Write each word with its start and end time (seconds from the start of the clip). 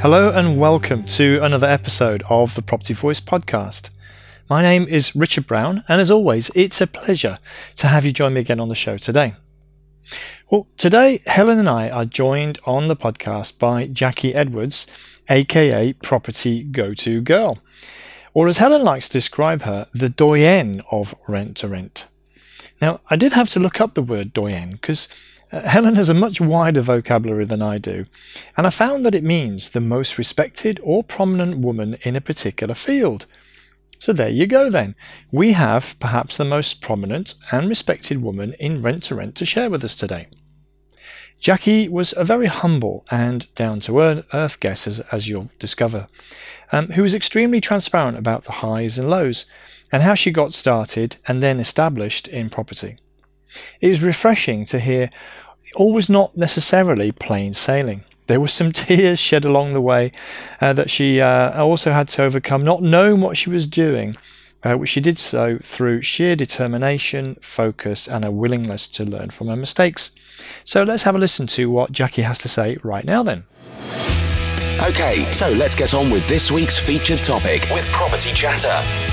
Hello 0.00 0.30
and 0.30 0.60
welcome 0.60 1.02
to 1.06 1.40
another 1.42 1.66
episode 1.66 2.22
of 2.30 2.54
the 2.54 2.62
Property 2.62 2.94
Voice 2.94 3.18
podcast. 3.18 3.90
My 4.48 4.62
name 4.62 4.86
is 4.86 5.16
Richard 5.16 5.48
Brown, 5.48 5.82
and 5.88 6.00
as 6.00 6.08
always, 6.08 6.52
it's 6.54 6.80
a 6.80 6.86
pleasure 6.86 7.36
to 7.74 7.88
have 7.88 8.04
you 8.04 8.12
join 8.12 8.34
me 8.34 8.40
again 8.40 8.60
on 8.60 8.68
the 8.68 8.76
show 8.76 8.96
today. 8.96 9.34
Well, 10.48 10.68
today, 10.76 11.20
Helen 11.26 11.58
and 11.58 11.68
I 11.68 11.90
are 11.90 12.04
joined 12.04 12.60
on 12.64 12.86
the 12.86 12.94
podcast 12.94 13.58
by 13.58 13.88
Jacquie 13.88 14.36
Edwards, 14.36 14.86
aka 15.28 15.92
Property 15.94 16.62
Go 16.62 16.94
To 16.94 17.20
Girl, 17.20 17.58
or 18.32 18.46
as 18.46 18.58
Helen 18.58 18.84
likes 18.84 19.08
to 19.08 19.14
describe 19.14 19.62
her, 19.62 19.88
the 19.92 20.08
doyen 20.08 20.80
of 20.92 21.12
rent 21.26 21.56
to 21.56 21.66
rent. 21.66 22.06
Now, 22.80 23.00
I 23.10 23.16
did 23.16 23.32
have 23.32 23.50
to 23.50 23.60
look 23.60 23.80
up 23.80 23.94
the 23.94 24.02
word 24.02 24.32
doyen 24.32 24.70
because 24.70 25.08
uh, 25.52 25.68
Helen 25.68 25.94
has 25.94 26.08
a 26.08 26.14
much 26.14 26.40
wider 26.40 26.80
vocabulary 26.80 27.44
than 27.44 27.62
I 27.62 27.78
do, 27.78 28.04
and 28.56 28.66
I 28.66 28.70
found 28.70 29.04
that 29.06 29.14
it 29.14 29.24
means 29.24 29.70
the 29.70 29.80
most 29.80 30.18
respected 30.18 30.80
or 30.82 31.02
prominent 31.02 31.58
woman 31.58 31.96
in 32.02 32.16
a 32.16 32.20
particular 32.20 32.74
field. 32.74 33.26
So 33.98 34.12
there 34.12 34.28
you 34.28 34.46
go 34.46 34.70
then. 34.70 34.94
We 35.32 35.52
have 35.52 35.96
perhaps 35.98 36.36
the 36.36 36.44
most 36.44 36.80
prominent 36.80 37.34
and 37.50 37.68
respected 37.68 38.22
woman 38.22 38.54
in 38.60 38.80
rent 38.80 39.02
to 39.04 39.14
rent 39.14 39.34
to 39.36 39.46
share 39.46 39.70
with 39.70 39.84
us 39.84 39.96
today. 39.96 40.28
Jacquie 41.40 41.88
was 41.88 42.14
a 42.16 42.24
very 42.24 42.46
humble 42.46 43.04
and 43.10 43.52
down 43.54 43.80
to 43.80 44.24
earth 44.32 44.60
guest, 44.60 44.86
as, 44.86 45.00
as 45.12 45.28
you'll 45.28 45.50
discover, 45.58 46.06
um, 46.72 46.88
who 46.88 47.02
was 47.02 47.14
extremely 47.14 47.60
transparent 47.60 48.18
about 48.18 48.44
the 48.44 48.52
highs 48.52 48.98
and 48.98 49.08
lows 49.08 49.46
and 49.92 50.02
how 50.02 50.14
she 50.14 50.30
got 50.30 50.52
started 50.52 51.16
and 51.26 51.42
then 51.42 51.60
established 51.60 52.26
in 52.28 52.50
property. 52.50 52.96
It 53.80 53.90
is 53.90 54.02
refreshing 54.02 54.66
to 54.66 54.80
hear 54.80 55.10
all 55.74 55.92
was 55.92 56.08
not 56.08 56.36
necessarily 56.36 57.12
plain 57.12 57.54
sailing. 57.54 58.04
There 58.26 58.40
were 58.40 58.48
some 58.48 58.72
tears 58.72 59.18
shed 59.18 59.44
along 59.44 59.72
the 59.72 59.80
way 59.80 60.12
uh, 60.60 60.72
that 60.74 60.90
she 60.90 61.20
uh, 61.20 61.62
also 61.62 61.92
had 61.92 62.08
to 62.10 62.24
overcome, 62.24 62.62
not 62.62 62.82
knowing 62.82 63.20
what 63.20 63.36
she 63.36 63.50
was 63.50 63.66
doing, 63.66 64.16
uh, 64.62 64.74
which 64.74 64.90
she 64.90 65.00
did 65.00 65.18
so 65.18 65.58
through 65.62 66.02
sheer 66.02 66.36
determination, 66.36 67.36
focus, 67.40 68.08
and 68.08 68.24
a 68.24 68.30
willingness 68.30 68.88
to 68.88 69.04
learn 69.04 69.30
from 69.30 69.48
her 69.48 69.56
mistakes. 69.56 70.12
So 70.64 70.82
let's 70.82 71.02
have 71.04 71.14
a 71.14 71.18
listen 71.18 71.46
to 71.48 71.70
what 71.70 71.92
Jacquie 71.92 72.24
has 72.24 72.38
to 72.40 72.48
say 72.48 72.78
right 72.82 73.04
now, 73.04 73.22
then. 73.22 73.44
Okay, 74.80 75.30
so 75.32 75.50
let's 75.50 75.74
get 75.74 75.92
on 75.92 76.10
with 76.10 76.26
this 76.28 76.52
week's 76.52 76.78
featured 76.78 77.18
topic 77.18 77.66
with 77.70 77.84
Property 77.86 78.32
Chatter. 78.32 79.07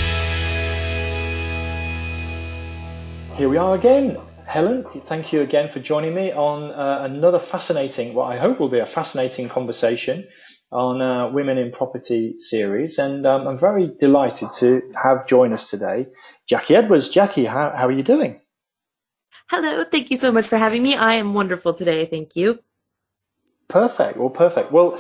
Here 3.36 3.50
we 3.50 3.58
are 3.58 3.76
again. 3.76 4.18
Helen, 4.46 4.86
thank 5.08 5.34
you 5.34 5.42
again 5.42 5.68
for 5.68 5.82
joining 5.82 6.16
me 6.16 6.32
on 6.32 6.72
uh, 6.72 7.00
another 7.04 7.38
fascinating, 7.38 8.14
what 8.14 8.32
I 8.32 8.38
hope 8.38 8.62
will 8.62 8.70
be 8.70 8.80
a 8.80 8.86
fascinating 8.86 9.50
conversation 9.50 10.26
on 10.72 11.02
uh, 11.02 11.30
Women 11.32 11.58
in 11.58 11.74
Property 11.74 12.40
series. 12.40 12.98
And 12.98 13.26
um, 13.26 13.46
I'm 13.46 13.60
very 13.60 13.92
delighted 14.00 14.52
to 14.60 14.82
have 15.04 15.28
join 15.28 15.52
us 15.52 15.70
today 15.70 16.06
Jacquie 16.50 16.78
Edwards. 16.78 17.14
Jacquie, 17.14 17.46
how, 17.46 17.74
how 17.76 17.88
are 17.88 17.92
you 17.92 18.04
doing? 18.04 18.40
Hello, 19.50 19.84
thank 19.84 20.12
you 20.12 20.16
so 20.16 20.32
much 20.32 20.48
for 20.48 20.58
having 20.58 20.82
me. 20.82 20.96
I 20.96 21.16
am 21.16 21.34
wonderful 21.34 21.74
today, 21.74 22.06
thank 22.06 22.38
you. 22.38 22.60
Perfect. 23.68 24.18
Well, 24.18 24.30
perfect. 24.30 24.72
Well, 24.72 24.98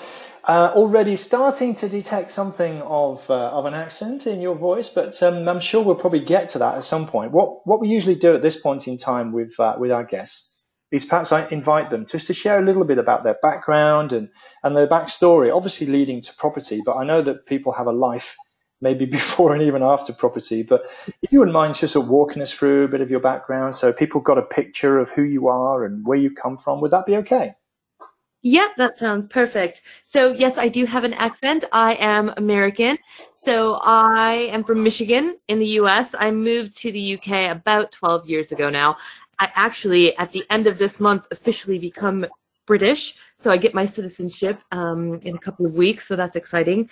uh, 0.48 0.72
already 0.76 1.16
starting 1.16 1.74
to 1.74 1.90
detect 1.90 2.30
something 2.30 2.82
of 2.82 3.30
uh, 3.32 3.50
of 3.50 3.66
an 3.66 3.74
accent 3.74 4.28
in 4.28 4.42
your 4.42 4.56
voice, 4.56 4.90
but 4.90 5.22
um, 5.24 5.48
I'm 5.50 5.60
sure 5.60 5.84
we'll 5.84 5.96
probably 5.96 6.24
get 6.24 6.50
to 6.50 6.60
that 6.60 6.76
at 6.76 6.84
some 6.84 7.08
point. 7.08 7.32
What 7.32 7.66
what 7.66 7.82
we 7.82 7.88
usually 7.88 8.16
do 8.16 8.36
at 8.36 8.44
this 8.44 8.56
point 8.56 8.88
in 8.88 8.98
time 8.98 9.32
with 9.32 9.60
uh, 9.60 9.76
with 9.80 9.92
our 9.92 10.04
guests 10.04 10.64
is 10.92 11.04
perhaps 11.04 11.32
I 11.32 11.48
invite 11.48 11.90
them 11.90 12.06
just 12.06 12.28
to 12.28 12.34
share 12.34 12.60
a 12.60 12.66
little 12.66 12.86
bit 12.86 13.00
about 13.00 13.24
their 13.24 13.38
background 13.42 14.14
and 14.14 14.30
and 14.64 14.76
their 14.76 14.88
backstory, 14.88 15.56
obviously 15.56 15.88
leading 15.88 16.22
to 16.22 16.34
property. 16.36 16.82
But 16.86 16.98
I 16.98 17.06
know 17.06 17.24
that 17.24 17.48
people 17.48 17.74
have 17.74 17.88
a 17.88 17.92
life 17.92 18.38
maybe 18.82 19.06
before 19.18 19.54
and 19.54 19.64
even 19.64 19.82
after 19.82 20.14
property. 20.14 20.62
But 20.62 20.86
if 21.24 21.32
you 21.32 21.40
wouldn't 21.40 21.54
mind 21.54 21.74
just 21.74 21.96
walking 21.96 22.44
us 22.44 22.52
through 22.52 22.86
a 22.86 22.88
bit 22.88 23.02
of 23.02 23.10
your 23.10 23.20
background, 23.20 23.74
so 23.74 23.92
people 23.92 24.22
got 24.22 24.38
a 24.38 24.44
picture 24.44 25.00
of 25.00 25.10
who 25.10 25.24
you 25.24 25.48
are 25.48 25.86
and 25.86 26.06
where 26.06 26.20
you 26.20 26.36
come 26.36 26.58
from, 26.58 26.82
would 26.82 26.92
that 26.92 27.08
be 27.08 27.18
okay? 27.18 27.56
Yep, 28.46 28.76
that 28.76 29.00
sounds 29.00 29.26
perfect. 29.26 29.82
So 30.04 30.32
yes, 30.32 30.60
I 30.60 30.68
do 30.68 30.86
have 30.86 31.04
an 31.04 31.14
accent. 31.14 31.64
I 31.72 31.96
am 31.96 32.32
American. 32.38 32.96
So 33.34 33.80
I 33.82 34.34
am 34.54 34.64
from 34.64 34.84
Michigan 34.84 35.38
in 35.48 35.58
the 35.58 35.66
US. 35.82 36.14
I 36.20 36.30
moved 36.30 36.78
to 36.78 36.92
the 36.92 37.16
UK 37.16 37.50
about 37.50 37.92
12 37.92 38.30
years 38.30 38.52
ago 38.52 38.70
now. 38.70 38.98
I 39.40 39.50
actually, 39.56 40.16
at 40.18 40.32
the 40.32 40.46
end 40.52 40.68
of 40.68 40.78
this 40.78 41.00
month, 41.00 41.26
officially 41.32 41.80
become 41.80 42.28
British. 42.68 43.16
So 43.36 43.50
I 43.50 43.58
get 43.58 43.74
my 43.74 43.88
citizenship 43.88 44.62
um, 44.72 45.20
in 45.24 45.36
a 45.36 45.40
couple 45.40 45.66
of 45.66 45.76
weeks. 45.76 46.08
So 46.08 46.16
that's 46.16 46.36
exciting. 46.36 46.88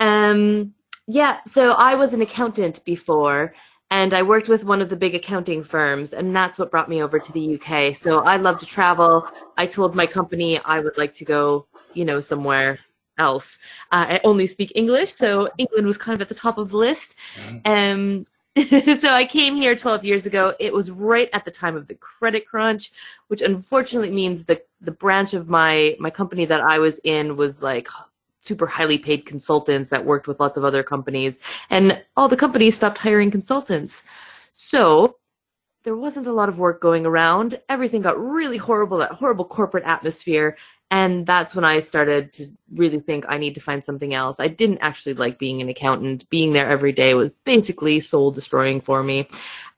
Um, 0.00 0.72
yeah, 1.06 1.40
so 1.46 1.72
I 1.72 1.96
was 1.96 2.14
an 2.14 2.22
accountant 2.22 2.82
before 2.86 3.52
and 3.90 4.14
I 4.14 4.22
worked 4.22 4.48
with 4.48 4.64
one 4.64 4.80
of 4.80 4.88
the 4.88 4.96
big 4.96 5.14
accounting 5.14 5.62
firms, 5.62 6.12
and 6.12 6.34
that's 6.34 6.58
what 6.58 6.70
brought 6.70 6.88
me 6.88 7.02
over 7.02 7.18
to 7.18 7.32
the 7.32 7.54
UK. 7.54 7.96
So 7.96 8.20
I 8.20 8.36
love 8.36 8.58
to 8.60 8.66
travel. 8.66 9.28
I 9.56 9.66
told 9.66 9.94
my 9.94 10.06
company 10.06 10.58
I 10.58 10.80
would 10.80 10.98
like 10.98 11.14
to 11.14 11.24
go, 11.24 11.66
you 11.92 12.04
know, 12.04 12.20
somewhere 12.20 12.78
else. 13.18 13.58
Uh, 13.92 14.06
I 14.08 14.20
only 14.24 14.46
speak 14.46 14.72
English, 14.74 15.14
so 15.14 15.48
England 15.58 15.86
was 15.86 15.98
kind 15.98 16.14
of 16.14 16.22
at 16.22 16.28
the 16.28 16.34
top 16.34 16.58
of 16.58 16.70
the 16.70 16.76
list. 16.76 17.14
Um, 17.64 18.26
so 19.00 19.08
I 19.08 19.26
came 19.28 19.56
here 19.56 19.74
12 19.74 20.04
years 20.04 20.26
ago. 20.26 20.54
It 20.60 20.72
was 20.72 20.90
right 20.90 21.28
at 21.32 21.44
the 21.44 21.50
time 21.50 21.76
of 21.76 21.86
the 21.86 21.96
credit 21.96 22.46
crunch, 22.46 22.92
which 23.28 23.42
unfortunately 23.42 24.10
means 24.12 24.44
the 24.44 24.62
the 24.80 24.92
branch 24.92 25.34
of 25.34 25.48
my 25.48 25.96
my 25.98 26.10
company 26.10 26.44
that 26.44 26.60
I 26.60 26.78
was 26.78 27.00
in 27.04 27.36
was 27.36 27.62
like 27.62 27.88
super 28.44 28.66
highly 28.66 28.98
paid 28.98 29.26
consultants 29.26 29.90
that 29.90 30.04
worked 30.04 30.28
with 30.28 30.40
lots 30.40 30.56
of 30.56 30.64
other 30.64 30.82
companies 30.82 31.38
and 31.70 32.02
all 32.16 32.28
the 32.28 32.36
companies 32.36 32.74
stopped 32.74 32.98
hiring 32.98 33.30
consultants. 33.30 34.02
So 34.52 35.16
there 35.84 35.96
wasn't 35.96 36.26
a 36.26 36.32
lot 36.32 36.48
of 36.48 36.58
work 36.58 36.80
going 36.80 37.06
around. 37.06 37.60
Everything 37.68 38.02
got 38.02 38.18
really 38.18 38.56
horrible 38.56 38.98
that 38.98 39.12
horrible 39.12 39.44
corporate 39.44 39.84
atmosphere 39.84 40.56
and 40.90 41.26
that's 41.26 41.54
when 41.54 41.64
i 41.64 41.78
started 41.78 42.32
to 42.32 42.46
really 42.72 43.00
think 43.00 43.24
i 43.28 43.38
need 43.38 43.54
to 43.54 43.60
find 43.60 43.82
something 43.84 44.14
else. 44.14 44.38
I 44.38 44.48
didn't 44.48 44.78
actually 44.78 45.14
like 45.14 45.38
being 45.38 45.60
an 45.60 45.68
accountant. 45.68 46.28
Being 46.30 46.52
there 46.52 46.68
every 46.68 46.92
day 46.92 47.14
was 47.14 47.30
basically 47.44 48.00
soul 48.00 48.30
destroying 48.30 48.80
for 48.80 49.02
me. 49.02 49.26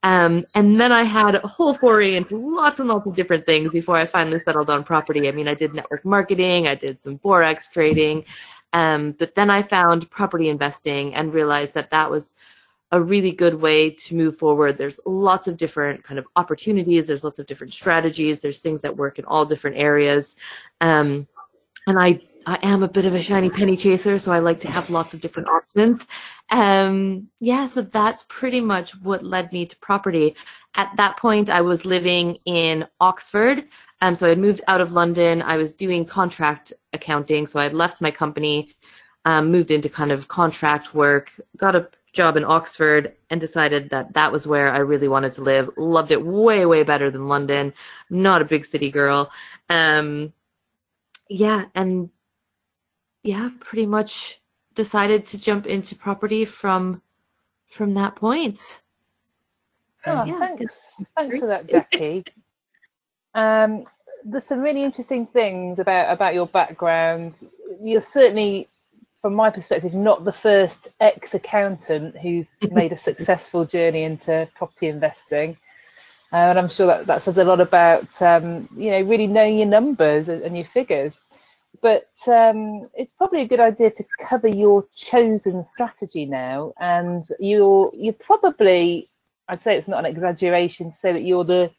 Um, 0.03 0.44
and 0.55 0.81
then 0.81 0.93
I 0.93 1.03
had 1.03 1.34
a 1.34 1.47
whole 1.47 1.75
foray 1.75 2.15
into 2.15 2.37
lots 2.37 2.78
and 2.78 2.88
lots 2.88 3.06
of 3.06 3.16
different 3.16 3.47
things 3.47 3.71
before 3.71 3.97
I 3.97 4.06
finally 4.06 4.38
settled 4.38 4.71
on 4.71 4.84
property. 4.84 5.26
I 5.26 5.32
mean, 5.32 5.49
I 5.49 5.55
did 5.55 5.75
network 5.75 6.05
marketing, 6.05 6.69
I 6.69 6.75
did 6.75 7.00
some 7.00 7.19
forex 7.19 7.71
trading, 7.71 8.25
um, 8.76 9.12
but 9.12 9.34
then 9.34 9.48
I 9.48 9.62
found 9.62 10.10
property 10.10 10.50
investing 10.50 11.14
and 11.14 11.32
realized 11.32 11.72
that 11.72 11.91
that 11.92 12.10
was 12.10 12.34
a 12.92 13.00
really 13.00 13.32
good 13.32 13.54
way 13.54 13.88
to 13.88 14.14
move 14.14 14.37
forward. 14.37 14.76
There's 14.76 15.00
lots 15.06 15.48
of 15.48 15.56
different 15.56 16.04
kind 16.04 16.19
of 16.19 16.26
opportunities. 16.37 17.06
There's 17.06 17.25
lots 17.25 17.38
of 17.38 17.47
different 17.47 17.72
strategies. 17.72 18.42
There's 18.42 18.59
things 18.59 18.82
that 18.82 18.94
work 18.94 19.19
in 19.19 19.25
all 19.25 19.47
different 19.47 19.78
areas. 19.78 20.37
Um, 20.82 21.26
and 21.87 21.98
I, 21.98 22.20
I 22.48 22.60
am 22.62 22.84
a 22.84 22.88
bit 22.88 23.06
of 23.06 23.14
a 23.14 23.22
shiny 23.22 23.50
penny 23.50 23.76
chaser, 23.76 24.20
so 24.20 24.31
I 24.31 24.38
like 24.38 24.60
to 24.60 24.70
have 24.70 24.88
lots 24.88 25.12
of 25.12 25.20
different 25.20 25.48
options. 25.48 26.06
Um, 26.50 27.28
yeah, 27.40 27.66
so 27.66 27.82
that's 27.82 28.25
pretty 28.28 28.60
much 28.60 28.93
what 29.02 29.25
led 29.25 29.52
me 29.52 29.66
to 29.66 29.76
property. 29.78 30.37
At 30.76 30.93
that 30.96 31.16
point, 31.16 31.50
I 31.50 31.62
was 31.62 31.84
living 31.84 32.38
in 32.44 32.87
Oxford. 33.00 33.66
Um, 34.00 34.14
so 34.14 34.26
I 34.26 34.28
had 34.28 34.38
moved 34.38 34.60
out 34.69 34.81
of 34.81 34.93
London. 34.93 35.43
I 35.43 35.56
was 35.56 35.75
doing 35.75 36.04
contract 36.04 36.72
accounting. 36.93 37.48
So 37.48 37.58
I 37.58 37.64
had 37.64 37.75
left 37.75 38.00
my 38.00 38.12
company, 38.12 38.76
um, 39.25 39.50
moved 39.50 39.72
into 39.72 39.88
kind 39.88 40.12
of 40.12 40.28
contract 40.28 40.94
work, 40.94 41.32
got 41.56 41.75
a 41.75 41.88
job 42.12 42.37
in 42.37 42.44
Oxford, 42.44 43.12
and 43.28 43.40
decided 43.40 43.90
that 43.90 44.14
that 44.14 44.31
was 44.31 44.46
where 44.46 44.69
I 44.69 44.78
really 44.78 45.08
wanted 45.08 45.32
to 45.32 45.42
live. 45.42 45.69
Loved 45.76 46.12
it 46.12 46.25
way, 46.25 46.64
way 46.64 46.84
better 46.84 47.10
than 47.10 47.26
London. 47.26 47.75
Not 48.08 48.40
a 48.40 48.44
big 48.44 48.64
city 48.64 48.92
girl. 48.92 49.32
Um, 49.69 50.32
yeah, 51.28 51.64
and 51.75 52.10
yeah, 53.26 53.50
pretty 53.61 53.87
much 53.87 54.40
decided 54.75 55.26
to 55.26 55.38
jump 55.38 55.67
into 55.67 55.94
property 55.94 56.44
from 56.44 57.02
from 57.67 57.94
that 57.94 58.14
point. 58.14 58.82
Oh, 60.06 60.25
yeah. 60.25 60.38
thanks, 60.38 60.75
thanks 61.17 61.38
for 61.38 61.46
that, 61.46 61.67
Jacquie. 61.67 62.26
Um, 63.34 63.84
there's 64.25 64.46
some 64.46 64.61
really 64.61 64.82
interesting 64.82 65.26
things 65.26 65.78
about 65.78 66.11
about 66.11 66.32
your 66.32 66.46
background. 66.46 67.38
You're 67.82 68.02
certainly 68.02 68.67
from 69.20 69.34
my 69.34 69.50
perspective, 69.50 69.93
not 69.93 70.25
the 70.25 70.32
first 70.32 70.88
ex 71.00 71.34
accountant 71.34 72.17
who's 72.17 72.56
made 72.70 72.93
a 72.93 72.96
successful 72.96 73.67
journey 73.67 74.05
into 74.05 74.49
property 74.55 74.87
investing. 74.87 75.58
Uh, 76.32 76.37
and 76.37 76.58
I'm 76.58 76.69
sure 76.69 76.87
that, 76.87 77.06
that 77.06 77.23
says 77.23 77.37
a 77.37 77.44
lot 77.44 77.61
about, 77.61 78.23
um, 78.23 78.69
you 78.75 78.90
know, 78.90 79.02
really 79.02 79.26
knowing 79.26 79.58
your 79.58 79.67
numbers 79.67 80.28
and, 80.28 80.43
and 80.43 80.56
your 80.56 80.64
figures. 80.64 81.19
But 81.82 82.08
um, 82.26 82.82
it's 82.94 83.12
probably 83.12 83.43
a 83.43 83.49
good 83.49 83.61
idea 83.61 83.90
to 83.90 84.05
cover 84.20 84.49
your 84.49 84.84
chosen 84.94 85.62
strategy 85.62 86.26
now. 86.26 86.73
And 86.78 87.25
you're, 87.38 87.90
you're 87.94 88.12
probably, 88.14 89.08
I'd 89.49 89.62
say 89.62 89.76
it's 89.76 89.88
not 89.88 90.00
an 90.00 90.06
exaggeration 90.06 90.90
to 90.90 90.96
say 90.96 91.12
that 91.12 91.25
you're 91.25 91.44
the, 91.44 91.70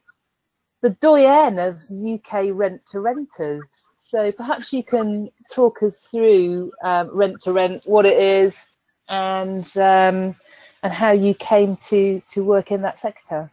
the 0.81 0.91
doyen 0.91 1.59
of 1.59 1.79
UK 1.91 2.49
rent 2.51 2.85
to 2.87 2.99
renters. 2.99 3.65
So 3.99 4.31
perhaps 4.31 4.71
you 4.71 4.83
can 4.83 5.29
talk 5.51 5.83
us 5.83 5.99
through 5.99 6.71
um, 6.81 7.09
rent 7.11 7.41
to 7.41 7.51
rent, 7.51 7.83
what 7.85 8.05
it 8.05 8.17
is, 8.17 8.65
and 9.09 9.65
um, 9.77 10.35
and 10.83 10.93
how 10.93 11.11
you 11.11 11.33
came 11.33 11.75
to 11.89 12.21
to 12.31 12.43
work 12.43 12.71
in 12.71 12.81
that 12.83 12.97
sector. 12.97 13.51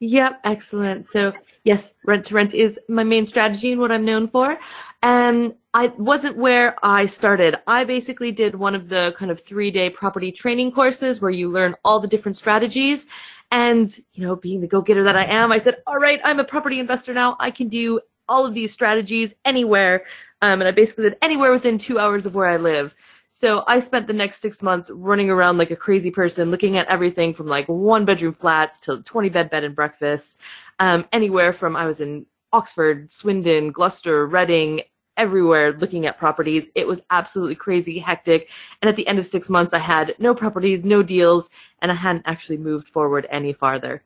Yep, 0.00 0.40
excellent. 0.42 1.06
So 1.06 1.32
yes, 1.62 1.94
rent 2.04 2.26
to 2.26 2.34
rent 2.34 2.54
is 2.54 2.80
my 2.88 3.04
main 3.04 3.26
strategy 3.26 3.72
and 3.72 3.80
what 3.80 3.92
I'm 3.92 4.04
known 4.04 4.26
for. 4.26 4.58
And 5.02 5.54
I 5.74 5.86
wasn't 5.96 6.36
where 6.36 6.76
I 6.82 7.06
started. 7.06 7.56
I 7.66 7.84
basically 7.84 8.30
did 8.30 8.54
one 8.54 8.74
of 8.74 8.90
the 8.90 9.14
kind 9.16 9.30
of 9.30 9.40
three 9.40 9.70
day 9.70 9.88
property 9.88 10.30
training 10.30 10.72
courses 10.72 11.20
where 11.20 11.30
you 11.30 11.50
learn 11.50 11.74
all 11.84 11.98
the 11.98 12.08
different 12.08 12.36
strategies. 12.36 13.06
And, 13.50 13.86
you 14.12 14.26
know, 14.26 14.36
being 14.36 14.60
the 14.60 14.66
go 14.66 14.82
getter 14.82 15.02
that 15.04 15.16
I 15.16 15.24
am, 15.24 15.50
I 15.50 15.58
said, 15.58 15.76
all 15.86 15.98
right, 15.98 16.20
I'm 16.24 16.40
a 16.40 16.44
property 16.44 16.78
investor 16.78 17.14
now. 17.14 17.36
I 17.40 17.50
can 17.50 17.68
do 17.68 18.00
all 18.28 18.46
of 18.46 18.54
these 18.54 18.72
strategies 18.72 19.34
anywhere. 19.44 20.04
Um, 20.42 20.60
and 20.60 20.68
I 20.68 20.72
basically 20.72 21.04
did 21.04 21.18
anywhere 21.22 21.52
within 21.52 21.78
two 21.78 21.98
hours 21.98 22.26
of 22.26 22.34
where 22.34 22.46
I 22.46 22.56
live. 22.56 22.94
So 23.30 23.64
I 23.66 23.80
spent 23.80 24.06
the 24.06 24.12
next 24.12 24.40
six 24.40 24.62
months 24.62 24.90
running 24.92 25.30
around 25.30 25.56
like 25.56 25.70
a 25.70 25.76
crazy 25.76 26.10
person, 26.10 26.50
looking 26.50 26.76
at 26.76 26.88
everything 26.88 27.32
from 27.32 27.46
like 27.46 27.66
one 27.66 28.04
bedroom 28.04 28.34
flats 28.34 28.78
to 28.80 29.02
20 29.02 29.30
bed 29.30 29.48
bed 29.48 29.64
and 29.64 29.74
breakfasts, 29.74 30.36
um, 30.78 31.06
anywhere 31.12 31.52
from 31.54 31.74
I 31.74 31.86
was 31.86 32.00
in 32.00 32.26
Oxford, 32.52 33.10
Swindon, 33.10 33.72
Gloucester, 33.72 34.26
Reading, 34.26 34.82
everywhere 35.22 35.72
looking 35.72 36.04
at 36.04 36.18
properties. 36.18 36.68
It 36.74 36.88
was 36.88 37.00
absolutely 37.10 37.54
crazy, 37.54 38.00
hectic. 38.00 38.50
And 38.80 38.88
at 38.88 38.96
the 38.96 39.06
end 39.06 39.20
of 39.20 39.26
six 39.26 39.48
months, 39.48 39.72
I 39.72 39.78
had 39.78 40.16
no 40.18 40.34
properties, 40.34 40.84
no 40.84 41.04
deals, 41.04 41.48
and 41.80 41.92
I 41.92 41.94
hadn't 41.94 42.26
actually 42.26 42.58
moved 42.58 42.88
forward 42.88 43.28
any 43.30 43.52
farther. 43.52 44.02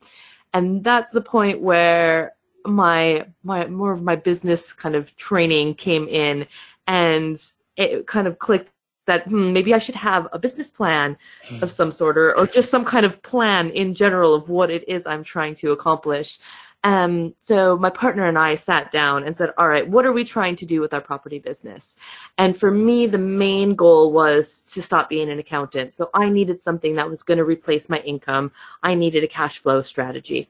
And 0.53 0.83
that's 0.83 1.09
the 1.09 1.21
point 1.21 1.59
where 1.59 2.33
my 2.65 3.25
my 3.43 3.65
more 3.65 3.91
of 3.91 4.03
my 4.03 4.15
business 4.15 4.73
kind 4.73 4.95
of 4.95 5.15
training 5.15 5.73
came 5.73 6.07
in 6.07 6.45
and 6.85 7.41
it 7.77 8.05
kind 8.05 8.27
of 8.27 8.37
clicked 8.37 8.71
that 9.07 9.25
hmm, 9.25 9.53
maybe 9.53 9.73
I 9.73 9.79
should 9.79 9.95
have 9.95 10.27
a 10.33 10.39
business 10.39 10.69
plan 10.69 11.17
of 11.61 11.71
some 11.71 11.91
sort 11.91 12.17
or, 12.17 12.37
or 12.37 12.45
just 12.45 12.69
some 12.69 12.85
kind 12.85 13.05
of 13.05 13.21
plan 13.23 13.69
in 13.71 13.93
general 13.93 14.35
of 14.35 14.49
what 14.49 14.69
it 14.69 14.87
is 14.87 15.07
I'm 15.07 15.23
trying 15.23 15.55
to 15.55 15.71
accomplish. 15.71 16.37
Um, 16.83 17.33
so 17.39 17.77
my 17.77 17.89
partner 17.89 18.25
and 18.27 18.37
I 18.37 18.55
sat 18.55 18.91
down 18.91 19.23
and 19.23 19.35
said, 19.35 19.51
all 19.57 19.67
right, 19.67 19.87
what 19.87 20.05
are 20.05 20.13
we 20.13 20.23
trying 20.23 20.55
to 20.57 20.65
do 20.65 20.79
with 20.79 20.93
our 20.93 21.01
property 21.01 21.39
business? 21.39 21.95
And 22.37 22.55
for 22.55 22.71
me, 22.71 23.07
the 23.07 23.17
main 23.17 23.75
goal 23.75 24.11
was 24.11 24.61
to 24.73 24.81
stop 24.81 25.09
being 25.09 25.29
an 25.29 25.39
accountant. 25.39 25.93
So 25.93 26.09
I 26.13 26.29
needed 26.29 26.61
something 26.61 26.95
that 26.95 27.09
was 27.09 27.23
going 27.23 27.39
to 27.39 27.43
replace 27.43 27.89
my 27.89 27.99
income. 27.99 28.51
I 28.83 28.95
needed 28.95 29.23
a 29.23 29.27
cash 29.27 29.59
flow 29.59 29.81
strategy 29.81 30.49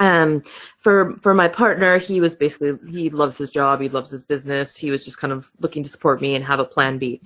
um 0.00 0.42
for 0.76 1.16
for 1.22 1.32
my 1.32 1.48
partner 1.48 1.96
he 1.96 2.20
was 2.20 2.34
basically 2.34 2.78
he 2.90 3.08
loves 3.08 3.38
his 3.38 3.50
job 3.50 3.80
he 3.80 3.88
loves 3.88 4.10
his 4.10 4.22
business 4.22 4.76
he 4.76 4.90
was 4.90 5.04
just 5.04 5.18
kind 5.18 5.32
of 5.32 5.50
looking 5.60 5.82
to 5.82 5.88
support 5.88 6.20
me 6.20 6.34
and 6.34 6.44
have 6.44 6.60
a 6.60 6.64
plan 6.64 6.98
b 6.98 7.20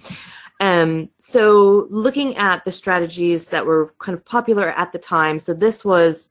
um 0.60 1.08
so 1.18 1.88
looking 1.90 2.36
at 2.36 2.62
the 2.62 2.70
strategies 2.70 3.48
that 3.48 3.66
were 3.66 3.92
kind 3.98 4.16
of 4.16 4.24
popular 4.24 4.68
at 4.68 4.92
the 4.92 4.98
time 4.98 5.38
so 5.38 5.52
this 5.52 5.84
was 5.84 6.30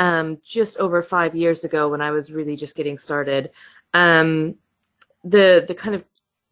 um 0.00 0.36
just 0.42 0.76
over 0.78 1.00
five 1.00 1.36
years 1.36 1.62
ago 1.62 1.88
when 1.88 2.00
i 2.00 2.10
was 2.10 2.32
really 2.32 2.56
just 2.56 2.74
getting 2.74 2.98
started 2.98 3.50
um 3.94 4.56
the 5.22 5.64
the 5.68 5.74
kind 5.74 5.94
of 5.94 6.04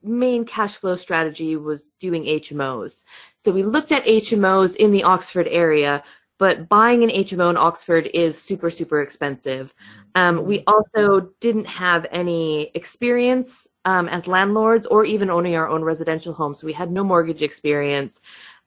main 0.03 0.45
cash 0.45 0.77
flow 0.77 0.97
strategy 0.97 1.57
was 1.57 1.91
doing 1.99 2.25
HMOs. 2.25 3.05
So 3.37 3.51
we 3.51 3.63
looked 3.63 3.93
at 3.93 4.05
HMOs 4.05 4.77
in 4.77 4.93
the 4.93 5.03
Oxford 5.03 5.49
area, 5.49 6.03
but 6.39 6.69
buying 6.69 7.03
an 7.03 7.11
HMO 7.11 7.51
in 7.51 7.57
Oxford 7.57 8.09
is 8.15 8.41
super, 8.41 8.71
super 8.71 9.03
expensive. 9.03 9.75
Um, 10.15 10.45
we 10.45 10.63
also 10.67 11.33
didn't 11.41 11.67
have 11.67 12.07
any 12.13 12.71
experience 12.75 13.67
um, 13.85 14.09
as 14.09 14.29
landlords 14.29 14.87
or 14.87 15.05
even 15.05 15.31
owning 15.31 15.57
our 15.57 15.69
own 15.69 15.83
residential 15.83 16.33
home. 16.33 16.55
So 16.55 16.67
we 16.67 16.73
had 16.73 16.93
no 16.93 17.03
mortgage 17.03 17.43
experience, 17.43 18.21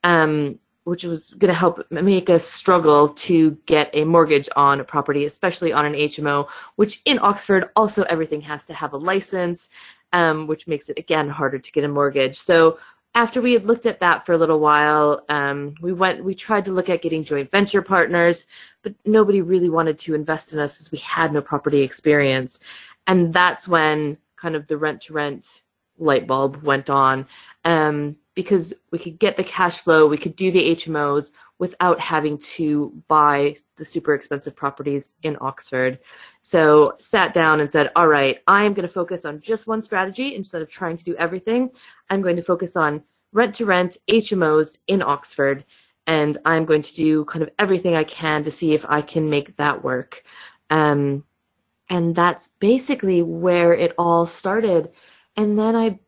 um, 0.04 0.60
which 0.84 1.04
was 1.04 1.30
going 1.32 1.52
to 1.52 1.58
help 1.58 1.86
make 1.92 2.30
us 2.30 2.44
struggle 2.44 3.10
to 3.10 3.52
get 3.66 3.90
a 3.94 4.04
mortgage 4.04 4.50
on 4.56 4.80
a 4.80 4.84
property, 4.84 5.26
especially 5.26 5.72
on 5.72 5.86
an 5.86 5.94
HMO, 5.94 6.50
which 6.76 7.02
in 7.06 7.20
Oxford 7.22 7.70
also 7.76 8.04
everything 8.04 8.42
has 8.42 8.66
to 8.66 8.74
have 8.74 8.94
a 8.94 8.98
license, 8.98 9.70
um, 10.14 10.48
which 10.48 10.68
makes 10.68 10.90
it 10.90 10.98
again 10.98 11.30
harder 11.30 11.60
to 11.60 11.72
get 11.72 11.84
a 11.84 11.88
mortgage. 11.88 12.38
So 12.38 12.80
after 13.14 13.42
we 13.42 13.54
had 13.54 13.66
looked 13.66 13.86
at 13.86 14.00
that 14.00 14.26
for 14.26 14.34
a 14.34 14.38
little 14.38 14.60
while, 14.60 15.24
um, 15.30 15.76
we 15.82 15.92
went, 15.94 16.24
we 16.24 16.34
tried 16.34 16.66
to 16.66 16.72
look 16.72 16.90
at 16.90 17.02
getting 17.02 17.24
joint 17.24 17.52
venture 17.52 17.82
partners, 17.82 18.48
but 18.84 18.94
nobody 19.06 19.42
really 19.42 19.70
wanted 19.70 19.98
to 20.00 20.16
invest 20.16 20.54
in 20.54 20.60
us 20.60 20.80
as 20.80 20.92
we 20.92 20.98
had 21.00 21.34
no 21.34 21.42
property 21.42 21.82
experience. 21.82 22.60
And 23.08 23.34
that's 23.34 23.68
when 23.68 24.18
kind 24.38 24.56
of 24.56 24.66
the 24.68 24.78
rent 24.78 25.02
to 25.02 25.14
rent 25.14 25.64
light 26.00 26.26
bulb 26.26 26.64
went 26.64 26.90
on. 26.90 27.28
Um, 27.66 28.18
because 28.34 28.74
we 28.92 29.00
could 29.00 29.20
get 29.20 29.36
the 29.36 29.44
cash 29.44 29.82
flow, 29.82 30.08
we 30.08 30.18
could 30.18 30.36
do 30.36 30.52
the 30.52 30.76
HMOs 30.76 31.32
without 31.60 32.00
having 32.00 32.38
to 32.38 32.92
buy 33.08 33.56
the 33.76 33.86
super 33.86 34.14
expensive 34.14 34.56
properties 34.56 35.16
in 35.22 35.38
Oxford. 35.42 36.00
So 36.42 36.96
sat 36.98 37.34
down 37.34 37.60
and 37.60 37.72
said, 37.72 37.92
all 37.96 38.08
right, 38.08 38.40
I 38.48 38.64
am 38.64 38.74
going 38.74 38.88
to 38.88 38.94
focus 38.94 39.26
on 39.26 39.42
just 39.42 39.68
one 39.68 39.82
strategy 39.82 40.34
instead 40.36 40.62
of 40.62 40.70
trying 40.70 40.98
to 40.98 41.04
do 41.04 41.16
everything. 41.18 41.72
I'm 42.10 42.22
going 42.22 42.38
to 42.38 42.42
focus 42.42 42.76
on 42.76 43.04
rent 43.34 43.56
to 43.56 43.66
rent 43.66 43.98
HMOs 44.10 44.80
in 44.88 45.02
Oxford. 45.02 45.66
And 46.08 46.38
I'm 46.46 46.66
going 46.66 46.82
to 46.82 46.96
do 46.96 47.26
kind 47.26 47.44
of 47.44 47.52
everything 47.60 47.96
I 47.96 48.06
can 48.06 48.44
to 48.44 48.52
see 48.52 48.74
if 48.74 48.86
I 48.90 49.02
can 49.02 49.30
make 49.30 49.56
that 49.58 49.84
work. 49.84 50.24
Um, 50.70 51.26
and 51.90 52.16
that's 52.16 52.48
basically 52.60 53.22
where 53.22 53.74
it 53.74 53.94
all 53.98 54.26
started. 54.26 54.88
And 55.38 55.60
then 55.60 55.76
I, 55.76 56.00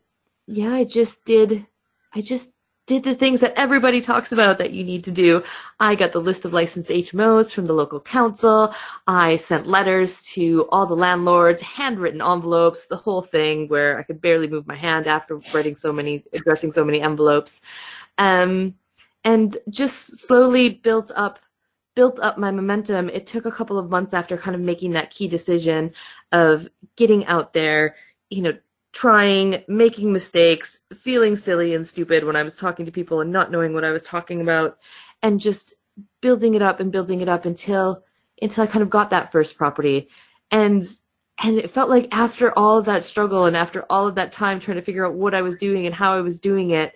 yeah, 0.46 0.72
I 0.72 0.84
just 0.84 1.24
did 1.24 1.66
I 2.14 2.20
just 2.20 2.50
did 2.86 3.02
the 3.02 3.14
things 3.14 3.40
that 3.40 3.54
everybody 3.56 4.00
talks 4.00 4.30
about 4.30 4.58
that 4.58 4.72
you 4.72 4.84
need 4.84 5.04
to 5.04 5.10
do. 5.10 5.42
I 5.80 5.94
got 5.94 6.12
the 6.12 6.20
list 6.20 6.44
of 6.44 6.52
licensed 6.52 6.90
HMOs 6.90 7.50
from 7.50 7.66
the 7.66 7.72
local 7.72 7.98
council. 7.98 8.74
I 9.06 9.38
sent 9.38 9.66
letters 9.66 10.22
to 10.32 10.68
all 10.70 10.84
the 10.84 10.94
landlords, 10.94 11.62
handwritten 11.62 12.20
envelopes, 12.20 12.86
the 12.86 12.96
whole 12.96 13.22
thing 13.22 13.68
where 13.68 13.98
I 13.98 14.02
could 14.02 14.20
barely 14.20 14.48
move 14.48 14.66
my 14.66 14.74
hand 14.74 15.06
after 15.06 15.40
writing 15.54 15.76
so 15.76 15.92
many, 15.92 16.24
addressing 16.34 16.72
so 16.72 16.84
many 16.84 17.00
envelopes. 17.00 17.62
Um, 18.18 18.74
and 19.24 19.56
just 19.70 20.18
slowly 20.18 20.68
built 20.68 21.10
up 21.16 21.38
built 21.96 22.18
up 22.18 22.36
my 22.36 22.50
momentum. 22.50 23.08
It 23.08 23.26
took 23.26 23.46
a 23.46 23.52
couple 23.52 23.78
of 23.78 23.88
months 23.88 24.12
after 24.12 24.36
kind 24.36 24.56
of 24.56 24.60
making 24.60 24.92
that 24.92 25.10
key 25.10 25.28
decision 25.28 25.92
of 26.32 26.68
getting 26.96 27.24
out 27.26 27.52
there, 27.52 27.94
you 28.30 28.42
know, 28.42 28.58
trying, 28.94 29.62
making 29.66 30.12
mistakes, 30.12 30.78
feeling 30.94 31.36
silly 31.36 31.74
and 31.74 31.86
stupid 31.86 32.24
when 32.24 32.36
I 32.36 32.44
was 32.44 32.56
talking 32.56 32.86
to 32.86 32.92
people 32.92 33.20
and 33.20 33.32
not 33.32 33.50
knowing 33.50 33.74
what 33.74 33.84
I 33.84 33.90
was 33.90 34.04
talking 34.04 34.40
about, 34.40 34.76
and 35.22 35.40
just 35.40 35.74
building 36.20 36.54
it 36.54 36.62
up 36.62 36.80
and 36.80 36.92
building 36.92 37.20
it 37.20 37.28
up 37.28 37.44
until 37.44 38.02
until 38.40 38.64
I 38.64 38.66
kind 38.66 38.82
of 38.82 38.90
got 38.90 39.10
that 39.10 39.30
first 39.32 39.58
property. 39.58 40.08
And 40.50 40.84
and 41.42 41.58
it 41.58 41.70
felt 41.70 41.90
like 41.90 42.08
after 42.12 42.56
all 42.56 42.78
of 42.78 42.84
that 42.84 43.02
struggle 43.02 43.46
and 43.46 43.56
after 43.56 43.82
all 43.90 44.06
of 44.06 44.14
that 44.14 44.32
time 44.32 44.60
trying 44.60 44.76
to 44.76 44.82
figure 44.82 45.04
out 45.04 45.14
what 45.14 45.34
I 45.34 45.42
was 45.42 45.56
doing 45.56 45.86
and 45.86 45.94
how 45.94 46.16
I 46.16 46.20
was 46.20 46.38
doing 46.38 46.70
it, 46.70 46.94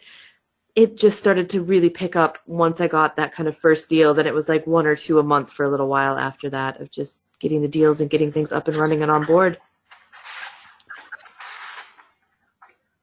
it 0.76 0.96
just 0.96 1.18
started 1.18 1.50
to 1.50 1.62
really 1.62 1.90
pick 1.90 2.14
up 2.14 2.38
once 2.46 2.80
I 2.80 2.86
got 2.86 3.16
that 3.16 3.34
kind 3.34 3.48
of 3.48 3.56
first 3.56 3.88
deal. 3.88 4.14
Then 4.14 4.28
it 4.28 4.34
was 4.34 4.48
like 4.48 4.64
one 4.66 4.86
or 4.86 4.94
two 4.94 5.18
a 5.18 5.24
month 5.24 5.52
for 5.52 5.64
a 5.64 5.70
little 5.70 5.88
while 5.88 6.16
after 6.16 6.48
that 6.50 6.80
of 6.80 6.90
just 6.92 7.24
getting 7.40 7.62
the 7.62 7.68
deals 7.68 8.00
and 8.00 8.08
getting 8.10 8.30
things 8.30 8.52
up 8.52 8.68
and 8.68 8.76
running 8.76 9.02
and 9.02 9.10
on 9.10 9.26
board. 9.26 9.58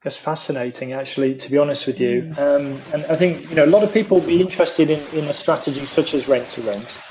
That's 0.06 0.18
fascinating, 0.18 0.94
actually, 0.94 1.34
to 1.34 1.50
be 1.50 1.58
honest 1.58 1.88
with 1.88 2.00
you. 2.00 2.22
Mm. 2.22 2.38
Um, 2.38 2.82
and 2.94 3.06
I 3.06 3.16
think 3.16 3.50
you 3.50 3.56
know 3.56 3.66
a 3.66 3.74
lot 3.76 3.82
of 3.82 3.92
people 3.92 4.20
will 4.20 4.28
be 4.28 4.40
interested 4.40 4.92
in, 4.92 5.00
in 5.18 5.26
a 5.26 5.34
strategy 5.34 5.84
such 5.88 6.14
as 6.14 6.28
rent 6.28 6.48
to 6.52 6.62
rent, 6.62 7.02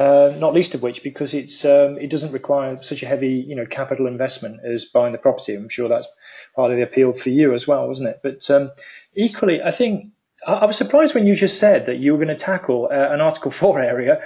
uh, 0.00 0.32
not 0.36 0.52
least 0.52 0.74
of 0.74 0.82
which 0.82 1.04
because 1.04 1.32
it's 1.32 1.64
um, 1.64 1.96
it 1.96 2.10
doesn't 2.10 2.32
require 2.32 2.82
such 2.82 3.04
a 3.04 3.06
heavy 3.06 3.34
you 3.34 3.54
know 3.54 3.66
capital 3.66 4.08
investment 4.08 4.64
as 4.64 4.84
buying 4.84 5.12
the 5.12 5.18
property. 5.18 5.54
I'm 5.54 5.68
sure 5.68 5.88
that's 5.88 6.08
part 6.56 6.72
of 6.72 6.76
the 6.76 6.82
appeal 6.82 7.12
for 7.12 7.30
you 7.30 7.54
as 7.54 7.68
well, 7.68 7.86
wasn't 7.86 8.08
it? 8.08 8.18
But 8.20 8.50
um, 8.50 8.72
equally, 9.14 9.62
I 9.62 9.70
think 9.70 10.10
I 10.44 10.66
was 10.66 10.76
surprised 10.76 11.14
when 11.14 11.28
you 11.28 11.36
just 11.36 11.60
said 11.60 11.86
that 11.86 11.98
you 11.98 12.14
were 12.14 12.18
going 12.18 12.36
to 12.36 12.44
tackle 12.44 12.88
uh, 12.90 13.14
an 13.14 13.20
Article 13.20 13.52
4 13.52 13.80
area 13.80 14.20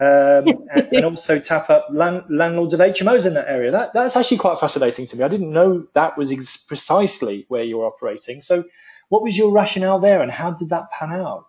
um, 0.00 0.66
and, 0.74 0.88
and, 0.92 1.04
also 1.04 1.38
tap 1.38 1.70
up 1.70 1.88
land, 1.90 2.24
landlords 2.30 2.74
of 2.74 2.80
HMOs 2.80 3.26
in 3.26 3.34
that 3.34 3.48
area. 3.48 3.70
That, 3.70 3.92
that's 3.92 4.16
actually 4.16 4.38
quite 4.38 4.60
fascinating 4.60 5.06
to 5.06 5.16
me. 5.16 5.24
I 5.24 5.28
didn't 5.28 5.52
know 5.52 5.86
that 5.94 6.16
was 6.16 6.32
ex- 6.32 6.56
precisely 6.56 7.46
where 7.48 7.64
you 7.64 7.78
were 7.78 7.86
operating. 7.86 8.42
So, 8.42 8.64
what 9.08 9.22
was 9.22 9.36
your 9.36 9.52
rationale 9.52 9.98
there, 9.98 10.22
and 10.22 10.30
how 10.30 10.52
did 10.52 10.68
that 10.68 10.90
pan 10.90 11.12
out? 11.12 11.46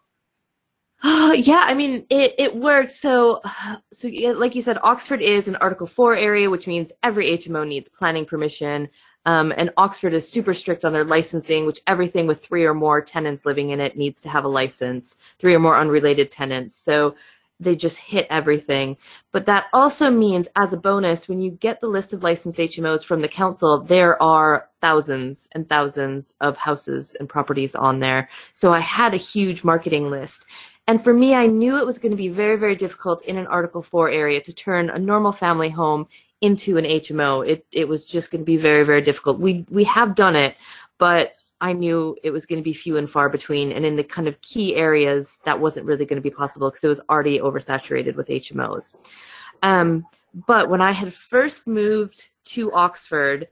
Oh, 1.03 1.31
yeah, 1.33 1.63
I 1.65 1.73
mean, 1.73 2.05
it, 2.09 2.35
it 2.37 2.55
worked. 2.55 2.91
So, 2.91 3.41
so 3.93 4.07
like 4.07 4.55
you 4.55 4.61
said, 4.61 4.77
Oxford 4.83 5.21
is 5.21 5.47
an 5.47 5.55
Article 5.57 5.87
4 5.87 6.15
area, 6.15 6.49
which 6.49 6.67
means 6.67 6.91
every 7.03 7.37
HMO 7.37 7.67
needs 7.67 7.89
planning 7.89 8.25
permission. 8.25 8.89
Um, 9.25 9.53
and 9.57 9.69
Oxford 9.77 10.13
is 10.13 10.27
super 10.27 10.53
strict 10.53 10.85
on 10.85 10.93
their 10.93 11.03
licensing, 11.03 11.65
which 11.65 11.81
everything 11.85 12.25
with 12.25 12.43
three 12.43 12.65
or 12.65 12.73
more 12.73 13.01
tenants 13.01 13.45
living 13.45 13.69
in 13.69 13.79
it 13.79 13.97
needs 13.97 14.21
to 14.21 14.29
have 14.29 14.45
a 14.45 14.47
license, 14.47 15.17
three 15.37 15.53
or 15.53 15.59
more 15.59 15.75
unrelated 15.75 16.31
tenants. 16.31 16.75
So 16.75 17.15
they 17.59 17.75
just 17.75 17.97
hit 17.97 18.27
everything. 18.29 18.97
But 19.31 19.45
that 19.45 19.65
also 19.73 20.09
means, 20.09 20.47
as 20.55 20.73
a 20.73 20.77
bonus, 20.77 21.27
when 21.27 21.41
you 21.41 21.51
get 21.51 21.81
the 21.81 21.87
list 21.87 22.13
of 22.13 22.23
licensed 22.23 22.57
HMOs 22.57 23.03
from 23.03 23.21
the 23.21 23.27
council, 23.27 23.81
there 23.81 24.21
are 24.21 24.69
thousands 24.81 25.47
and 25.51 25.67
thousands 25.67 26.35
of 26.41 26.57
houses 26.57 27.15
and 27.19 27.27
properties 27.27 27.75
on 27.75 27.99
there. 27.99 28.29
So 28.53 28.73
I 28.73 28.79
had 28.79 29.13
a 29.13 29.17
huge 29.17 29.63
marketing 29.63 30.09
list. 30.09 30.45
And 30.87 31.03
for 31.03 31.13
me, 31.13 31.35
I 31.35 31.45
knew 31.45 31.77
it 31.77 31.85
was 31.85 31.99
going 31.99 32.11
to 32.11 32.17
be 32.17 32.29
very, 32.29 32.55
very 32.55 32.75
difficult 32.75 33.23
in 33.25 33.37
an 33.37 33.47
Article 33.47 33.83
4 33.83 34.09
area 34.09 34.41
to 34.41 34.53
turn 34.53 34.89
a 34.89 34.97
normal 34.97 35.31
family 35.31 35.69
home 35.69 36.07
into 36.41 36.77
an 36.77 36.85
HMO. 36.85 37.47
It, 37.47 37.65
it 37.71 37.87
was 37.87 38.05
just 38.05 38.31
going 38.31 38.41
to 38.41 38.45
be 38.45 38.57
very, 38.57 38.83
very 38.83 39.01
difficult. 39.01 39.39
We, 39.39 39.65
we 39.69 39.83
have 39.83 40.15
done 40.15 40.35
it, 40.35 40.55
but 40.97 41.33
I 41.61 41.73
knew 41.73 42.17
it 42.23 42.31
was 42.31 42.45
going 42.45 42.59
to 42.59 42.63
be 42.63 42.73
few 42.73 42.97
and 42.97 43.09
far 43.09 43.29
between. 43.29 43.71
And 43.71 43.85
in 43.85 43.95
the 43.95 44.03
kind 44.03 44.27
of 44.27 44.41
key 44.41 44.75
areas, 44.75 45.37
that 45.43 45.59
wasn't 45.59 45.85
really 45.85 46.05
going 46.05 46.21
to 46.21 46.29
be 46.29 46.33
possible 46.33 46.69
because 46.69 46.83
it 46.83 46.87
was 46.87 47.01
already 47.09 47.39
oversaturated 47.39 48.15
with 48.15 48.27
HMOs. 48.27 48.95
Um, 49.61 50.05
but 50.33 50.69
when 50.69 50.81
I 50.81 50.91
had 50.91 51.13
first 51.13 51.67
moved 51.67 52.29
to 52.45 52.71
Oxford, 52.71 53.47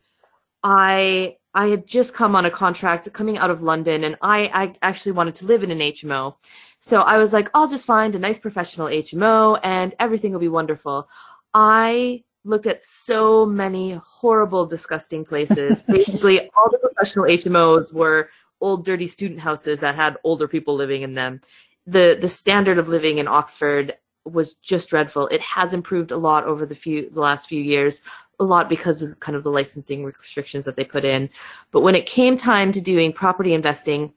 I 0.63 1.37
I 1.53 1.67
had 1.67 1.87
just 1.87 2.13
come 2.13 2.35
on 2.35 2.45
a 2.45 2.51
contract 2.51 3.11
coming 3.13 3.39
out 3.39 3.49
of 3.49 3.63
London, 3.63 4.03
and 4.03 4.15
I, 4.21 4.51
I 4.53 4.75
actually 4.83 5.13
wanted 5.13 5.33
to 5.35 5.47
live 5.47 5.63
in 5.63 5.71
an 5.71 5.79
HMO. 5.79 6.35
So 6.79 7.01
I 7.01 7.17
was 7.17 7.33
like, 7.33 7.49
I'll 7.55 7.67
just 7.67 7.85
find 7.85 8.13
a 8.13 8.19
nice 8.19 8.37
professional 8.37 8.87
HMO, 8.87 9.59
and 9.63 9.95
everything 9.99 10.33
will 10.33 10.39
be 10.39 10.49
wonderful. 10.49 11.09
I 11.55 12.23
looked 12.43 12.67
at 12.67 12.83
so 12.83 13.45
many 13.45 13.93
horrible, 13.93 14.65
disgusting 14.65 15.25
places. 15.25 15.81
Basically, 15.87 16.49
all 16.57 16.69
the 16.71 16.79
professional 16.79 17.25
HMOs 17.25 17.93
were 17.93 18.29
old, 18.61 18.85
dirty 18.85 19.07
student 19.07 19.39
houses 19.39 19.79
that 19.79 19.95
had 19.95 20.17
older 20.23 20.47
people 20.47 20.75
living 20.75 21.01
in 21.01 21.13
them. 21.13 21.41
The 21.85 22.17
the 22.19 22.29
standard 22.29 22.77
of 22.77 22.89
living 22.89 23.17
in 23.17 23.27
Oxford 23.27 23.95
was 24.25 24.55
just 24.55 24.89
dreadful. 24.89 25.27
It 25.27 25.41
has 25.41 25.73
improved 25.73 26.11
a 26.11 26.17
lot 26.17 26.45
over 26.45 26.65
the 26.65 26.75
few 26.75 27.09
the 27.09 27.21
last 27.21 27.47
few 27.47 27.61
years, 27.61 28.01
a 28.39 28.43
lot 28.43 28.69
because 28.69 29.01
of 29.01 29.19
kind 29.19 29.35
of 29.35 29.43
the 29.43 29.51
licensing 29.51 30.03
restrictions 30.03 30.65
that 30.65 30.75
they 30.75 30.83
put 30.83 31.05
in. 31.05 31.29
But 31.71 31.81
when 31.81 31.95
it 31.95 32.05
came 32.05 32.37
time 32.37 32.71
to 32.73 32.81
doing 32.81 33.13
property 33.13 33.53
investing, 33.53 34.13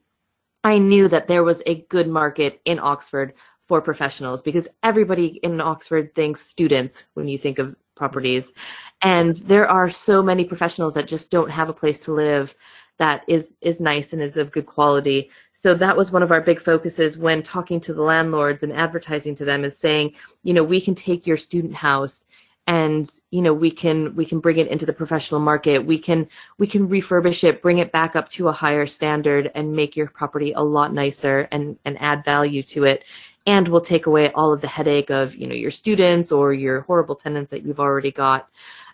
I 0.63 0.77
knew 0.77 1.07
that 1.07 1.27
there 1.27 1.43
was 1.43 1.63
a 1.65 1.81
good 1.83 2.07
market 2.07 2.61
in 2.65 2.79
Oxford 2.79 3.33
for 3.61 3.81
professionals 3.81 4.41
because 4.41 4.67
everybody 4.83 5.39
in 5.43 5.61
Oxford 5.61 6.13
thinks 6.13 6.45
students 6.45 7.03
when 7.13 7.27
you 7.27 7.37
think 7.37 7.57
of 7.57 7.75
properties. 7.95 8.53
And 9.01 9.35
there 9.37 9.67
are 9.67 9.89
so 9.89 10.21
many 10.21 10.45
professionals 10.45 10.93
that 10.93 11.07
just 11.07 11.31
don't 11.31 11.51
have 11.51 11.69
a 11.69 11.73
place 11.73 11.99
to 11.99 12.13
live 12.13 12.55
that 12.97 13.23
is 13.27 13.55
is 13.61 13.79
nice 13.79 14.13
and 14.13 14.21
is 14.21 14.37
of 14.37 14.51
good 14.51 14.67
quality. 14.67 15.31
So 15.53 15.73
that 15.73 15.97
was 15.97 16.11
one 16.11 16.21
of 16.21 16.31
our 16.31 16.41
big 16.41 16.59
focuses 16.59 17.17
when 17.17 17.41
talking 17.41 17.79
to 17.81 17.93
the 17.93 18.03
landlords 18.03 18.61
and 18.61 18.71
advertising 18.71 19.33
to 19.35 19.45
them 19.45 19.63
is 19.63 19.77
saying, 19.77 20.13
you 20.43 20.53
know, 20.53 20.63
we 20.63 20.79
can 20.79 20.93
take 20.93 21.25
your 21.25 21.37
student 21.37 21.73
house 21.73 22.25
and 22.67 23.09
you 23.31 23.41
know 23.41 23.53
we 23.53 23.71
can 23.71 24.15
we 24.15 24.25
can 24.25 24.39
bring 24.39 24.57
it 24.57 24.67
into 24.67 24.85
the 24.85 24.93
professional 24.93 25.41
market 25.41 25.83
we 25.83 25.97
can 25.97 26.27
we 26.59 26.67
can 26.67 26.87
refurbish 26.87 27.43
it 27.43 27.61
bring 27.61 27.79
it 27.79 27.91
back 27.91 28.15
up 28.15 28.29
to 28.29 28.47
a 28.47 28.51
higher 28.51 28.85
standard 28.85 29.49
and 29.55 29.75
make 29.75 29.95
your 29.95 30.07
property 30.07 30.51
a 30.53 30.63
lot 30.63 30.93
nicer 30.93 31.47
and 31.51 31.77
and 31.85 31.99
add 31.99 32.23
value 32.23 32.61
to 32.61 32.83
it 32.83 33.03
and 33.45 33.67
will 33.67 33.81
take 33.81 34.05
away 34.05 34.31
all 34.31 34.53
of 34.53 34.61
the 34.61 34.67
headache 34.67 35.09
of 35.09 35.35
you 35.35 35.47
know 35.47 35.55
your 35.55 35.71
students 35.71 36.31
or 36.31 36.53
your 36.53 36.81
horrible 36.81 37.15
tenants 37.15 37.51
that 37.51 37.63
you've 37.63 37.79
already 37.79 38.11
got 38.11 38.49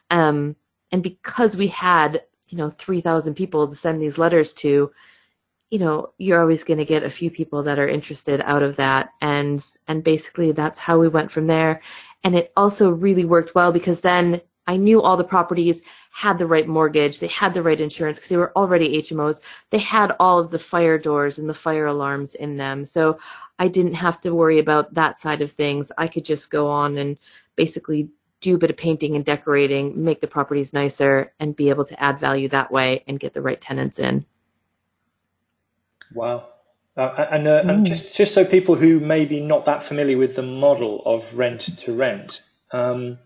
um, 0.09 0.55
and 0.91 1.03
because 1.03 1.55
we 1.55 1.67
had 1.67 2.23
you 2.47 2.57
know 2.57 2.69
3000 2.69 3.33
people 3.33 3.67
to 3.67 3.75
send 3.75 4.01
these 4.01 4.17
letters 4.17 4.53
to 4.53 4.91
you 5.69 5.79
know 5.79 6.13
you're 6.17 6.41
always 6.41 6.63
going 6.63 6.77
to 6.77 6.85
get 6.85 7.03
a 7.03 7.09
few 7.09 7.29
people 7.29 7.63
that 7.63 7.79
are 7.79 7.87
interested 7.87 8.41
out 8.41 8.63
of 8.63 8.77
that 8.77 9.09
and 9.21 9.65
and 9.87 10.03
basically 10.03 10.51
that's 10.51 10.79
how 10.79 10.97
we 10.97 11.07
went 11.07 11.29
from 11.29 11.47
there 11.47 11.81
and 12.23 12.35
it 12.35 12.51
also 12.55 12.89
really 12.89 13.25
worked 13.25 13.53
well 13.55 13.71
because 13.71 14.01
then 14.01 14.41
I 14.67 14.75
knew 14.75 15.01
all 15.01 15.15
the 15.15 15.23
properties 15.23 15.81
had 16.11 16.37
the 16.37 16.45
right 16.45 16.67
mortgage, 16.67 17.19
they 17.19 17.27
had 17.27 17.53
the 17.53 17.63
right 17.63 17.79
insurance 17.79 18.17
because 18.17 18.29
they 18.29 18.37
were 18.37 18.51
already 18.57 19.01
HMOs. 19.01 19.39
They 19.69 19.77
had 19.77 20.13
all 20.19 20.39
of 20.39 20.51
the 20.51 20.59
fire 20.59 20.97
doors 20.97 21.37
and 21.37 21.49
the 21.49 21.53
fire 21.53 21.85
alarms 21.85 22.35
in 22.35 22.57
them. 22.57 22.83
So 22.83 23.17
I 23.59 23.67
didn't 23.67 23.95
have 23.95 24.19
to 24.19 24.33
worry 24.33 24.59
about 24.59 24.93
that 24.93 25.17
side 25.17 25.41
of 25.41 25.51
things. 25.51 25.91
I 25.97 26.07
could 26.07 26.25
just 26.25 26.49
go 26.49 26.69
on 26.69 26.97
and 26.97 27.17
basically 27.55 28.09
do 28.39 28.55
a 28.55 28.57
bit 28.57 28.69
of 28.69 28.77
painting 28.77 29.15
and 29.15 29.25
decorating, 29.25 30.03
make 30.03 30.21
the 30.21 30.27
properties 30.27 30.73
nicer, 30.73 31.33
and 31.39 31.55
be 31.55 31.69
able 31.69 31.85
to 31.85 32.01
add 32.01 32.19
value 32.19 32.47
that 32.49 32.71
way 32.71 33.03
and 33.07 33.19
get 33.19 33.33
the 33.33 33.41
right 33.41 33.59
tenants 33.59 33.99
in. 33.99 34.25
Wow. 36.13 36.49
Uh, 36.95 37.27
and, 37.31 37.47
uh, 37.47 37.63
mm. 37.63 37.69
and 37.69 37.85
just, 37.85 38.15
just 38.15 38.33
so 38.33 38.45
people 38.45 38.75
who 38.75 38.99
may 38.99 39.25
be 39.25 39.39
not 39.39 39.65
that 39.65 39.83
familiar 39.83 40.17
with 40.17 40.35
the 40.35 40.41
model 40.41 41.01
of 41.05 41.37
rent 41.37 41.61
to 41.79 41.93
rent, 41.93 42.41
um, 42.71 43.17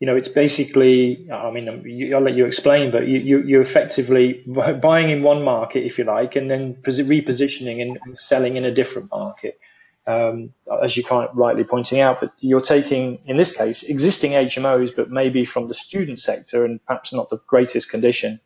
you 0.00 0.06
know, 0.06 0.16
it's 0.16 0.28
basically, 0.28 1.30
I 1.30 1.52
mean, 1.52 1.68
um, 1.68 1.84
I'll 2.12 2.20
let 2.20 2.34
you 2.34 2.44
explain, 2.44 2.90
but 2.90 3.06
you, 3.06 3.38
you, 3.38 3.58
are 3.58 3.62
effectively 3.62 4.42
buying 4.46 5.10
in 5.10 5.22
one 5.22 5.44
market, 5.44 5.84
if 5.84 5.96
you 5.98 6.02
like, 6.02 6.34
and 6.34 6.50
then 6.50 6.74
repositioning 6.74 7.80
and 7.80 8.18
selling 8.18 8.56
in 8.56 8.64
a 8.64 8.72
different 8.72 9.12
market, 9.12 9.60
um, 10.06 10.52
as 10.82 10.96
you 10.96 11.04
of 11.08 11.36
rightly 11.36 11.64
pointing 11.64 12.00
out. 12.00 12.20
But 12.20 12.32
you're 12.40 12.60
taking, 12.60 13.18
in 13.26 13.36
this 13.36 13.56
case, 13.56 13.82
existing 13.82 14.32
HMOs, 14.32 14.94
but 14.94 15.10
maybe 15.10 15.44
from 15.44 15.68
the 15.68 15.74
student 15.74 16.20
sector 16.20 16.64
and 16.64 16.84
perhaps 16.84 17.12
not 17.12 17.30
the 17.30 17.38
greatest 17.46 17.90
condition, 17.90 18.40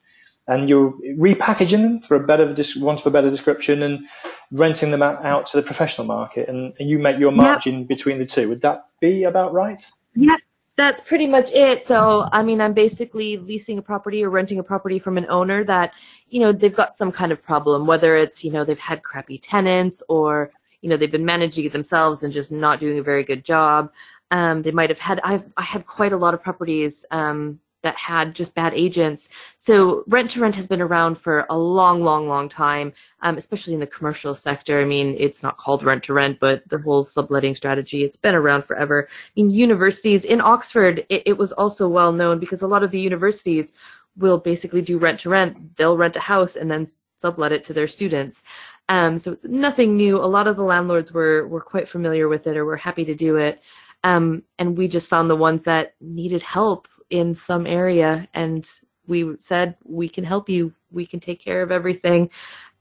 and 0.49 0.69
you're 0.69 0.93
repackaging 1.19 1.83
them 1.83 2.01
for 2.01 2.17
a 2.17 2.27
better, 2.27 2.55
want 2.77 3.01
for 3.01 3.09
a 3.09 3.13
better 3.13 3.31
description, 3.31 3.83
and 3.83 4.07
renting 4.53 4.91
them 4.91 5.03
out 5.03 5.47
to 5.47 5.57
the 5.57 5.63
professional 5.63 6.07
market, 6.07 6.49
and, 6.49 6.75
and 6.79 6.89
you 6.89 6.99
make 6.99 7.19
your 7.19 7.33
margin 7.33 7.81
yep. 7.81 7.89
between 7.89 8.19
the 8.19 8.25
two. 8.25 8.49
Would 8.49 8.63
that 8.63 8.87
be 9.01 9.25
about 9.25 9.53
right? 9.53 9.85
Yeah, 10.15 10.37
that's 10.77 11.01
pretty 11.01 11.27
much 11.27 11.51
it. 11.53 11.85
So, 11.85 12.29
I 12.33 12.43
mean, 12.43 12.61
I'm 12.61 12.75
basically 12.75 13.39
leasing 13.39 13.79
a 13.79 13.83
property 13.83 14.25
or 14.25 14.31
renting 14.31 14.59
a 14.59 14.63
property 14.63 14.99
from 14.99 15.19
an 15.19 15.27
owner 15.29 15.65
that, 15.65 15.93
you 16.29 16.39
know, 16.39 16.53
they've 16.53 16.75
got 16.75 16.95
some 16.95 17.11
kind 17.11 17.33
of 17.33 17.43
problem, 17.43 17.87
whether 17.87 18.15
it's, 18.17 18.45
you 18.45 18.53
know, 18.53 18.63
they've 18.65 18.79
had 18.79 19.03
crappy 19.03 19.39
tenants 19.39 20.03
or, 20.09 20.53
you 20.87 20.91
know, 20.91 20.97
they've 20.97 21.11
been 21.11 21.25
managing 21.25 21.65
it 21.65 21.73
themselves 21.73 22.23
and 22.23 22.33
just 22.33 22.53
not 22.53 22.79
doing 22.79 22.97
a 23.01 23.03
very 23.03 23.25
good 23.25 23.45
job. 23.45 23.93
Um, 24.31 24.63
they 24.63 24.71
might 24.71 24.89
have 24.89 25.01
had, 25.01 25.21
I've, 25.25 25.45
I 25.57 25.63
had 25.63 25.85
quite 25.85 26.13
a 26.13 26.17
lot 26.17 26.33
of 26.33 26.41
properties, 26.41 27.05
um, 27.11 27.59
that 27.83 27.97
had 27.97 28.37
just 28.37 28.55
bad 28.55 28.73
agents. 28.73 29.29
So 29.57 30.05
rent 30.07 30.31
to 30.33 30.41
rent 30.41 30.55
has 30.55 30.69
been 30.69 30.81
around 30.81 31.19
for 31.19 31.45
a 31.51 31.59
long, 31.59 32.03
long, 32.03 32.29
long 32.29 32.49
time, 32.49 32.93
um, 33.23 33.37
especially 33.37 33.75
in 33.75 33.81
the 33.81 33.87
commercial 33.89 34.33
sector. 34.37 34.81
I 34.81 34.85
mean, 34.85 35.17
it's 35.19 35.43
not 35.43 35.57
called 35.57 35.83
rent 35.83 36.05
to 36.05 36.13
rent, 36.13 36.39
but 36.39 36.69
the 36.69 36.79
whole 36.79 37.03
subletting 37.03 37.57
strategy, 37.57 38.05
it's 38.05 38.17
been 38.17 38.37
around 38.37 38.63
forever. 38.63 39.09
I 39.11 39.31
mean, 39.35 39.51
universities 39.51 40.25
in 40.25 40.41
Oxford, 40.41 41.05
it, 41.09 41.23
it 41.27 41.39
was 41.39 41.51
also 41.51 41.89
well 41.89 42.13
known 42.13 42.39
because 42.39 42.63
a 42.63 42.69
lot 42.69 42.85
of 42.85 42.93
the 42.93 43.01
universities 43.01 43.73
will 44.17 44.39
basically 44.39 44.83
do 44.83 44.99
rent 44.99 45.19
to 45.21 45.31
rent. 45.31 45.77
They'll 45.77 45.97
rent 45.97 46.15
a 46.15 46.21
house 46.21 46.55
and 46.55 46.71
then 46.71 46.87
sublet 47.19 47.53
it 47.53 47.65
to 47.65 47.73
their 47.73 47.89
students. 47.89 48.43
Um, 48.89 49.19
so 49.19 49.33
it's 49.33 49.45
nothing 49.45 49.97
new. 49.97 50.17
A 50.17 50.27
lot 50.27 50.47
of 50.47 50.57
the 50.57 50.63
landlords 50.63 51.13
were 51.13 51.47
were 51.49 51.61
quite 51.61 51.89
familiar 51.89 52.29
with 52.29 52.47
it 52.47 52.57
or 52.57 52.65
were 52.65 52.77
happy 52.77 53.05
to 53.05 53.15
do 53.15 53.37
it. 53.37 53.61
Um, 54.05 54.45
and 54.59 54.79
we 54.79 54.87
just 54.87 55.09
found 55.09 55.29
the 55.29 55.37
ones 55.37 55.65
that 55.65 55.95
needed 56.01 56.43
help 56.43 56.87
in 57.11 57.35
some 57.35 57.67
area 57.67 58.29
and 58.35 58.69
we 59.07 59.37
said 59.39 59.77
we 59.85 60.09
can 60.09 60.25
help 60.25 60.49
you 60.49 60.73
we 60.91 61.07
can 61.07 61.21
take 61.21 61.41
care 61.41 61.63
of 61.63 61.71
everything 61.71 62.31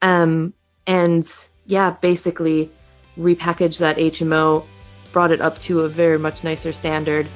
um, 0.02 0.54
and 0.88 1.48
yeah 1.66 1.92
basically 2.02 2.72
repackaged 3.18 3.78
that 3.78 3.98
hmo 3.98 4.66
brought 5.12 5.32
it 5.32 5.42
up 5.42 5.58
to 5.58 5.82
a 5.82 5.90
very 5.90 6.20
much 6.20 6.44
nicer 6.44 6.74
standard 6.74 7.28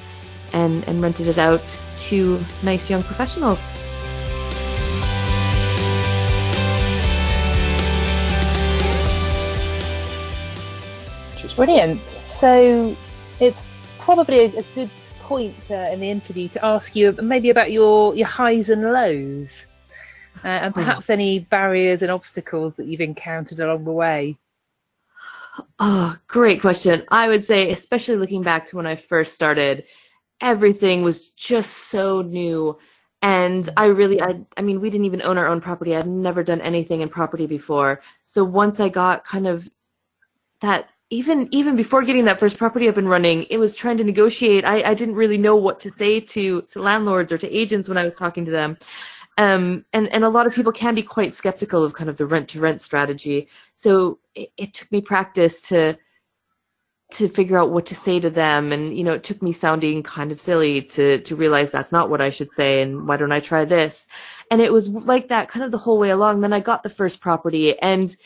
and 0.52 0.86
and 0.88 1.00
rented 1.00 1.26
it 1.26 1.38
out 1.38 1.62
to 1.96 2.42
nice 2.62 2.90
young 2.90 3.02
professionals 3.02 3.62
brilliant 11.60 12.00
so 12.40 12.96
it's 13.38 13.66
probably 13.98 14.46
a, 14.46 14.62
good 14.74 14.90
point 15.30 15.70
uh, 15.70 15.88
in 15.92 16.00
the 16.00 16.10
interview 16.10 16.48
to 16.48 16.64
ask 16.64 16.96
you 16.96 17.12
maybe 17.22 17.50
about 17.50 17.70
your 17.70 18.14
your 18.16 18.26
highs 18.26 18.68
and 18.70 18.82
lows, 18.82 19.66
uh, 20.42 20.48
and 20.48 20.74
hmm. 20.74 20.80
perhaps 20.80 21.08
any 21.08 21.38
barriers 21.38 22.02
and 22.02 22.10
obstacles 22.10 22.76
that 22.76 22.86
you've 22.86 23.00
encountered 23.00 23.60
along 23.60 23.84
the 23.84 23.92
way. 23.92 24.36
Oh, 25.78 26.16
great 26.26 26.60
question. 26.60 27.04
I 27.10 27.28
would 27.28 27.44
say, 27.44 27.70
especially 27.70 28.16
looking 28.16 28.42
back 28.42 28.66
to 28.66 28.76
when 28.76 28.86
I 28.86 28.96
first 28.96 29.34
started, 29.34 29.84
everything 30.40 31.02
was 31.02 31.28
just 31.28 31.90
so 31.90 32.22
new. 32.22 32.78
And 33.22 33.68
I 33.76 33.86
really, 33.86 34.22
I, 34.22 34.40
I 34.56 34.62
mean, 34.62 34.80
we 34.80 34.88
didn't 34.88 35.04
even 35.04 35.22
own 35.22 35.36
our 35.36 35.46
own 35.46 35.60
property. 35.60 35.94
I'd 35.94 36.06
never 36.06 36.42
done 36.42 36.62
anything 36.62 37.02
in 37.02 37.10
property 37.10 37.46
before. 37.46 38.00
So 38.24 38.42
once 38.42 38.80
I 38.80 38.88
got 38.88 39.24
kind 39.24 39.46
of 39.46 39.70
that, 40.60 40.88
even 41.10 41.48
even 41.50 41.74
before 41.76 42.02
getting 42.02 42.24
that 42.26 42.38
first 42.38 42.56
property 42.56 42.88
up 42.88 42.96
and 42.96 43.08
running, 43.08 43.44
it 43.50 43.58
was 43.58 43.74
trying 43.74 43.96
to 43.98 44.04
negotiate. 44.04 44.64
I, 44.64 44.82
I 44.82 44.94
didn't 44.94 45.16
really 45.16 45.38
know 45.38 45.56
what 45.56 45.80
to 45.80 45.90
say 45.90 46.20
to 46.20 46.62
to 46.62 46.80
landlords 46.80 47.32
or 47.32 47.38
to 47.38 47.50
agents 47.50 47.88
when 47.88 47.98
I 47.98 48.04
was 48.04 48.14
talking 48.14 48.44
to 48.44 48.50
them. 48.50 48.78
Um, 49.36 49.84
and 49.92 50.08
and 50.08 50.24
a 50.24 50.28
lot 50.28 50.46
of 50.46 50.54
people 50.54 50.72
can 50.72 50.94
be 50.94 51.02
quite 51.02 51.34
skeptical 51.34 51.84
of 51.84 51.94
kind 51.94 52.08
of 52.08 52.16
the 52.16 52.26
rent 52.26 52.48
to 52.50 52.60
rent 52.60 52.80
strategy. 52.80 53.48
So 53.74 54.20
it, 54.34 54.52
it 54.56 54.74
took 54.74 54.90
me 54.92 55.00
practice 55.00 55.60
to 55.62 55.98
to 57.12 57.28
figure 57.28 57.58
out 57.58 57.70
what 57.70 57.86
to 57.86 57.94
say 57.94 58.20
to 58.20 58.30
them 58.30 58.70
and 58.70 58.96
you 58.96 59.02
know 59.02 59.14
it 59.14 59.24
took 59.24 59.42
me 59.42 59.52
sounding 59.52 60.02
kind 60.02 60.30
of 60.30 60.40
silly 60.40 60.80
to 60.80 61.20
to 61.22 61.34
realize 61.34 61.70
that's 61.70 61.90
not 61.90 62.08
what 62.08 62.20
I 62.20 62.30
should 62.30 62.52
say 62.52 62.82
and 62.82 63.08
why 63.08 63.16
don't 63.16 63.32
I 63.32 63.40
try 63.40 63.64
this 63.64 64.06
and 64.50 64.60
it 64.60 64.72
was 64.72 64.88
like 64.88 65.28
that 65.28 65.48
kind 65.48 65.64
of 65.64 65.72
the 65.72 65.78
whole 65.78 65.98
way 65.98 66.10
along 66.10 66.40
then 66.40 66.52
I 66.52 66.60
got 66.60 66.84
the 66.84 66.88
first 66.88 67.20
property 67.20 67.76
and 67.80 68.16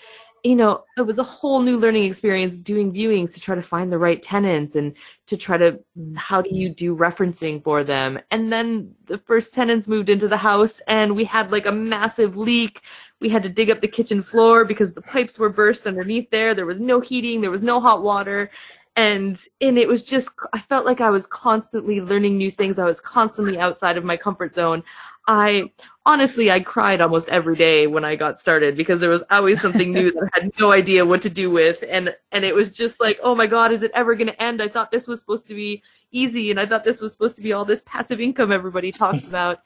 you 0.45 0.55
know, 0.55 0.85
it 0.99 1.03
was 1.03 1.19
a 1.19 1.23
whole 1.23 1.61
new 1.61 1.79
learning 1.79 2.05
experience 2.05 2.59
doing 2.59 2.93
viewings 2.93 3.33
to 3.33 3.41
try 3.41 3.55
to 3.55 3.63
find 3.63 3.91
the 3.91 3.99
right 3.99 4.23
tenants 4.23 4.77
and 4.77 4.95
to 5.27 5.39
try 5.39 5.57
to, 5.57 5.81
how 6.17 6.43
do 6.43 6.51
you 6.53 6.69
do 6.69 6.95
referencing 6.95 7.65
for 7.65 7.83
them? 7.83 8.21
And 8.31 8.53
then 8.53 8.95
the 9.07 9.17
first 9.17 9.55
tenants 9.55 9.89
moved 9.89 10.11
into 10.11 10.29
the 10.29 10.37
house 10.37 10.83
and 10.87 11.17
we 11.17 11.25
had 11.25 11.51
like 11.51 11.65
a 11.65 11.73
massive 11.73 12.37
leak. 12.37 12.83
We 13.21 13.31
had 13.31 13.43
to 13.45 13.49
dig 13.49 13.71
up 13.71 13.81
the 13.81 13.89
kitchen 13.89 14.21
floor 14.21 14.67
because 14.67 14.93
the 14.93 15.01
pipes 15.01 15.39
were 15.39 15.49
burst 15.49 15.87
underneath 15.87 16.29
there. 16.31 16.53
There 16.53 16.67
was 16.67 16.79
no 16.79 17.01
heating, 17.01 17.41
there 17.41 17.51
was 17.51 17.63
no 17.63 17.81
hot 17.81 18.03
water 18.03 18.51
and 18.97 19.47
and 19.61 19.77
it 19.77 19.89
was 19.89 20.05
just 20.05 20.31
i 20.53 20.61
felt 20.61 20.87
like 20.87 21.01
i 21.01 21.11
was 21.11 21.27
constantly 21.27 22.01
learning 22.01 22.39
new 22.39 22.51
things 22.51 22.79
i 22.79 22.85
was 22.85 23.01
constantly 23.01 23.59
outside 23.59 23.97
of 23.97 24.05
my 24.05 24.17
comfort 24.17 24.55
zone 24.55 24.85
i 25.27 25.71
honestly 26.07 26.51
i 26.51 26.61
cried 26.61 27.01
almost 27.01 27.29
every 27.29 27.57
day 27.57 27.87
when 27.87 28.05
i 28.05 28.15
got 28.15 28.39
started 28.39 28.77
because 28.77 29.01
there 29.01 29.11
was 29.11 29.25
always 29.31 29.61
something 29.61 29.93
new 29.93 30.13
that 30.13 30.31
i 30.35 30.41
had 30.41 30.53
no 30.59 30.71
idea 30.71 31.05
what 31.05 31.23
to 31.23 31.31
do 31.31 31.51
with. 31.51 31.83
And 31.89 32.15
and 32.33 32.45
it 32.45 32.55
was 32.55 32.71
just 32.71 33.01
like 33.01 33.19
oh 33.23 33.35
my 33.35 33.47
god 33.47 33.73
is 33.73 33.83
it 33.83 33.91
ever 33.95 34.15
going 34.15 34.29
to 34.29 34.43
end? 34.43 34.61
I 34.61 34.69
thought 34.69 34.91
this 34.91 35.07
was 35.07 35.21
supposed 35.21 35.47
to 35.47 35.55
be 35.55 35.83
easy 36.13 36.51
and 36.51 36.61
i 36.61 36.67
thought 36.67 36.85
this 36.85 37.01
was 37.01 37.13
supposed 37.13 37.37
to 37.37 37.43
be 37.43 37.53
all 37.53 37.65
this 37.65 37.83
passive 37.87 38.21
income 38.21 38.53
everybody 38.53 38.93
talks 38.93 39.27
about. 39.27 39.61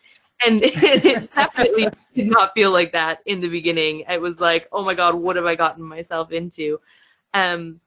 And 0.47 0.61
it 0.63 1.35
definitely 1.35 1.89
did 2.15 2.29
not 2.29 2.53
feel 2.55 2.71
like 2.71 2.93
that 2.93 3.21
in 3.27 3.41
the 3.41 3.49
beginning. 3.49 4.05
It 4.09 4.21
was 4.21 4.41
like 4.41 4.69
oh 4.73 4.85
my 4.85 4.95
god 4.95 5.15
what 5.15 5.37
have 5.37 5.47
i 5.47 5.57
gotten 5.57 5.83
myself 5.83 6.31
into? 6.31 6.79
Um 7.35 7.81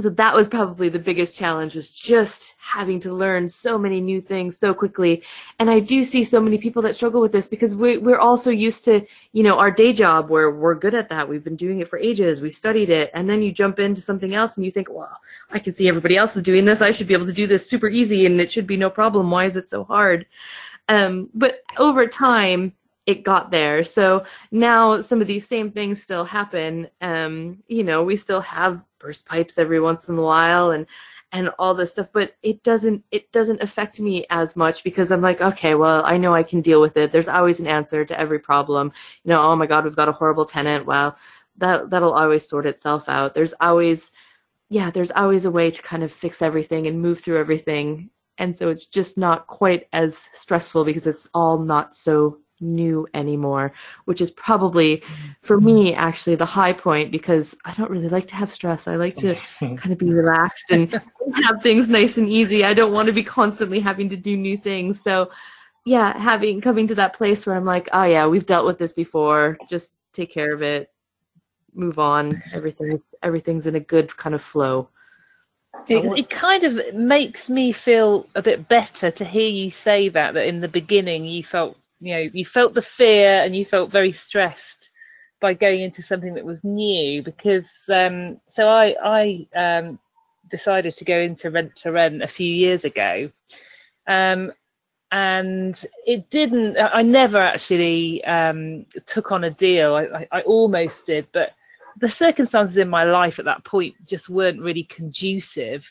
so 0.00 0.10
that 0.10 0.34
was 0.34 0.48
probably 0.48 0.88
the 0.88 0.98
biggest 0.98 1.36
challenge 1.36 1.74
was 1.74 1.90
just 1.90 2.54
having 2.58 3.00
to 3.00 3.12
learn 3.12 3.48
so 3.48 3.78
many 3.78 4.00
new 4.00 4.20
things 4.20 4.58
so 4.58 4.72
quickly. 4.72 5.22
And 5.58 5.70
i 5.70 5.80
do 5.80 6.04
see 6.04 6.24
so 6.24 6.40
many 6.40 6.58
people 6.58 6.82
that 6.82 6.94
struggle 6.94 7.20
with 7.20 7.32
this 7.32 7.48
because 7.48 7.74
we, 7.74 7.98
we're 7.98 8.18
also 8.18 8.50
used 8.50 8.84
to 8.84 9.04
you 9.32 9.42
know 9.42 9.58
our 9.58 9.70
day 9.70 9.92
job 9.92 10.30
where 10.30 10.50
we're 10.50 10.74
good 10.74 10.94
at 10.94 11.08
that. 11.08 11.28
We've 11.28 11.44
been 11.44 11.56
doing 11.56 11.80
it 11.80 11.88
for 11.88 11.98
ages. 11.98 12.40
We 12.40 12.50
studied 12.50 12.90
it. 12.90 13.10
And 13.14 13.28
then 13.28 13.42
you 13.42 13.52
jump 13.52 13.78
into 13.78 14.00
something 14.00 14.34
else 14.34 14.56
and 14.56 14.64
you 14.64 14.70
think 14.70 14.88
well 14.90 15.20
i 15.50 15.58
can 15.58 15.72
see 15.72 15.88
everybody 15.88 16.16
else 16.16 16.36
is 16.36 16.42
doing 16.42 16.64
this. 16.64 16.80
I 16.80 16.92
should 16.92 17.08
be 17.08 17.14
able 17.14 17.26
to 17.26 17.32
do 17.32 17.46
this 17.46 17.68
super 17.68 17.88
easy 17.88 18.26
and 18.26 18.40
it 18.40 18.52
should 18.52 18.66
be 18.66 18.76
no 18.76 18.90
problem. 18.90 19.30
Why 19.30 19.44
is 19.46 19.56
it 19.56 19.68
so 19.68 19.84
hard? 19.84 20.26
Um, 20.88 21.30
but 21.34 21.60
over 21.78 22.06
time 22.06 22.74
it 23.10 23.24
got 23.24 23.50
there. 23.50 23.84
So 23.84 24.24
now 24.52 25.00
some 25.00 25.20
of 25.20 25.26
these 25.26 25.46
same 25.46 25.70
things 25.70 26.02
still 26.02 26.24
happen. 26.24 26.88
Um, 27.00 27.62
you 27.66 27.84
know, 27.84 28.04
we 28.04 28.16
still 28.16 28.40
have 28.40 28.84
burst 28.98 29.26
pipes 29.26 29.58
every 29.58 29.80
once 29.80 30.08
in 30.08 30.16
a 30.16 30.22
while 30.22 30.70
and 30.70 30.86
and 31.32 31.48
all 31.60 31.74
this 31.74 31.92
stuff, 31.92 32.08
but 32.12 32.34
it 32.42 32.62
doesn't 32.62 33.04
it 33.10 33.30
doesn't 33.32 33.62
affect 33.62 34.00
me 34.00 34.26
as 34.30 34.56
much 34.56 34.82
because 34.84 35.10
I'm 35.10 35.20
like, 35.20 35.40
okay, 35.40 35.74
well, 35.74 36.02
I 36.04 36.16
know 36.16 36.34
I 36.34 36.42
can 36.42 36.60
deal 36.60 36.80
with 36.80 36.96
it. 36.96 37.12
There's 37.12 37.28
always 37.28 37.60
an 37.60 37.66
answer 37.66 38.04
to 38.04 38.18
every 38.18 38.38
problem. 38.38 38.92
You 39.24 39.30
know, 39.30 39.42
oh 39.42 39.56
my 39.56 39.66
god, 39.66 39.84
we've 39.84 39.96
got 39.96 40.08
a 40.08 40.12
horrible 40.12 40.44
tenant. 40.44 40.86
Well, 40.86 41.16
that 41.58 41.90
that'll 41.90 42.14
always 42.14 42.48
sort 42.48 42.66
itself 42.66 43.08
out. 43.08 43.34
There's 43.34 43.54
always 43.60 44.12
yeah, 44.70 44.90
there's 44.90 45.10
always 45.12 45.44
a 45.44 45.50
way 45.50 45.70
to 45.70 45.82
kind 45.82 46.02
of 46.04 46.12
fix 46.12 46.42
everything 46.42 46.86
and 46.86 47.02
move 47.02 47.20
through 47.20 47.38
everything. 47.38 48.10
And 48.38 48.56
so 48.56 48.68
it's 48.70 48.86
just 48.86 49.18
not 49.18 49.46
quite 49.48 49.86
as 49.92 50.28
stressful 50.32 50.84
because 50.84 51.06
it's 51.06 51.28
all 51.34 51.58
not 51.58 51.94
so 51.94 52.38
new 52.60 53.06
anymore, 53.14 53.72
which 54.04 54.20
is 54.20 54.30
probably 54.30 54.98
mm-hmm. 54.98 55.28
for 55.40 55.60
me 55.60 55.94
actually 55.94 56.36
the 56.36 56.46
high 56.46 56.72
point 56.72 57.10
because 57.10 57.56
I 57.64 57.72
don't 57.74 57.90
really 57.90 58.08
like 58.08 58.28
to 58.28 58.36
have 58.36 58.52
stress. 58.52 58.86
I 58.86 58.96
like 58.96 59.16
to 59.16 59.34
kind 59.58 59.90
of 59.90 59.98
be 59.98 60.12
relaxed 60.12 60.70
and 60.70 60.92
have 61.44 61.62
things 61.62 61.88
nice 61.88 62.16
and 62.16 62.28
easy. 62.28 62.64
I 62.64 62.74
don't 62.74 62.92
want 62.92 63.06
to 63.06 63.12
be 63.12 63.24
constantly 63.24 63.80
having 63.80 64.08
to 64.10 64.16
do 64.16 64.36
new 64.36 64.56
things. 64.56 65.02
So 65.02 65.30
yeah, 65.86 66.16
having 66.18 66.60
coming 66.60 66.86
to 66.88 66.94
that 66.96 67.14
place 67.14 67.46
where 67.46 67.56
I'm 67.56 67.64
like, 67.64 67.88
oh 67.92 68.04
yeah, 68.04 68.26
we've 68.26 68.46
dealt 68.46 68.66
with 68.66 68.78
this 68.78 68.92
before. 68.92 69.58
Just 69.68 69.92
take 70.12 70.32
care 70.32 70.52
of 70.52 70.62
it. 70.62 70.88
Move 71.74 71.98
on. 71.98 72.42
Everything 72.52 73.00
everything's 73.22 73.66
in 73.66 73.76
a 73.76 73.80
good 73.80 74.16
kind 74.16 74.34
of 74.34 74.42
flow. 74.42 74.88
It, 75.88 76.04
it, 76.18 76.30
kind 76.30 76.64
of 76.64 76.94
makes 76.94 77.48
me 77.48 77.72
feel 77.72 78.26
a 78.34 78.42
bit 78.42 78.68
better 78.68 79.10
to 79.10 79.24
hear 79.24 79.48
you 79.48 79.70
say 79.70 80.08
that 80.08 80.34
that 80.34 80.46
in 80.46 80.60
the 80.60 80.68
beginning 80.68 81.24
you 81.24 81.44
felt 81.44 81.76
you 82.00 82.14
know 82.14 82.30
you 82.32 82.44
felt 82.44 82.74
the 82.74 82.82
fear 82.82 83.42
and 83.42 83.54
you 83.54 83.64
felt 83.64 83.90
very 83.90 84.12
stressed 84.12 84.90
by 85.40 85.54
going 85.54 85.80
into 85.80 86.02
something 86.02 86.34
that 86.34 86.44
was 86.44 86.64
new 86.64 87.22
because 87.22 87.88
um, 87.92 88.40
so 88.46 88.68
I 88.68 88.96
I 89.02 89.48
um, 89.56 89.98
decided 90.48 90.94
to 90.96 91.04
go 91.04 91.18
into 91.18 91.50
rent 91.50 91.76
to 91.76 91.92
rent 91.92 92.22
a 92.22 92.28
few 92.28 92.52
years 92.52 92.84
ago, 92.84 93.30
um, 94.06 94.52
and 95.12 95.84
it 96.06 96.30
didn't. 96.30 96.76
I 96.78 97.02
never 97.02 97.38
actually 97.38 98.22
um, 98.24 98.86
took 99.06 99.32
on 99.32 99.44
a 99.44 99.50
deal. 99.50 99.94
I, 99.94 100.04
I, 100.04 100.28
I, 100.32 100.40
almost 100.42 101.06
did, 101.06 101.26
but 101.32 101.52
the 101.98 102.08
circumstances 102.08 102.76
in 102.76 102.88
my 102.88 103.04
life 103.04 103.38
at 103.38 103.44
that 103.46 103.64
point 103.64 103.94
just 104.06 104.28
weren't 104.28 104.60
really 104.60 104.84
conducive 104.84 105.90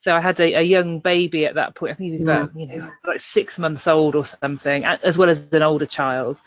so 0.00 0.16
I 0.16 0.20
had 0.20 0.40
a, 0.40 0.54
a, 0.54 0.62
young 0.62 0.98
baby 0.98 1.44
at 1.44 1.54
that 1.56 1.74
point. 1.74 1.92
I 1.92 1.94
think 1.94 2.06
he 2.06 2.12
was 2.12 2.22
about, 2.22 2.56
you 2.56 2.66
know, 2.66 2.90
like 3.06 3.20
six 3.20 3.58
months 3.58 3.86
old 3.86 4.14
or 4.14 4.24
something, 4.24 4.84
as 4.84 5.18
well 5.18 5.28
as 5.28 5.40
an 5.52 5.62
older 5.62 5.84
child, 5.84 6.38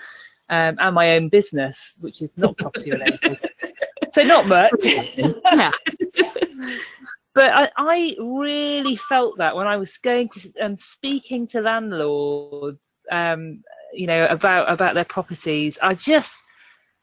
um, 0.50 0.78
and 0.80 0.96
my 0.96 1.16
own 1.16 1.30
business, 1.30 1.94
which 2.00 2.24
is 2.24 2.36
not 2.36 2.58
property 2.58 2.92
related. 2.92 3.40
so 4.14 4.24
not 4.24 4.48
much. 4.48 4.72
yeah. 4.84 5.72
but 7.36 7.52
I, 7.54 7.70
I, 7.78 8.16
really 8.20 8.96
felt 8.96 9.38
that 9.38 9.56
when 9.56 9.68
I 9.68 9.78
was 9.78 10.00
going 10.00 10.30
to 10.30 10.52
and 10.60 10.80
speaking 10.80 11.46
to 11.48 11.62
landlords, 11.62 13.02
um, 13.12 13.64
you 13.94 14.08
know, 14.08 14.26
about 14.26 14.72
about 14.72 14.96
their 14.96 15.06
properties, 15.06 15.78
I 15.80 15.94
just 15.94 16.36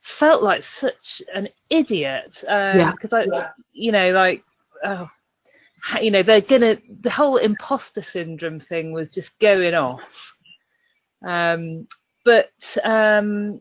felt 0.00 0.42
like 0.42 0.64
such 0.64 1.22
an 1.32 1.48
idiot 1.68 2.38
because 2.40 3.12
um, 3.12 3.28
yeah. 3.32 3.38
I, 3.38 3.48
you 3.72 3.92
know, 3.92 4.10
like 4.10 4.42
oh 4.84 5.08
you 6.00 6.10
know 6.10 6.22
they're 6.22 6.40
gonna 6.40 6.78
the 7.00 7.10
whole 7.10 7.36
imposter 7.36 8.02
syndrome 8.02 8.60
thing 8.60 8.92
was 8.92 9.10
just 9.10 9.38
going 9.38 9.74
off. 9.74 10.34
Um 11.26 11.86
but 12.24 12.50
um 12.84 13.60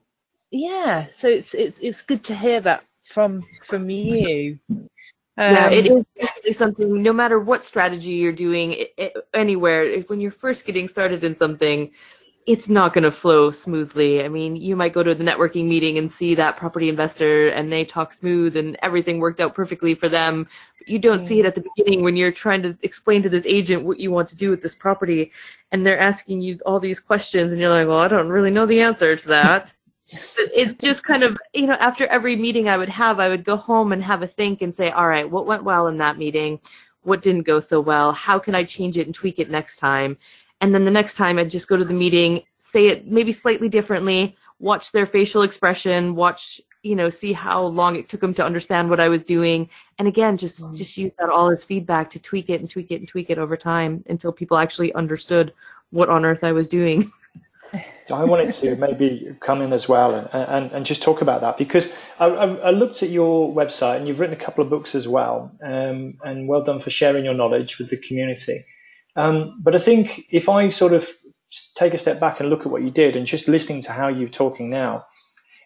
yeah 0.51 1.07
so 1.17 1.27
it's 1.27 1.53
it's 1.53 1.79
it's 1.79 2.01
good 2.01 2.23
to 2.25 2.35
hear 2.35 2.61
that 2.61 2.83
from 3.05 3.43
from 3.63 3.89
you. 3.89 4.59
Um, 4.69 5.55
yeah 5.55 5.69
it 5.69 5.85
is 5.85 6.05
definitely 6.19 6.53
something 6.53 7.01
no 7.01 7.13
matter 7.13 7.39
what 7.39 7.63
strategy 7.63 8.11
you're 8.11 8.33
doing 8.33 8.73
it, 8.73 8.93
it, 8.97 9.13
anywhere 9.33 9.83
if 9.83 10.09
when 10.09 10.19
you're 10.19 10.31
first 10.31 10.65
getting 10.65 10.87
started 10.87 11.23
in 11.23 11.33
something 11.33 11.91
it's 12.49 12.67
not 12.67 12.93
going 12.93 13.03
to 13.03 13.11
flow 13.11 13.51
smoothly. 13.51 14.23
I 14.23 14.27
mean, 14.27 14.55
you 14.55 14.75
might 14.75 14.91
go 14.91 15.03
to 15.03 15.13
the 15.13 15.23
networking 15.23 15.67
meeting 15.67 15.99
and 15.99 16.11
see 16.11 16.33
that 16.33 16.57
property 16.57 16.89
investor 16.89 17.49
and 17.49 17.71
they 17.71 17.85
talk 17.85 18.11
smooth 18.11 18.57
and 18.57 18.75
everything 18.81 19.19
worked 19.19 19.39
out 19.39 19.53
perfectly 19.53 19.93
for 19.93 20.09
them. 20.09 20.47
But 20.79 20.89
you 20.89 20.97
don't 20.97 21.27
see 21.27 21.39
it 21.39 21.45
at 21.45 21.53
the 21.53 21.63
beginning 21.75 22.01
when 22.01 22.15
you're 22.15 22.31
trying 22.31 22.63
to 22.63 22.75
explain 22.81 23.21
to 23.21 23.29
this 23.29 23.45
agent 23.45 23.83
what 23.83 23.99
you 23.99 24.09
want 24.09 24.29
to 24.29 24.35
do 24.35 24.49
with 24.49 24.63
this 24.63 24.73
property 24.73 25.31
and 25.71 25.85
they're 25.85 25.99
asking 25.99 26.41
you 26.41 26.57
all 26.65 26.79
these 26.79 26.99
questions 26.99 27.51
and 27.51 27.61
you're 27.61 27.69
like, 27.69 27.87
well, 27.87 27.99
I 27.99 28.07
don't 28.07 28.29
really 28.29 28.49
know 28.49 28.65
the 28.65 28.81
answer 28.81 29.15
to 29.15 29.27
that. 29.27 29.71
it's 30.37 30.73
just 30.73 31.03
kind 31.03 31.21
of, 31.21 31.37
you 31.53 31.67
know, 31.67 31.73
after 31.73 32.07
every 32.07 32.35
meeting 32.35 32.67
I 32.67 32.77
would 32.77 32.89
have, 32.89 33.19
I 33.19 33.29
would 33.29 33.43
go 33.43 33.57
home 33.57 33.91
and 33.91 34.01
have 34.01 34.23
a 34.23 34.27
think 34.27 34.63
and 34.63 34.73
say, 34.73 34.89
all 34.89 35.07
right, 35.07 35.29
what 35.29 35.45
went 35.45 35.65
well 35.65 35.85
in 35.85 35.99
that 35.99 36.17
meeting? 36.17 36.59
What 37.03 37.21
didn't 37.21 37.43
go 37.43 37.59
so 37.59 37.79
well? 37.79 38.11
How 38.11 38.39
can 38.39 38.55
I 38.55 38.63
change 38.63 38.97
it 38.97 39.05
and 39.05 39.13
tweak 39.13 39.37
it 39.37 39.51
next 39.51 39.77
time? 39.77 40.17
And 40.61 40.73
then 40.73 40.85
the 40.85 40.91
next 40.91 41.15
time 41.15 41.37
I'd 41.37 41.49
just 41.49 41.67
go 41.67 41.77
to 41.77 41.85
the 41.85 41.93
meeting, 41.93 42.43
say 42.59 42.87
it 42.87 43.07
maybe 43.07 43.31
slightly 43.31 43.69
differently, 43.69 44.35
watch 44.59 44.91
their 44.91 45.05
facial 45.05 45.41
expression, 45.41 46.15
watch 46.15 46.61
you 46.81 46.95
know 46.95 47.09
see 47.09 47.33
how 47.33 47.61
long 47.61 47.97
it 47.97 48.07
took 48.07 48.21
them 48.21 48.33
to 48.33 48.45
understand 48.45 48.89
what 48.89 48.99
I 48.99 49.09
was 49.09 49.23
doing, 49.23 49.69
and 49.97 50.07
again 50.07 50.37
just 50.37 50.61
mm. 50.61 50.75
just 50.75 50.97
use 50.97 51.13
that 51.19 51.29
all 51.29 51.49
as 51.49 51.63
feedback 51.63 52.09
to 52.11 52.19
tweak 52.19 52.49
it 52.49 52.61
and 52.61 52.69
tweak 52.69 52.91
it 52.91 52.95
and 52.95 53.07
tweak 53.07 53.29
it 53.29 53.37
over 53.37 53.57
time 53.57 54.03
until 54.07 54.31
people 54.31 54.57
actually 54.57 54.93
understood 54.93 55.53
what 55.91 56.09
on 56.09 56.25
earth 56.25 56.43
I 56.43 56.51
was 56.51 56.67
doing. 56.67 57.11
I 58.11 58.23
wanted 58.23 58.51
to 58.51 58.75
maybe 58.75 59.35
come 59.39 59.61
in 59.61 59.73
as 59.73 59.87
well 59.87 60.15
and, 60.15 60.29
and, 60.33 60.71
and 60.71 60.85
just 60.85 61.03
talk 61.03 61.21
about 61.21 61.41
that 61.41 61.57
because 61.57 61.93
I, 62.19 62.25
I, 62.25 62.71
looked 62.71 63.03
at 63.03 63.09
your 63.09 63.53
website 63.53 63.97
and 63.97 64.07
you've 64.07 64.19
written 64.19 64.35
a 64.35 64.43
couple 64.43 64.63
of 64.63 64.71
books 64.71 64.95
as 64.95 65.07
well. 65.07 65.51
Um, 65.61 66.15
and 66.23 66.47
well 66.47 66.63
done 66.63 66.79
for 66.79 66.89
sharing 66.89 67.25
your 67.25 67.35
knowledge 67.35 67.77
with 67.77 67.91
the 67.91 67.97
community. 67.97 68.61
Um, 69.19 69.59
but 69.61 69.75
I 69.75 69.79
think 69.79 70.27
if 70.31 70.47
I 70.47 70.69
sort 70.69 70.93
of 70.93 71.09
take 71.75 71.93
a 71.93 71.97
step 71.97 72.19
back 72.21 72.39
and 72.39 72.49
look 72.49 72.61
at 72.61 72.67
what 72.71 72.83
you 72.83 72.89
did, 72.89 73.17
and 73.17 73.27
just 73.27 73.49
listening 73.49 73.81
to 73.81 73.91
how 73.91 74.07
you're 74.07 74.29
talking 74.29 74.69
now, 74.69 75.05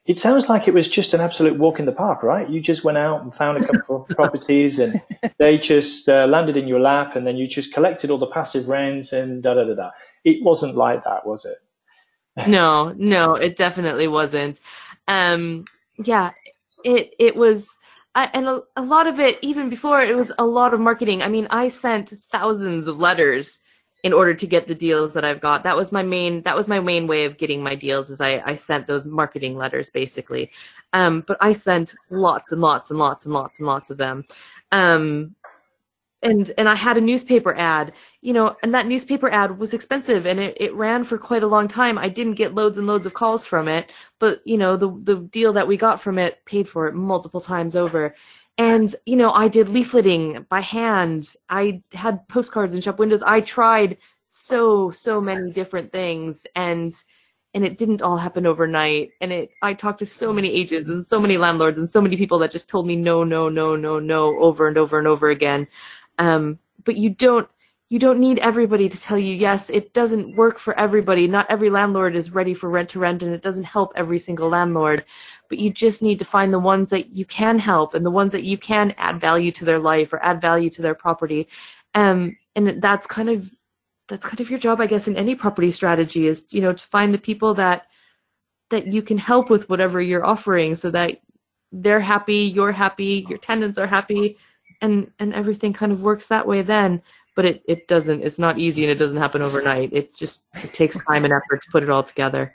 it 0.08 0.18
sounds 0.18 0.50
like 0.50 0.68
it 0.68 0.74
was 0.74 0.88
just 0.88 1.14
an 1.14 1.22
absolute 1.22 1.60
walk 1.60 1.80
in 1.80 1.86
the 1.86 1.92
park, 1.92 2.24
right? 2.24 2.50
You 2.50 2.62
just 2.62 2.84
went 2.84 2.98
out 2.98 3.22
and 3.22 3.34
found 3.34 3.60
a 3.60 3.66
couple 3.68 4.02
of 4.02 4.08
properties, 4.18 4.80
and 4.80 5.00
they 5.38 5.60
just 5.60 6.10
uh, 6.10 6.26
landed 6.26 6.58
in 6.58 6.68
your 6.68 6.80
lap, 6.80 7.16
and 7.16 7.28
then 7.28 7.38
you 7.38 7.46
just 7.46 7.74
collected 7.76 8.10
all 8.10 8.18
the 8.18 8.26
passive 8.28 8.68
rents 8.68 9.14
and 9.14 9.44
da 9.44 9.54
da 9.54 9.66
da 9.66 9.76
da. 9.76 9.92
It 10.26 10.44
wasn't 10.44 10.76
like 10.76 11.04
that, 11.04 11.28
was 11.28 11.46
it? 11.46 11.58
no, 12.48 12.92
no, 12.98 13.36
it 13.36 13.56
definitely 13.56 14.08
wasn't. 14.08 14.60
Um, 15.08 15.66
yeah, 16.04 16.32
it 16.84 17.14
it 17.20 17.36
was. 17.36 17.70
I, 18.16 18.30
and 18.34 18.48
a, 18.48 18.62
a 18.76 18.82
lot 18.82 19.08
of 19.08 19.20
it, 19.20 19.40
even 19.42 19.70
before, 19.70 20.02
it 20.02 20.16
was 20.16 20.32
a 20.38 20.46
lot 20.46 20.74
of 20.74 20.80
marketing. 20.80 21.24
I 21.24 21.28
mean, 21.28 21.48
I 21.50 21.68
sent 21.70 22.14
thousands 22.32 22.88
of 22.88 23.00
letters 23.00 23.60
in 24.04 24.12
order 24.12 24.34
to 24.34 24.46
get 24.46 24.68
the 24.68 24.76
deals 24.76 25.14
that 25.14 25.24
I've 25.24 25.40
got. 25.40 25.64
That 25.64 25.78
was 25.78 25.92
my 25.92 26.04
main 26.04 26.42
that 26.44 26.56
was 26.56 26.68
my 26.68 26.80
main 26.80 27.08
way 27.08 27.24
of 27.24 27.38
getting 27.38 27.64
my 27.64 27.74
deals 27.74 28.10
is 28.10 28.20
I, 28.20 28.44
I 28.46 28.56
sent 28.56 28.86
those 28.86 29.06
marketing 29.06 29.56
letters 29.56 29.90
basically. 29.90 30.52
Um, 30.92 31.24
but 31.26 31.38
I 31.40 31.54
sent 31.54 31.96
lots 32.10 32.52
and 32.52 32.62
lots 32.62 32.92
and 32.92 33.00
lots 33.00 33.26
and 33.26 33.34
lots 33.34 33.60
and 33.60 33.68
lots 33.68 33.90
of 33.90 33.98
them. 33.98 34.26
Um, 34.72 35.36
and 36.22 36.52
and 36.58 36.68
I 36.68 36.76
had 36.76 36.98
a 36.98 37.02
newspaper 37.02 37.56
ad, 37.56 37.94
you 38.24 38.32
know, 38.32 38.56
and 38.64 38.74
that 38.74 38.88
newspaper 38.88 39.30
ad 39.30 39.60
was 39.60 39.74
expensive 39.74 40.26
and 40.26 40.40
it, 40.40 40.56
it 40.58 40.74
ran 40.74 41.04
for 41.04 41.18
quite 41.18 41.44
a 41.44 41.48
long 41.48 41.68
time. 41.68 41.98
I 41.98 42.08
didn't 42.08 42.36
get 42.36 42.56
loads 42.56 42.78
and 42.78 42.88
loads 42.88 43.06
of 43.06 43.14
calls 43.14 43.46
from 43.46 43.68
it, 43.68 43.92
but 44.18 44.42
you 44.46 44.58
know, 44.58 44.78
the 44.78 44.98
the 45.04 45.18
deal 45.18 45.52
that 45.54 45.68
we 45.68 45.76
got 45.76 46.00
from 46.00 46.18
it 46.18 46.44
paid 46.46 46.70
for 46.70 46.88
it 46.88 46.96
multiple 46.96 47.42
times 47.42 47.76
over. 47.76 48.16
And, 48.58 48.96
you 49.06 49.18
know, 49.18 49.32
I 49.32 49.50
did 49.50 49.68
leafleting 49.68 50.48
by 50.48 50.62
hand. 50.62 51.36
I 51.50 51.82
had 51.92 52.26
postcards 52.30 52.74
in 52.74 52.80
shop 52.80 52.98
windows. 52.98 53.24
I 53.24 53.42
tried 53.42 53.98
so, 54.28 54.90
so 54.92 55.20
many 55.20 55.52
different 55.52 55.92
things 55.92 56.48
and 56.56 56.94
and 57.56 57.66
it 57.66 57.78
didn't 57.78 58.02
all 58.02 58.18
happen 58.18 58.48
overnight. 58.48 59.12
And 59.20 59.34
it 59.34 59.50
I 59.62 59.74
talked 59.74 60.00
to 60.00 60.06
so 60.06 60.32
many 60.32 60.50
agents 60.50 60.90
and 60.90 61.06
so 61.06 61.20
many 61.20 61.38
landlords 61.38 61.78
and 61.78 61.90
so 61.90 62.00
many 62.00 62.16
people 62.16 62.40
that 62.40 62.52
just 62.52 62.70
told 62.70 62.88
me 62.88 62.96
no, 62.96 63.26
no, 63.26 63.50
no, 63.50 63.76
no, 63.76 64.00
no 64.00 64.40
over 64.40 64.70
and 64.70 64.78
over 64.78 64.98
and 64.98 65.08
over 65.10 65.30
again. 65.30 65.68
Um, 66.20 66.60
but 66.86 66.96
you 66.98 67.10
don't 67.10 67.50
you 67.94 68.00
don't 68.00 68.20
need 68.20 68.40
everybody 68.40 68.90
to 68.90 69.00
tell 69.00 69.20
you 69.20 69.36
yes 69.36 69.70
it 69.70 69.94
doesn't 69.94 70.36
work 70.36 70.58
for 70.58 70.74
everybody. 70.80 71.28
Not 71.28 71.46
every 71.48 71.70
landlord 71.70 72.16
is 72.16 72.32
ready 72.32 72.56
for 72.56 72.68
rent 72.68 72.90
to 72.90 73.00
rent 73.00 73.22
and 73.22 73.32
it 73.32 73.44
doesn't 73.44 73.66
help 73.66 73.94
every 73.96 74.18
single 74.18 74.50
landlord. 74.50 75.06
But 75.48 75.60
you 75.60 75.70
just 75.72 76.02
need 76.02 76.18
to 76.18 76.26
find 76.26 76.52
the 76.52 76.58
ones 76.58 76.90
that 76.90 77.14
you 77.14 77.24
can 77.24 77.60
help 77.60 77.94
and 77.94 78.04
the 78.04 78.10
ones 78.10 78.32
that 78.32 78.46
you 78.46 78.58
can 78.58 78.96
add 78.98 79.22
value 79.22 79.52
to 79.52 79.64
their 79.64 79.78
life 79.78 80.12
or 80.12 80.26
add 80.26 80.42
value 80.42 80.72
to 80.72 80.82
their 80.82 80.96
property. 80.96 81.48
Um, 81.94 82.36
and 82.56 82.82
that's 82.82 83.06
kind 83.06 83.30
of 83.30 83.52
that's 84.08 84.26
kind 84.26 84.40
of 84.40 84.50
your 84.50 84.60
job 84.60 84.82
i 84.82 84.88
guess 84.88 85.08
in 85.08 85.16
any 85.16 85.36
property 85.36 85.72
strategy 85.72 86.28
is 86.28 86.46
you 86.50 86.62
know 86.62 86.74
to 86.74 86.86
find 86.86 87.14
the 87.14 87.28
people 87.30 87.54
that 87.54 87.86
that 88.70 88.92
you 88.92 89.02
can 89.04 89.20
help 89.20 89.50
with 89.52 89.70
whatever 89.70 90.02
you're 90.02 90.26
offering 90.26 90.76
so 90.76 90.90
that 90.90 91.22
they're 91.72 92.02
happy 92.02 92.42
you're 92.56 92.72
happy 92.72 93.26
your 93.30 93.38
tenants 93.38 93.78
are 93.78 93.88
happy 93.88 94.38
and 94.82 95.12
and 95.20 95.34
everything 95.34 95.74
kind 95.74 95.92
of 95.92 96.04
works 96.04 96.28
that 96.28 96.48
way 96.48 96.62
then 96.62 97.02
but 97.36 97.46
it, 97.46 97.64
it 97.68 97.88
doesn't 97.88 98.24
it's 98.24 98.40
not 98.40 98.58
easy 98.60 98.84
and 98.84 98.92
it 98.92 98.96
doesn't 98.96 99.18
happen 99.18 99.42
overnight. 99.42 99.92
It 99.94 100.16
just 100.16 100.44
it 100.56 100.74
takes 100.74 100.98
time 101.06 101.26
and 101.26 101.34
effort 101.34 101.62
to 101.64 101.72
put 101.72 101.84
it 101.84 101.90
all 101.90 102.04
together. 102.04 102.54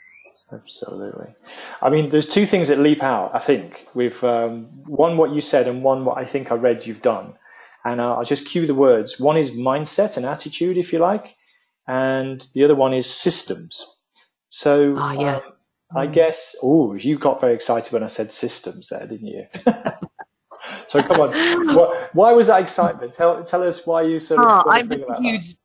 Absolutely. 0.53 1.35
I 1.83 1.91
mean 1.91 2.11
there's 2.11 2.27
two 2.27 2.47
things 2.47 2.69
that 2.69 2.79
leap 2.79 3.03
out 3.03 3.35
i 3.35 3.39
think 3.39 3.87
with 3.95 4.25
um, 4.25 4.65
one 4.87 5.19
what 5.19 5.33
you 5.35 5.43
said 5.43 5.69
and 5.69 5.83
one 5.83 6.07
what 6.07 6.17
i 6.17 6.25
think 6.25 6.51
i 6.51 6.55
read 6.55 6.87
you've 6.87 7.03
done. 7.03 7.35
And 7.85 8.01
i'll 8.01 8.25
just 8.25 8.47
cue 8.47 8.67
the 8.67 8.75
words. 8.75 9.21
One 9.21 9.37
is 9.37 9.51
mindset 9.51 10.17
and 10.17 10.27
attitude 10.27 10.79
if 10.79 10.93
you 10.93 10.99
like 10.99 11.37
and 11.87 12.45
the 12.55 12.65
other 12.65 12.75
one 12.75 12.95
is 12.95 13.07
systems. 13.07 13.87
So 14.49 14.95
oh, 14.97 15.13
yes. 15.13 15.45
Um, 15.47 15.53
i 15.97 16.07
guess 16.07 16.55
oh 16.63 16.95
you 16.95 17.19
got 17.19 17.41
very 17.41 17.55
excited 17.55 17.91
when 17.93 18.03
i 18.03 18.09
said 18.09 18.31
systems 18.31 18.91
there 18.91 19.07
didn't 19.07 19.27
you 19.27 19.45
So 20.87 21.03
come 21.03 21.21
on, 21.21 21.31
why, 21.75 22.09
why, 22.13 22.33
was 22.33 22.47
that 22.47 22.63
excitement? 22.63 23.13
Tell 23.13 23.43
tell 23.45 23.63
us 23.63 23.87
why 23.87 24.03
you 24.03 24.19
sort 24.19 24.41
of. 24.41 24.47
Oh, 24.67 24.71
I'm 24.71 24.91
a 24.91 25.21
huge 25.21 25.49
that. 25.49 25.57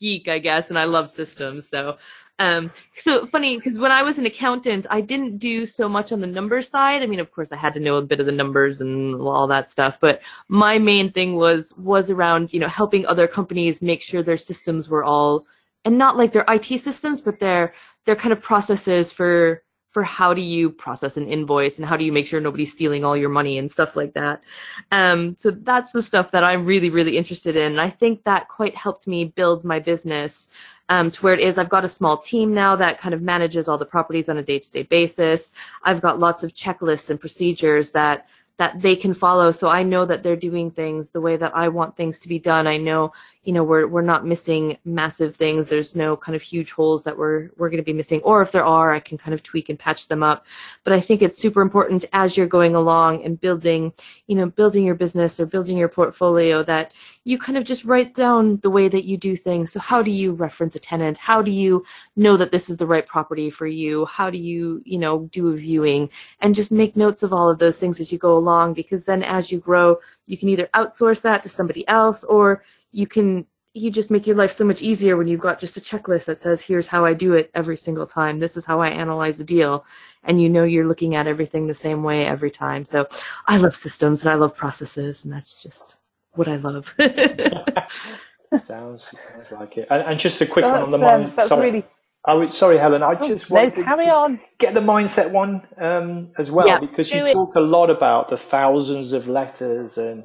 geek, 0.00 0.28
I 0.28 0.38
guess, 0.38 0.68
and 0.68 0.78
I 0.78 0.84
love 0.84 1.10
systems. 1.10 1.68
So, 1.68 1.96
um, 2.38 2.70
so 2.94 3.24
funny 3.24 3.56
because 3.56 3.78
when 3.78 3.92
I 3.92 4.02
was 4.02 4.18
an 4.18 4.26
accountant, 4.26 4.86
I 4.90 5.00
didn't 5.00 5.38
do 5.38 5.66
so 5.66 5.88
much 5.88 6.12
on 6.12 6.20
the 6.20 6.26
numbers 6.26 6.68
side. 6.68 7.02
I 7.02 7.06
mean, 7.06 7.20
of 7.20 7.32
course, 7.32 7.52
I 7.52 7.56
had 7.56 7.74
to 7.74 7.80
know 7.80 7.96
a 7.96 8.02
bit 8.02 8.20
of 8.20 8.26
the 8.26 8.32
numbers 8.32 8.80
and 8.80 9.16
all 9.16 9.46
that 9.46 9.70
stuff, 9.70 9.98
but 10.00 10.20
my 10.48 10.78
main 10.78 11.10
thing 11.10 11.36
was 11.36 11.72
was 11.76 12.10
around 12.10 12.52
you 12.52 12.60
know 12.60 12.68
helping 12.68 13.06
other 13.06 13.26
companies 13.26 13.82
make 13.82 14.02
sure 14.02 14.22
their 14.22 14.38
systems 14.38 14.88
were 14.88 15.04
all 15.04 15.46
and 15.84 15.98
not 15.98 16.16
like 16.16 16.32
their 16.32 16.44
IT 16.48 16.78
systems, 16.78 17.20
but 17.20 17.38
their 17.38 17.74
their 18.04 18.16
kind 18.16 18.32
of 18.32 18.40
processes 18.40 19.12
for 19.12 19.62
for 19.92 20.02
how 20.02 20.32
do 20.32 20.40
you 20.40 20.70
process 20.70 21.16
an 21.16 21.28
invoice 21.28 21.78
and 21.78 21.86
how 21.86 21.96
do 21.96 22.04
you 22.04 22.12
make 22.12 22.26
sure 22.26 22.40
nobody's 22.40 22.72
stealing 22.72 23.04
all 23.04 23.16
your 23.16 23.28
money 23.28 23.58
and 23.58 23.70
stuff 23.70 23.94
like 23.94 24.14
that. 24.14 24.42
Um, 24.90 25.36
so 25.38 25.50
that's 25.50 25.92
the 25.92 26.02
stuff 26.02 26.30
that 26.30 26.42
I'm 26.42 26.64
really, 26.64 26.88
really 26.88 27.16
interested 27.18 27.56
in. 27.56 27.72
And 27.72 27.80
I 27.80 27.90
think 27.90 28.24
that 28.24 28.48
quite 28.48 28.74
helped 28.74 29.06
me 29.06 29.26
build 29.26 29.64
my 29.64 29.78
business 29.78 30.48
um, 30.88 31.10
to 31.10 31.22
where 31.22 31.34
it 31.34 31.40
is. 31.40 31.58
I've 31.58 31.68
got 31.68 31.84
a 31.84 31.88
small 31.88 32.16
team 32.16 32.54
now 32.54 32.74
that 32.76 32.98
kind 32.98 33.14
of 33.14 33.22
manages 33.22 33.68
all 33.68 33.78
the 33.78 33.86
properties 33.86 34.30
on 34.30 34.38
a 34.38 34.42
day 34.42 34.58
to 34.58 34.72
day 34.72 34.82
basis. 34.82 35.52
I've 35.82 36.00
got 36.00 36.18
lots 36.18 36.42
of 36.42 36.54
checklists 36.54 37.10
and 37.10 37.20
procedures 37.20 37.90
that 37.90 38.26
that 38.58 38.80
they 38.80 38.94
can 38.94 39.14
follow 39.14 39.50
so 39.50 39.68
i 39.68 39.82
know 39.82 40.04
that 40.04 40.22
they're 40.22 40.36
doing 40.36 40.70
things 40.70 41.10
the 41.10 41.20
way 41.20 41.36
that 41.36 41.56
i 41.56 41.68
want 41.68 41.96
things 41.96 42.18
to 42.18 42.28
be 42.28 42.38
done 42.38 42.66
i 42.66 42.76
know 42.76 43.10
you 43.44 43.52
know 43.52 43.64
we're 43.64 43.88
we're 43.88 44.02
not 44.02 44.24
missing 44.24 44.78
massive 44.84 45.34
things. 45.34 45.68
There's 45.68 45.96
no 45.96 46.16
kind 46.16 46.36
of 46.36 46.42
huge 46.42 46.70
holes 46.70 47.02
that 47.04 47.18
we're 47.18 47.50
we're 47.56 47.70
going 47.70 47.82
to 47.82 47.84
be 47.84 47.92
missing. 47.92 48.20
Or 48.22 48.40
if 48.40 48.52
there 48.52 48.64
are 48.64 48.92
i 48.92 49.00
can 49.00 49.18
kind 49.18 49.34
of 49.34 49.42
tweak 49.42 49.68
and 49.68 49.78
patch 49.78 50.08
them 50.08 50.22
up. 50.22 50.46
But 50.84 50.92
i 50.92 51.00
think 51.00 51.22
it's 51.22 51.38
super 51.38 51.60
important 51.60 52.04
as 52.12 52.36
you're 52.36 52.46
going 52.46 52.74
along 52.76 53.24
and 53.24 53.40
building 53.40 53.92
you 54.28 54.36
know 54.36 54.46
building 54.46 54.84
your 54.84 54.94
business 54.94 55.40
or 55.40 55.46
building 55.46 55.76
your 55.76 55.88
portfolio 55.88 56.62
that 56.62 56.92
you 57.24 57.38
kind 57.38 57.58
of 57.58 57.64
just 57.64 57.84
write 57.84 58.14
down 58.14 58.58
the 58.58 58.70
way 58.70 58.88
that 58.88 59.04
you 59.04 59.16
do 59.16 59.36
things. 59.36 59.72
So 59.72 59.80
how 59.80 60.02
do 60.02 60.10
you 60.10 60.32
reference 60.32 60.74
a 60.76 60.80
tenant? 60.80 61.16
How 61.18 61.42
do 61.42 61.50
you 61.50 61.84
know 62.16 62.36
that 62.36 62.52
this 62.52 62.70
is 62.70 62.76
the 62.76 62.86
right 62.86 63.06
property 63.06 63.50
for 63.50 63.66
you? 63.66 64.06
How 64.06 64.30
do 64.30 64.38
you 64.38 64.82
you 64.84 64.98
know 64.98 65.28
do 65.32 65.48
a 65.48 65.54
viewing? 65.54 66.10
And 66.40 66.54
just 66.54 66.70
make 66.70 66.96
notes 66.96 67.24
of 67.24 67.32
all 67.32 67.50
of 67.50 67.58
those 67.58 67.76
things 67.76 67.98
as 67.98 68.12
you 68.12 68.18
go 68.18 68.38
along 68.38 68.74
because 68.74 69.04
then 69.04 69.24
as 69.24 69.50
you 69.50 69.58
grow 69.58 69.98
you 70.26 70.38
can 70.38 70.48
either 70.48 70.68
outsource 70.74 71.20
that 71.22 71.42
to 71.42 71.48
somebody 71.48 71.86
else 71.88 72.24
or 72.24 72.62
you 72.92 73.06
can 73.06 73.46
you 73.74 73.90
just 73.90 74.10
make 74.10 74.26
your 74.26 74.36
life 74.36 74.52
so 74.52 74.64
much 74.64 74.82
easier 74.82 75.16
when 75.16 75.26
you've 75.26 75.40
got 75.40 75.58
just 75.58 75.78
a 75.78 75.80
checklist 75.80 76.26
that 76.26 76.42
says 76.42 76.60
here's 76.60 76.86
how 76.86 77.06
I 77.06 77.14
do 77.14 77.32
it 77.32 77.50
every 77.54 77.76
single 77.76 78.06
time. 78.06 78.38
This 78.38 78.56
is 78.56 78.66
how 78.66 78.80
I 78.80 78.90
analyze 78.90 79.40
a 79.40 79.44
deal 79.44 79.86
and 80.24 80.42
you 80.42 80.50
know 80.50 80.64
you're 80.64 80.86
looking 80.86 81.14
at 81.14 81.26
everything 81.26 81.66
the 81.66 81.74
same 81.74 82.02
way 82.02 82.26
every 82.26 82.50
time. 82.50 82.84
So 82.84 83.08
I 83.46 83.56
love 83.56 83.74
systems 83.74 84.20
and 84.20 84.30
I 84.30 84.34
love 84.34 84.54
processes 84.54 85.24
and 85.24 85.32
that's 85.32 85.54
just 85.54 85.96
what 86.32 86.48
I 86.48 86.56
love. 86.56 86.94
sounds 88.62 89.18
sounds 89.18 89.52
like 89.52 89.78
it. 89.78 89.88
And, 89.90 90.02
and 90.02 90.20
just 90.20 90.42
a 90.42 90.46
quick 90.46 90.66
that's, 90.66 90.74
one 90.74 90.82
on 90.82 90.90
the 90.90 90.98
mind. 90.98 91.38
Um, 91.38 91.48
sorry. 91.48 91.70
Really... 91.70 91.86
I 92.26 92.34
would, 92.34 92.52
sorry, 92.52 92.76
Helen. 92.76 93.02
I 93.02 93.14
oh, 93.18 93.26
just 93.26 93.50
oh, 93.50 93.54
want 93.54 93.74
to 93.74 93.84
carry 93.84 94.08
on. 94.08 94.38
get 94.58 94.74
the 94.74 94.80
mindset 94.80 95.32
one 95.32 95.66
um, 95.78 96.30
as 96.38 96.50
well 96.50 96.68
yeah, 96.68 96.78
because 96.78 97.10
you 97.10 97.24
it. 97.24 97.32
talk 97.32 97.56
a 97.56 97.60
lot 97.60 97.88
about 97.88 98.28
the 98.28 98.36
thousands 98.36 99.14
of 99.14 99.28
letters 99.28 99.96
and 99.96 100.24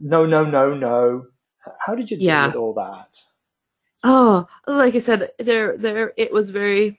no, 0.00 0.24
no, 0.24 0.44
no, 0.44 0.74
no 0.74 1.26
how 1.78 1.94
did 1.94 2.10
you 2.10 2.16
deal 2.16 2.26
yeah. 2.26 2.46
with 2.46 2.56
all 2.56 2.74
that? 2.74 3.18
Oh, 4.04 4.46
like 4.66 4.94
I 4.94 4.98
said, 4.98 5.30
there, 5.38 5.76
there, 5.76 6.12
it 6.16 6.32
was 6.32 6.50
very, 6.50 6.98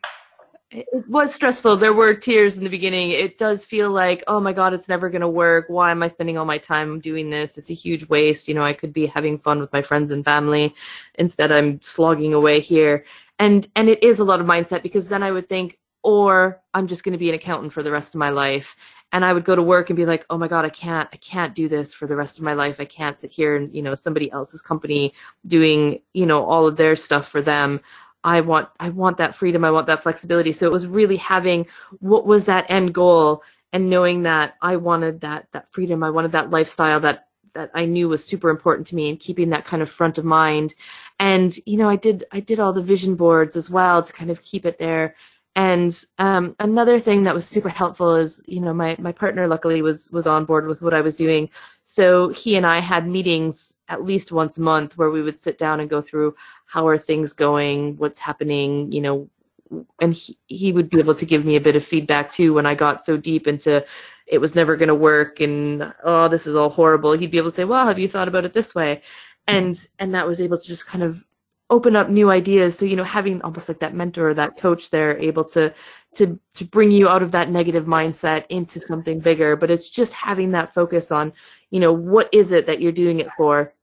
it 0.72 0.86
was 1.08 1.34
stressful. 1.34 1.78
There 1.78 1.94
were 1.94 2.14
tears 2.14 2.58
in 2.58 2.64
the 2.64 2.70
beginning. 2.70 3.12
It 3.12 3.38
does 3.38 3.64
feel 3.64 3.90
like, 3.90 4.24
oh 4.28 4.42
my 4.42 4.52
God, 4.52 4.74
it's 4.74 4.90
never 4.90 5.10
going 5.10 5.22
to 5.22 5.28
work. 5.30 5.66
Why 5.70 5.92
am 5.92 6.04
I 6.04 6.10
spending 6.10 6.38
all 6.38 6.46
my 6.46 6.58
time 6.58 7.00
doing 7.00 7.30
this? 7.30 7.58
It's 7.58 7.70
a 7.70 7.74
huge 7.74 8.10
waste. 8.10 8.48
You 8.48 8.56
know, 8.56 8.64
I 8.64 8.74
could 8.74 8.92
be 8.92 9.06
having 9.06 9.38
fun 9.38 9.60
with 9.60 9.72
my 9.72 9.82
friends 9.82 10.12
and 10.12 10.26
family. 10.26 10.76
Instead, 11.16 11.52
I'm 11.52 11.80
slogging 11.82 12.34
away 12.34 12.60
here. 12.60 13.06
And, 13.40 13.68
and 13.76 13.88
it 13.88 14.04
is 14.04 14.20
a 14.20 14.26
lot 14.26 14.42
of 14.42 14.48
mindset 14.48 14.84
because 14.84 15.08
then 15.08 15.24
I 15.24 15.32
would 15.32 15.48
think, 15.48 15.80
or 16.04 16.62
I'm 16.74 16.88
just 16.88 17.04
going 17.04 17.14
to 17.14 17.18
be 17.18 17.30
an 17.30 17.36
accountant 17.36 17.72
for 17.72 17.84
the 17.84 17.92
rest 17.92 18.16
of 18.16 18.20
my 18.20 18.30
life 18.30 18.76
and 19.12 19.24
I 19.24 19.34
would 19.34 19.46
go 19.46 19.56
to 19.56 19.62
work 19.64 19.90
and 19.90 19.98
be 19.98 20.06
like, 20.06 20.26
"Oh 20.30 20.38
my 20.38 20.48
god, 20.48 20.66
I 20.66 20.70
can't 20.70 21.10
I 21.14 21.18
can't 21.18 21.56
do 21.56 21.68
this 21.68 21.94
for 21.94 22.08
the 22.08 22.16
rest 22.16 22.38
of 22.38 22.44
my 22.44 22.54
life. 22.54 22.80
I 22.80 22.86
can't 22.86 23.18
sit 23.18 23.32
here 23.32 23.56
and, 23.56 23.74
you 23.74 23.82
know, 23.82 23.96
somebody 23.96 24.32
else's 24.32 24.62
company 24.62 25.14
doing, 25.46 26.02
you 26.14 26.26
know, 26.26 26.44
all 26.44 26.68
of 26.68 26.78
their 26.78 26.96
stuff 26.96 27.28
for 27.28 27.42
them." 27.42 27.82
I 28.24 28.42
want 28.42 28.70
I 28.80 28.90
want 28.90 29.18
that 29.18 29.36
freedom, 29.36 29.64
I 29.64 29.72
want 29.72 29.88
that 29.88 30.04
flexibility. 30.04 30.52
So 30.52 30.66
it 30.66 30.72
was 30.72 30.86
really 30.88 31.18
having 31.18 31.68
what 32.00 32.26
was 32.26 32.46
that 32.46 32.70
end 32.70 32.94
goal 32.94 33.44
and 33.74 33.90
knowing 33.90 34.24
that 34.24 34.56
I 34.62 34.76
wanted 34.78 35.22
that 35.22 35.48
that 35.52 35.70
freedom, 35.70 36.04
I 36.04 36.10
wanted 36.10 36.34
that 36.34 36.50
lifestyle 36.50 37.00
that 37.02 37.28
that 37.54 37.72
I 37.74 37.86
knew 37.86 38.10
was 38.10 38.24
super 38.24 38.50
important 38.50 38.88
to 38.88 38.96
me 38.96 39.10
and 39.10 39.20
keeping 39.20 39.50
that 39.50 39.66
kind 39.66 39.82
of 39.82 39.90
front 39.90 40.18
of 40.18 40.26
mind. 40.26 40.76
And 41.20 41.58
you 41.66 41.78
know, 41.78 41.90
I 41.90 41.96
did 41.96 42.26
I 42.32 42.40
did 42.40 42.60
all 42.60 42.74
the 42.74 42.82
vision 42.82 43.16
boards 43.16 43.56
as 43.56 43.70
well 43.70 44.04
to 44.04 44.14
kind 44.14 44.30
of 44.32 44.42
keep 44.42 44.66
it 44.66 44.78
there 44.78 45.16
And 45.58 46.06
um, 46.20 46.56
another 46.60 47.00
thing 47.00 47.24
that 47.24 47.34
was 47.34 47.48
super 47.48 47.68
helpful 47.68 48.14
is, 48.14 48.40
you 48.46 48.62
know, 48.62 48.76
my, 48.76 48.96
my 49.00 49.12
partner 49.12 49.48
luckily 49.48 49.82
was 49.82 50.12
was 50.12 50.28
on 50.28 50.46
board 50.46 50.68
with 50.68 50.84
what 50.84 50.94
I 50.94 51.02
was 51.02 51.16
doing. 51.16 51.50
So 51.84 52.30
he 52.30 52.56
and 52.56 52.66
I 52.66 52.78
had 52.78 53.08
meetings 53.08 53.76
at 53.88 54.04
least 54.04 54.32
once 54.32 54.60
a 54.60 54.62
month 54.62 55.00
where 55.00 55.10
we 55.10 55.24
would 55.24 55.40
sit 55.40 55.58
down 55.58 55.80
and 55.80 55.90
go 55.90 56.00
through 56.00 56.36
how 56.68 56.88
are 56.88 57.00
things 57.00 57.34
going, 57.34 57.98
what's 57.98 58.20
happening, 58.20 58.92
you 58.92 59.02
know, 59.02 59.30
and 60.00 60.14
he, 60.14 60.38
he 60.46 60.72
would 60.72 60.92
be 60.92 61.00
able 61.00 61.16
to 61.16 61.26
give 61.26 61.44
me 61.44 61.56
a 61.56 61.62
bit 61.62 61.76
of 61.76 61.84
feedback 61.84 62.32
too 62.32 62.54
when 62.54 62.68
I 62.68 62.76
got 62.76 63.04
so 63.04 63.18
deep 63.18 63.48
into 63.48 63.84
it 64.28 64.38
was 64.38 64.54
never 64.54 64.76
going 64.76 64.90
to 64.90 64.96
work 64.96 65.40
and 65.40 65.92
oh 66.04 66.28
this 66.28 66.48
is 66.48 66.56
all 66.56 66.70
horrible 66.70 67.12
he'd 67.14 67.32
be 67.32 67.38
able 67.38 67.50
to 67.50 67.56
say 67.56 67.66
well 67.66 67.86
have 67.86 68.00
you 68.00 68.08
thought 68.08 68.30
about 68.30 68.46
it 68.46 68.54
this 68.54 68.74
way 68.74 69.02
and 69.46 69.86
and 70.00 70.16
that 70.16 70.26
was 70.26 70.40
able 70.40 70.58
to 70.58 70.66
just 70.66 70.88
kind 70.88 71.04
of 71.04 71.26
open 71.70 71.96
up 71.96 72.10
new 72.10 72.30
ideas 72.30 72.78
so 72.78 72.86
you 72.86 72.96
know 72.96 73.04
having 73.04 73.42
almost 73.42 73.68
like 73.68 73.80
that 73.80 73.94
mentor 73.94 74.30
or 74.30 74.34
that 74.34 74.58
coach 74.58 74.90
there 74.90 75.18
able 75.18 75.44
to 75.44 75.74
to 76.16 76.40
to 76.56 76.66
bring 76.66 76.92
you 76.92 77.10
out 77.10 77.22
of 77.22 77.32
that 77.32 77.50
negative 77.50 77.86
mindset 77.86 78.46
into 78.50 78.80
something 78.88 79.20
bigger 79.20 79.56
but 79.56 79.70
it's 79.70 79.90
just 79.90 80.14
having 80.14 80.52
that 80.52 80.74
focus 80.74 81.12
on 81.12 81.34
you 81.70 81.80
know 81.80 81.92
what 81.92 82.30
is 82.32 82.52
it 82.52 82.66
that 82.66 82.82
you're 82.82 82.92
doing 82.92 83.20
it 83.20 83.30
for 83.32 83.74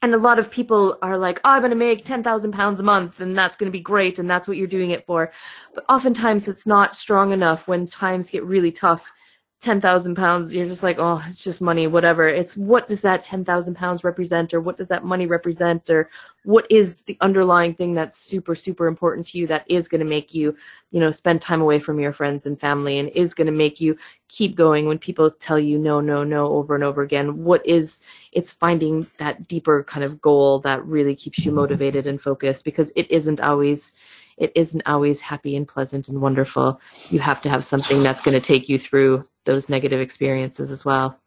and 0.00 0.14
a 0.14 0.18
lot 0.18 0.38
of 0.38 0.50
people 0.50 0.96
are 1.02 1.18
like, 1.18 1.40
oh, 1.44 1.50
I'm 1.50 1.60
going 1.60 1.70
to 1.70 1.76
make 1.76 2.04
10,000 2.04 2.52
pounds 2.52 2.78
a 2.78 2.84
month 2.84 3.20
and 3.20 3.36
that's 3.36 3.56
going 3.56 3.66
to 3.66 3.76
be 3.76 3.80
great. 3.80 4.20
And 4.20 4.30
that's 4.30 4.46
what 4.46 4.56
you're 4.56 4.68
doing 4.68 4.90
it 4.90 5.04
for. 5.04 5.32
But 5.74 5.84
oftentimes 5.88 6.46
it's 6.46 6.66
not 6.66 6.94
strong 6.94 7.32
enough 7.32 7.66
when 7.66 7.88
times 7.88 8.30
get 8.30 8.44
really 8.44 8.70
tough 8.70 9.10
10,000 9.60 10.14
pounds, 10.14 10.54
you're 10.54 10.66
just 10.66 10.84
like, 10.84 10.98
oh, 11.00 11.20
it's 11.26 11.42
just 11.42 11.60
money, 11.60 11.88
whatever. 11.88 12.28
It's 12.28 12.56
what 12.56 12.86
does 12.86 13.00
that 13.00 13.24
10,000 13.24 13.74
pounds 13.74 14.04
represent, 14.04 14.54
or 14.54 14.60
what 14.60 14.76
does 14.76 14.86
that 14.86 15.04
money 15.04 15.26
represent, 15.26 15.90
or 15.90 16.08
what 16.44 16.64
is 16.70 17.00
the 17.02 17.16
underlying 17.20 17.74
thing 17.74 17.92
that's 17.92 18.16
super, 18.16 18.54
super 18.54 18.86
important 18.86 19.26
to 19.26 19.38
you 19.38 19.48
that 19.48 19.64
is 19.68 19.88
going 19.88 19.98
to 19.98 20.04
make 20.04 20.32
you, 20.32 20.56
you 20.92 21.00
know, 21.00 21.10
spend 21.10 21.42
time 21.42 21.60
away 21.60 21.80
from 21.80 21.98
your 21.98 22.12
friends 22.12 22.46
and 22.46 22.60
family 22.60 23.00
and 23.00 23.08
is 23.10 23.34
going 23.34 23.48
to 23.48 23.52
make 23.52 23.80
you 23.80 23.96
keep 24.28 24.54
going 24.54 24.86
when 24.86 24.98
people 24.98 25.28
tell 25.28 25.58
you 25.58 25.76
no, 25.76 26.00
no, 26.00 26.22
no 26.22 26.46
over 26.46 26.76
and 26.76 26.84
over 26.84 27.02
again. 27.02 27.42
What 27.42 27.66
is, 27.66 28.00
it's 28.30 28.52
finding 28.52 29.08
that 29.18 29.48
deeper 29.48 29.82
kind 29.82 30.04
of 30.04 30.20
goal 30.20 30.60
that 30.60 30.86
really 30.86 31.16
keeps 31.16 31.44
you 31.44 31.50
motivated 31.50 32.06
and 32.06 32.20
focused 32.20 32.64
because 32.64 32.92
it 32.94 33.10
isn't 33.10 33.40
always, 33.40 33.92
it 34.38 34.52
isn't 34.54 34.82
always 34.86 35.20
happy 35.20 35.56
and 35.56 35.66
pleasant 35.66 36.08
and 36.08 36.20
wonderful. 36.20 36.80
You 37.10 37.18
have 37.18 37.42
to 37.42 37.48
have 37.48 37.64
something 37.64 38.02
that's 38.02 38.20
going 38.20 38.40
to 38.40 38.46
take 38.46 38.68
you 38.68 38.78
through 38.78 39.24
those 39.44 39.68
negative 39.68 40.00
experiences 40.00 40.70
as 40.70 40.84
well. 40.84 41.18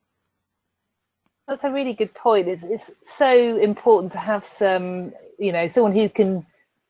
That's 1.47 1.65
a 1.65 1.71
really 1.71 1.93
good 1.93 2.13
point. 2.13 2.47
It's, 2.47 2.63
it's 2.63 2.91
so 3.03 3.57
important 3.57 4.13
to 4.13 4.17
have 4.17 4.45
some, 4.45 5.11
you 5.37 5.51
know, 5.51 5.67
someone 5.67 5.91
who 5.91 6.07
can 6.07 6.45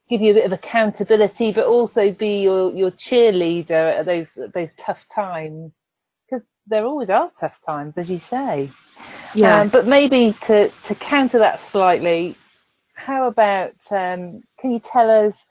give 0.10 0.22
you 0.22 0.32
a 0.32 0.36
bit 0.36 0.46
of 0.46 0.52
accountability, 0.52 1.52
but 1.52 1.66
also 1.66 2.12
be 2.12 2.42
your, 2.42 2.72
your 2.72 2.92
cheerleader 2.92 3.98
at 4.00 4.06
those 4.06 4.38
those 4.54 4.74
tough 4.76 5.04
times, 5.14 5.74
because 6.30 6.46
there 6.68 6.86
always 6.86 7.10
are 7.10 7.32
tough 7.40 7.60
times, 7.66 7.98
as 7.98 8.10
you 8.10 8.20
say. 8.20 8.70
Yeah. 9.34 9.62
Um, 9.62 9.70
but 9.70 9.88
maybe 9.88 10.36
to 10.42 10.70
to 10.70 10.96
counter 10.96 11.40
that 11.40 11.60
slightly, 11.60 12.36
how 12.94 13.28
about 13.28 13.74
um, 13.90 14.44
can 14.60 14.72
you 14.72 14.80
tell 14.80 15.10
us 15.10 15.48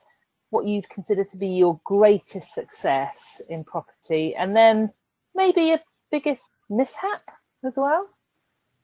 what 0.51 0.67
you'd 0.67 0.89
consider 0.89 1.25
to 1.25 1.37
be 1.37 1.49
your 1.49 1.81
greatest 1.85 2.55
success 2.55 3.17
in 3.49 3.65
property, 3.65 4.35
and 4.35 4.55
then 4.55 4.91
maybe 5.35 5.73
a 5.73 5.81
biggest 6.11 6.49
mishap 6.69 7.23
as 7.65 7.77
well? 7.77 8.07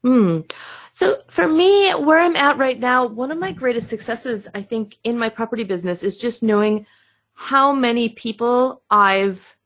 Hmm. 0.02 0.40
So 0.92 1.22
for 1.28 1.48
me, 1.48 1.90
where 1.90 2.18
I'm 2.18 2.36
at 2.36 2.58
right 2.58 2.78
now, 2.78 3.06
one 3.06 3.30
of 3.30 3.38
my 3.38 3.52
greatest 3.52 3.88
successes, 3.88 4.48
I 4.54 4.62
think, 4.62 4.96
in 5.04 5.18
my 5.18 5.28
property 5.28 5.64
business 5.64 6.02
is 6.02 6.16
just 6.16 6.42
knowing 6.42 6.86
how 7.34 7.72
many 7.72 8.08
people 8.08 8.82
I've 8.90 9.56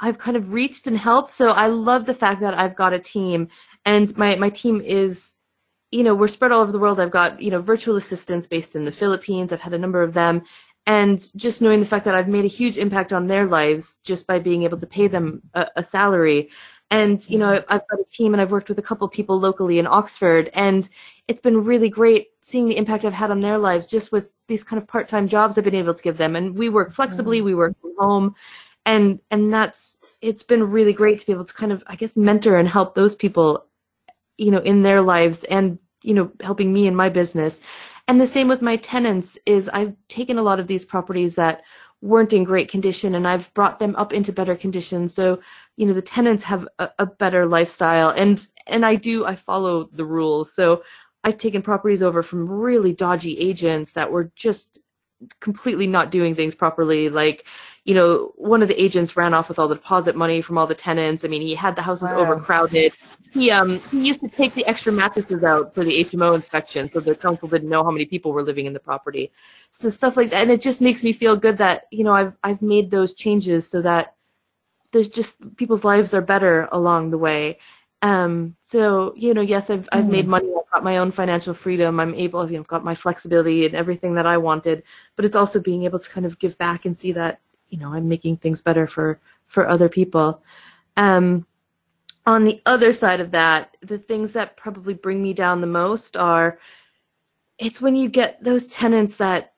I've 0.00 0.18
kind 0.18 0.36
of 0.36 0.52
reached 0.52 0.86
and 0.86 0.98
helped. 0.98 1.30
So 1.30 1.50
I 1.50 1.66
love 1.66 2.06
the 2.06 2.14
fact 2.14 2.40
that 2.40 2.58
I've 2.58 2.74
got 2.74 2.92
a 2.92 2.98
team, 2.98 3.48
and 3.84 4.16
my 4.16 4.34
my 4.36 4.50
team 4.50 4.80
is, 4.80 5.34
you 5.90 6.02
know, 6.02 6.14
we're 6.14 6.28
spread 6.28 6.52
all 6.52 6.62
over 6.62 6.72
the 6.72 6.78
world. 6.78 6.98
I've 6.98 7.10
got 7.10 7.40
you 7.40 7.50
know 7.50 7.60
virtual 7.60 7.96
assistants 7.96 8.46
based 8.46 8.74
in 8.74 8.84
the 8.84 8.92
Philippines. 8.92 9.52
I've 9.52 9.60
had 9.60 9.74
a 9.74 9.78
number 9.78 10.02
of 10.02 10.14
them, 10.14 10.42
and 10.86 11.30
just 11.36 11.62
knowing 11.62 11.80
the 11.80 11.86
fact 11.86 12.04
that 12.04 12.14
I've 12.14 12.28
made 12.28 12.44
a 12.44 12.48
huge 12.48 12.76
impact 12.76 13.12
on 13.12 13.28
their 13.28 13.46
lives 13.46 14.00
just 14.02 14.26
by 14.26 14.38
being 14.38 14.64
able 14.64 14.78
to 14.78 14.86
pay 14.86 15.06
them 15.06 15.42
a, 15.54 15.68
a 15.76 15.84
salary. 15.84 16.50
And 16.90 17.26
you 17.30 17.38
know, 17.38 17.64
I've 17.68 17.88
got 17.88 18.00
a 18.00 18.04
team, 18.10 18.34
and 18.34 18.40
I've 18.40 18.52
worked 18.52 18.68
with 18.68 18.78
a 18.78 18.82
couple 18.82 19.06
of 19.06 19.12
people 19.12 19.38
locally 19.38 19.78
in 19.78 19.86
Oxford, 19.86 20.50
and 20.52 20.86
it's 21.26 21.40
been 21.40 21.64
really 21.64 21.88
great 21.88 22.28
seeing 22.42 22.66
the 22.66 22.76
impact 22.76 23.04
I've 23.04 23.14
had 23.14 23.30
on 23.30 23.40
their 23.40 23.56
lives 23.56 23.86
just 23.86 24.12
with 24.12 24.32
these 24.48 24.62
kind 24.62 24.82
of 24.82 24.86
part-time 24.86 25.28
jobs 25.28 25.56
I've 25.56 25.64
been 25.64 25.74
able 25.74 25.94
to 25.94 26.02
give 26.02 26.18
them. 26.18 26.36
And 26.36 26.54
we 26.54 26.68
work 26.68 26.92
flexibly, 26.92 27.38
mm-hmm. 27.38 27.46
we 27.46 27.54
work 27.54 27.80
from 27.80 27.94
home, 27.98 28.34
and 28.84 29.20
and 29.30 29.52
that's 29.52 29.96
it's 30.20 30.42
been 30.42 30.70
really 30.70 30.92
great 30.92 31.18
to 31.20 31.26
be 31.26 31.32
able 31.32 31.46
to 31.46 31.54
kind 31.54 31.72
of 31.72 31.82
I 31.86 31.96
guess 31.96 32.16
mentor 32.16 32.58
and 32.58 32.68
help 32.68 32.94
those 32.94 33.16
people, 33.16 33.64
you 34.36 34.50
know, 34.50 34.58
in 34.58 34.82
their 34.82 35.00
lives 35.00 35.44
and 35.44 35.78
you 36.02 36.12
know 36.12 36.30
helping 36.42 36.72
me 36.72 36.86
in 36.86 36.94
my 36.94 37.08
business 37.08 37.60
and 38.12 38.20
the 38.20 38.26
same 38.26 38.46
with 38.46 38.60
my 38.60 38.76
tenants 38.76 39.38
is 39.46 39.70
I've 39.70 39.96
taken 40.08 40.36
a 40.36 40.42
lot 40.42 40.60
of 40.60 40.66
these 40.66 40.84
properties 40.84 41.34
that 41.36 41.62
weren't 42.02 42.34
in 42.34 42.44
great 42.44 42.68
condition 42.68 43.14
and 43.14 43.26
I've 43.26 43.54
brought 43.54 43.78
them 43.78 43.96
up 43.96 44.12
into 44.12 44.34
better 44.34 44.54
condition. 44.54 45.08
So, 45.08 45.40
you 45.78 45.86
know, 45.86 45.94
the 45.94 46.02
tenants 46.02 46.44
have 46.44 46.68
a, 46.78 46.90
a 46.98 47.06
better 47.06 47.46
lifestyle 47.46 48.10
and 48.10 48.46
and 48.66 48.84
I 48.84 48.96
do 48.96 49.24
I 49.24 49.34
follow 49.34 49.88
the 49.94 50.04
rules. 50.04 50.52
So 50.52 50.82
I've 51.24 51.38
taken 51.38 51.62
properties 51.62 52.02
over 52.02 52.22
from 52.22 52.46
really 52.46 52.92
dodgy 52.92 53.38
agents 53.38 53.92
that 53.92 54.12
were 54.12 54.30
just 54.36 54.78
completely 55.40 55.86
not 55.86 56.10
doing 56.10 56.34
things 56.34 56.54
properly. 56.54 57.08
Like, 57.08 57.46
you 57.84 57.94
know, 57.94 58.32
one 58.36 58.62
of 58.62 58.68
the 58.68 58.80
agents 58.80 59.16
ran 59.16 59.34
off 59.34 59.48
with 59.48 59.58
all 59.58 59.66
the 59.66 59.74
deposit 59.74 60.14
money 60.14 60.40
from 60.40 60.56
all 60.56 60.66
the 60.66 60.74
tenants. 60.74 61.24
I 61.24 61.28
mean, 61.28 61.42
he 61.42 61.54
had 61.54 61.74
the 61.74 61.82
houses 61.82 62.10
wow. 62.10 62.18
overcrowded. 62.18 62.92
He 63.32 63.50
um 63.50 63.80
he 63.90 64.06
used 64.06 64.20
to 64.20 64.28
take 64.28 64.54
the 64.54 64.64
extra 64.66 64.92
mattresses 64.92 65.42
out 65.42 65.74
for 65.74 65.82
the 65.82 66.04
HMO 66.04 66.34
inspection, 66.34 66.90
so 66.90 67.00
the 67.00 67.16
council 67.16 67.48
didn't 67.48 67.68
know 67.68 67.82
how 67.82 67.90
many 67.90 68.04
people 68.04 68.32
were 68.32 68.42
living 68.42 68.66
in 68.66 68.72
the 68.72 68.80
property. 68.80 69.32
So 69.70 69.88
stuff 69.88 70.16
like 70.16 70.30
that, 70.30 70.42
and 70.42 70.50
it 70.50 70.60
just 70.60 70.80
makes 70.80 71.02
me 71.02 71.12
feel 71.12 71.34
good 71.34 71.58
that 71.58 71.84
you 71.90 72.04
know 72.04 72.12
I've 72.12 72.36
I've 72.44 72.62
made 72.62 72.90
those 72.90 73.14
changes 73.14 73.68
so 73.68 73.82
that 73.82 74.14
there's 74.92 75.08
just 75.08 75.56
people's 75.56 75.82
lives 75.82 76.14
are 76.14 76.20
better 76.20 76.68
along 76.70 77.10
the 77.10 77.18
way. 77.18 77.58
Um, 78.02 78.56
so 78.60 79.14
you 79.16 79.34
know, 79.34 79.40
yes, 79.40 79.70
I've 79.70 79.88
I've 79.92 80.08
made 80.08 80.26
mm. 80.26 80.30
money. 80.30 80.48
I've 80.48 80.70
got 80.72 80.84
my 80.84 80.98
own 80.98 81.10
financial 81.10 81.54
freedom. 81.54 81.98
I'm 81.98 82.14
able, 82.14 82.46
you 82.46 82.54
know, 82.54 82.60
I've 82.60 82.68
got 82.68 82.84
my 82.84 82.94
flexibility 82.94 83.66
and 83.66 83.74
everything 83.74 84.14
that 84.14 84.26
I 84.26 84.36
wanted. 84.38 84.82
But 85.16 85.24
it's 85.24 85.36
also 85.36 85.58
being 85.58 85.84
able 85.84 85.98
to 85.98 86.10
kind 86.10 86.26
of 86.26 86.38
give 86.38 86.58
back 86.58 86.84
and 86.84 86.96
see 86.96 87.12
that 87.12 87.40
you 87.72 87.78
know 87.78 87.92
I'm 87.92 88.08
making 88.08 88.36
things 88.36 88.62
better 88.62 88.86
for 88.86 89.18
for 89.46 89.66
other 89.66 89.88
people. 89.88 90.42
Um, 90.96 91.46
on 92.26 92.44
the 92.44 92.60
other 92.66 92.92
side 92.92 93.20
of 93.20 93.32
that, 93.32 93.76
the 93.80 93.98
things 93.98 94.32
that 94.34 94.56
probably 94.56 94.94
bring 94.94 95.22
me 95.22 95.32
down 95.32 95.60
the 95.60 95.66
most 95.66 96.16
are 96.16 96.58
it's 97.58 97.80
when 97.80 97.96
you 97.96 98.08
get 98.08 98.42
those 98.44 98.68
tenants 98.68 99.16
that 99.16 99.54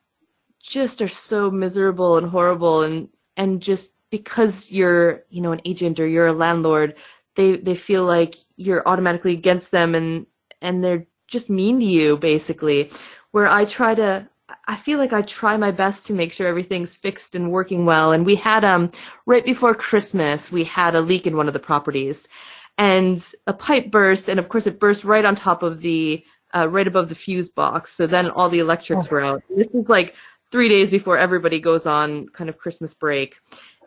just 0.61 1.03
are 1.03 1.09
so 1.09 1.50
miserable 1.50 2.16
and 2.16 2.29
horrible 2.31 2.83
and 2.83 3.09
and 3.37 3.61
just 3.61 3.92
because 4.11 4.70
you're 4.70 5.24
you 5.29 5.42
know 5.42 5.53
an 5.53 5.61
agent 5.64 5.98
or 6.00 6.07
you're 6.07 6.29
a 6.29 6.33
landlord 6.33 6.94
they 7.35 7.57
they 7.57 7.74
feel 7.74 8.05
like 8.05 8.37
you're 8.57 8.87
automatically 8.88 9.33
against 9.33 9.70
them 9.72 9.94
and 9.94 10.27
and 10.62 10.83
they're 10.83 11.07
just 11.27 11.50
mean 11.50 11.81
to 11.81 11.85
you 11.85 12.16
basically 12.16 12.90
where 13.33 13.46
i 13.46 13.64
try 13.64 13.94
to 13.94 14.27
i 14.68 14.77
feel 14.77 14.98
like 14.98 15.12
i 15.12 15.22
try 15.22 15.57
my 15.57 15.70
best 15.70 16.07
to 16.07 16.12
make 16.12 16.33
sure 16.33 16.46
everything's 16.46 16.94
fixed 16.94 17.35
and 17.35 17.50
working 17.50 17.85
well. 17.85 18.12
And 18.12 18.24
we 18.27 18.37
had 18.37 18.64
um 18.64 18.90
right 19.27 19.44
before 19.44 19.74
christmas 19.74 20.50
we 20.50 20.64
had 20.64 20.94
a 20.94 21.00
leak 21.00 21.27
in 21.27 21.37
one 21.37 21.48
of 21.48 21.55
the 21.55 21.61
properties. 21.61 22.29
And 22.77 23.24
a 23.46 23.53
pipe 23.53 23.90
burst 23.90 24.29
and 24.29 24.38
of 24.40 24.48
course 24.48 24.66
it 24.66 24.81
burst 24.81 25.05
right 25.05 25.24
on 25.24 25.37
top 25.37 25.62
of 25.62 25.81
the 25.81 26.24
uh, 26.55 26.68
right 26.68 26.87
above 26.87 27.09
the 27.09 27.16
fuse 27.16 27.50
box. 27.50 27.92
So 27.92 28.07
then 28.07 28.31
all 28.31 28.48
the 28.48 28.61
electrics 28.61 29.11
were 29.11 29.20
out. 29.20 29.42
This 29.57 29.66
is 29.66 29.88
like 29.88 30.14
three 30.55 30.68
days 30.68 30.88
before 30.88 31.18
everybody 31.18 31.59
goes 31.59 31.85
on 31.85 32.29
kind 32.29 32.48
of 32.48 32.59
christmas 32.59 32.94
break 32.94 33.38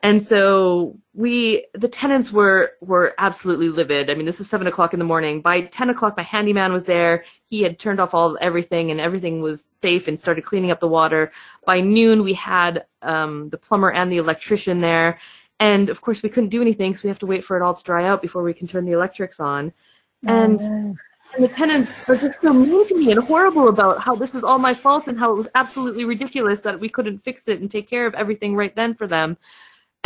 and 0.03 0.25
so 0.25 0.97
we, 1.13 1.65
the 1.73 1.88
tenants 1.88 2.31
were 2.31 2.73
were 2.81 3.13
absolutely 3.17 3.69
livid. 3.69 4.10
I 4.10 4.13
mean, 4.13 4.25
this 4.25 4.39
is 4.39 4.49
seven 4.49 4.67
o'clock 4.67 4.93
in 4.93 4.99
the 4.99 5.05
morning. 5.05 5.41
By 5.41 5.62
ten 5.62 5.89
o'clock, 5.89 6.15
my 6.17 6.23
handyman 6.23 6.73
was 6.73 6.83
there. 6.83 7.23
He 7.45 7.62
had 7.62 7.79
turned 7.79 7.99
off 7.99 8.13
all 8.13 8.38
everything, 8.41 8.91
and 8.91 8.99
everything 8.99 9.41
was 9.41 9.63
safe, 9.63 10.07
and 10.07 10.19
started 10.19 10.45
cleaning 10.45 10.71
up 10.71 10.79
the 10.79 10.88
water. 10.88 11.31
By 11.65 11.81
noon, 11.81 12.23
we 12.23 12.33
had 12.33 12.86
um, 13.01 13.49
the 13.49 13.57
plumber 13.57 13.91
and 13.91 14.12
the 14.12 14.17
electrician 14.17 14.81
there, 14.81 15.19
and 15.60 15.89
of 15.89 16.01
course, 16.01 16.21
we 16.21 16.29
couldn't 16.29 16.49
do 16.49 16.62
anything, 16.62 16.95
so 16.95 17.01
we 17.03 17.10
have 17.10 17.19
to 17.19 17.25
wait 17.25 17.43
for 17.43 17.57
it 17.57 17.63
all 17.63 17.73
to 17.73 17.83
dry 17.83 18.05
out 18.05 18.21
before 18.21 18.43
we 18.43 18.53
can 18.53 18.67
turn 18.67 18.86
the 18.86 18.91
electrics 18.91 19.39
on. 19.39 19.73
And 20.25 20.60
and 21.36 21.43
the 21.43 21.47
tenants 21.49 21.91
are 22.07 22.15
just 22.15 22.41
so 22.41 22.53
mean 22.53 22.88
to 22.88 22.97
me 22.97 23.12
and 23.12 23.23
horrible 23.23 23.67
about 23.67 24.01
how 24.01 24.15
this 24.15 24.33
is 24.33 24.43
all 24.43 24.57
my 24.57 24.73
fault 24.73 25.07
and 25.07 25.19
how 25.19 25.31
it 25.33 25.38
was 25.38 25.47
absolutely 25.55 26.05
ridiculous 26.05 26.62
that 26.62 26.79
we 26.79 26.89
couldn't 26.89 27.19
fix 27.19 27.47
it 27.47 27.60
and 27.60 27.69
take 27.69 27.89
care 27.89 28.07
of 28.07 28.15
everything 28.15 28.55
right 28.55 28.75
then 28.75 28.93
for 28.93 29.07
them 29.07 29.38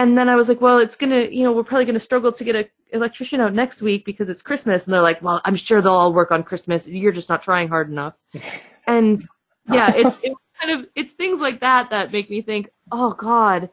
and 0.02 0.18
then 0.18 0.30
I 0.30 0.36
was 0.36 0.50
like, 0.50 0.62
well, 0.62 0.80
it's 0.80 0.96
gonna, 0.96 1.26
you 1.26 1.44
know, 1.44 1.52
we're 1.52 1.64
probably 1.64 1.86
gonna 1.86 2.00
struggle 2.00 2.32
to 2.32 2.44
get 2.44 2.56
an 2.56 2.66
electrician 2.92 3.40
out 3.40 3.54
next 3.54 3.84
week 3.84 4.04
because 4.04 4.30
it's 4.30 4.42
Christmas. 4.42 4.86
And 4.86 4.94
they're 4.96 5.02
like, 5.02 5.22
well, 5.22 5.42
I'm 5.46 5.56
sure 5.56 5.80
they'll 5.80 5.94
all 5.94 6.12
work 6.12 6.32
on 6.32 6.42
Christmas. 6.42 6.88
You're 6.88 7.12
just 7.12 7.30
not 7.30 7.44
trying 7.44 7.68
hard 7.68 7.88
enough. 7.88 8.24
and 8.88 9.22
yeah, 9.72 9.94
it's, 9.96 10.20
it's 10.24 10.40
kind 10.60 10.72
of, 10.72 10.90
it's 10.96 11.12
things 11.12 11.40
like 11.40 11.60
that 11.60 11.92
that 11.92 12.12
make 12.12 12.32
me 12.32 12.42
think, 12.42 12.70
oh 12.92 13.12
God, 13.12 13.70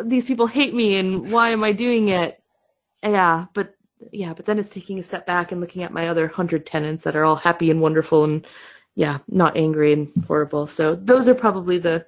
these 0.00 0.24
people 0.24 0.46
hate 0.46 0.72
me 0.72 0.96
and 0.96 1.32
why 1.32 1.48
am 1.48 1.64
I 1.64 1.72
doing 1.72 2.08
it? 2.08 2.40
Yeah, 3.02 3.46
but 3.54 3.74
yeah, 4.12 4.34
but 4.34 4.46
then 4.46 4.60
it's 4.60 4.68
taking 4.68 5.00
a 5.00 5.02
step 5.02 5.26
back 5.26 5.50
and 5.50 5.60
looking 5.60 5.82
at 5.82 5.92
my 5.92 6.06
other 6.06 6.28
hundred 6.28 6.64
tenants 6.64 7.02
that 7.02 7.16
are 7.16 7.24
all 7.24 7.34
happy 7.34 7.72
and 7.72 7.80
wonderful 7.80 8.22
and 8.22 8.46
yeah, 8.94 9.18
not 9.26 9.56
angry 9.56 9.92
and 9.92 10.12
horrible. 10.28 10.68
So 10.68 10.94
those 10.94 11.28
are 11.28 11.34
probably 11.34 11.78
the 11.78 12.06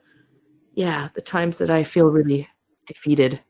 yeah, 0.75 1.09
the 1.15 1.23
times 1.23 1.59
that 1.59 1.71
I 1.71 1.83
feel 1.83 2.07
really 2.07 2.49
defeated. 2.87 3.41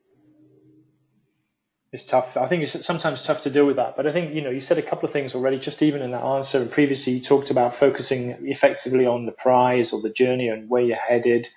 It's 1.92 2.05
tough. 2.05 2.37
I 2.37 2.49
think 2.49 2.64
it's 2.64 2.85
sometimes 2.85 3.25
tough 3.25 3.42
to 3.42 3.51
deal 3.51 3.66
with 3.66 3.77
that. 3.77 3.97
But 3.97 4.09
I 4.09 4.12
think, 4.12 4.35
you 4.35 4.40
know, 4.42 4.51
you 4.51 4.61
said 4.61 4.79
a 4.79 4.83
couple 4.83 5.07
of 5.07 5.12
things 5.12 5.35
already, 5.37 5.61
just 5.61 5.81
even 5.81 6.03
in 6.03 6.11
that 6.11 6.25
answer. 6.25 6.61
And 6.61 6.70
previously, 6.70 7.12
you 7.12 7.20
talked 7.20 7.51
about 7.51 7.77
focusing 7.77 8.31
effectively 8.40 9.07
on 9.07 9.27
the 9.27 9.33
prize 9.33 9.92
or 9.92 10.03
the 10.03 10.11
journey 10.11 10.49
and 10.49 10.68
where 10.68 10.83
you're 10.83 10.97
headed. 10.97 11.49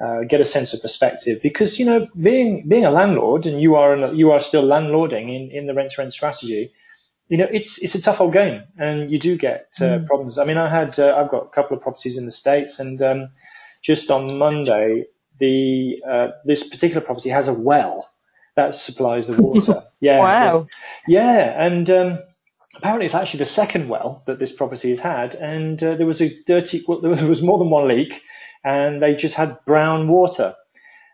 Uh, 0.00 0.22
get 0.22 0.40
a 0.40 0.44
sense 0.44 0.74
of 0.74 0.82
perspective 0.82 1.38
because 1.44 1.78
you 1.78 1.86
know 1.86 2.08
being 2.20 2.68
being 2.68 2.84
a 2.84 2.90
landlord 2.90 3.46
and 3.46 3.60
you 3.60 3.76
are 3.76 3.94
an, 3.94 4.16
you 4.16 4.32
are 4.32 4.40
still 4.40 4.64
landlording 4.64 5.28
in, 5.28 5.50
in 5.52 5.66
the 5.66 5.74
rent 5.74 5.92
to 5.92 6.00
rent 6.00 6.12
strategy 6.12 6.70
you 7.28 7.36
know 7.36 7.46
it's 7.48 7.80
it's 7.82 7.94
a 7.94 8.02
tough 8.02 8.20
old 8.20 8.32
game 8.32 8.62
and 8.76 9.12
you 9.12 9.18
do 9.18 9.36
get 9.36 9.68
uh, 9.80 9.84
mm. 9.84 10.06
problems 10.06 10.38
i 10.38 10.44
mean 10.44 10.56
i 10.56 10.68
had 10.68 10.98
uh, 10.98 11.14
i've 11.16 11.30
got 11.30 11.46
a 11.46 11.48
couple 11.50 11.76
of 11.76 11.82
properties 11.82 12.18
in 12.18 12.26
the 12.26 12.32
states 12.32 12.80
and 12.80 13.00
um, 13.00 13.28
just 13.80 14.10
on 14.10 14.38
monday 14.38 15.04
the 15.38 16.02
uh, 16.08 16.28
this 16.44 16.68
particular 16.68 17.00
property 17.00 17.30
has 17.30 17.48
a 17.48 17.54
well 17.54 18.08
that 18.54 18.74
supplies 18.74 19.26
the 19.26 19.40
water. 19.40 19.82
Yeah. 20.02 20.18
wow. 20.18 20.66
Yeah, 21.06 21.64
and 21.64 21.88
um, 21.88 22.18
apparently 22.74 23.04
it's 23.04 23.14
actually 23.14 23.38
the 23.38 23.44
second 23.44 23.88
well 23.88 24.24
that 24.26 24.40
this 24.40 24.50
property 24.50 24.88
has 24.88 24.98
had, 24.98 25.36
and 25.36 25.80
uh, 25.80 25.94
there 25.94 26.08
was 26.08 26.20
a 26.20 26.28
dirty. 26.42 26.82
Well, 26.88 26.98
there 26.98 27.28
was 27.28 27.40
more 27.50 27.56
than 27.56 27.70
one 27.70 27.86
leak, 27.86 28.20
and 28.64 29.00
they 29.00 29.14
just 29.14 29.36
had 29.36 29.58
brown 29.64 30.08
water. 30.08 30.56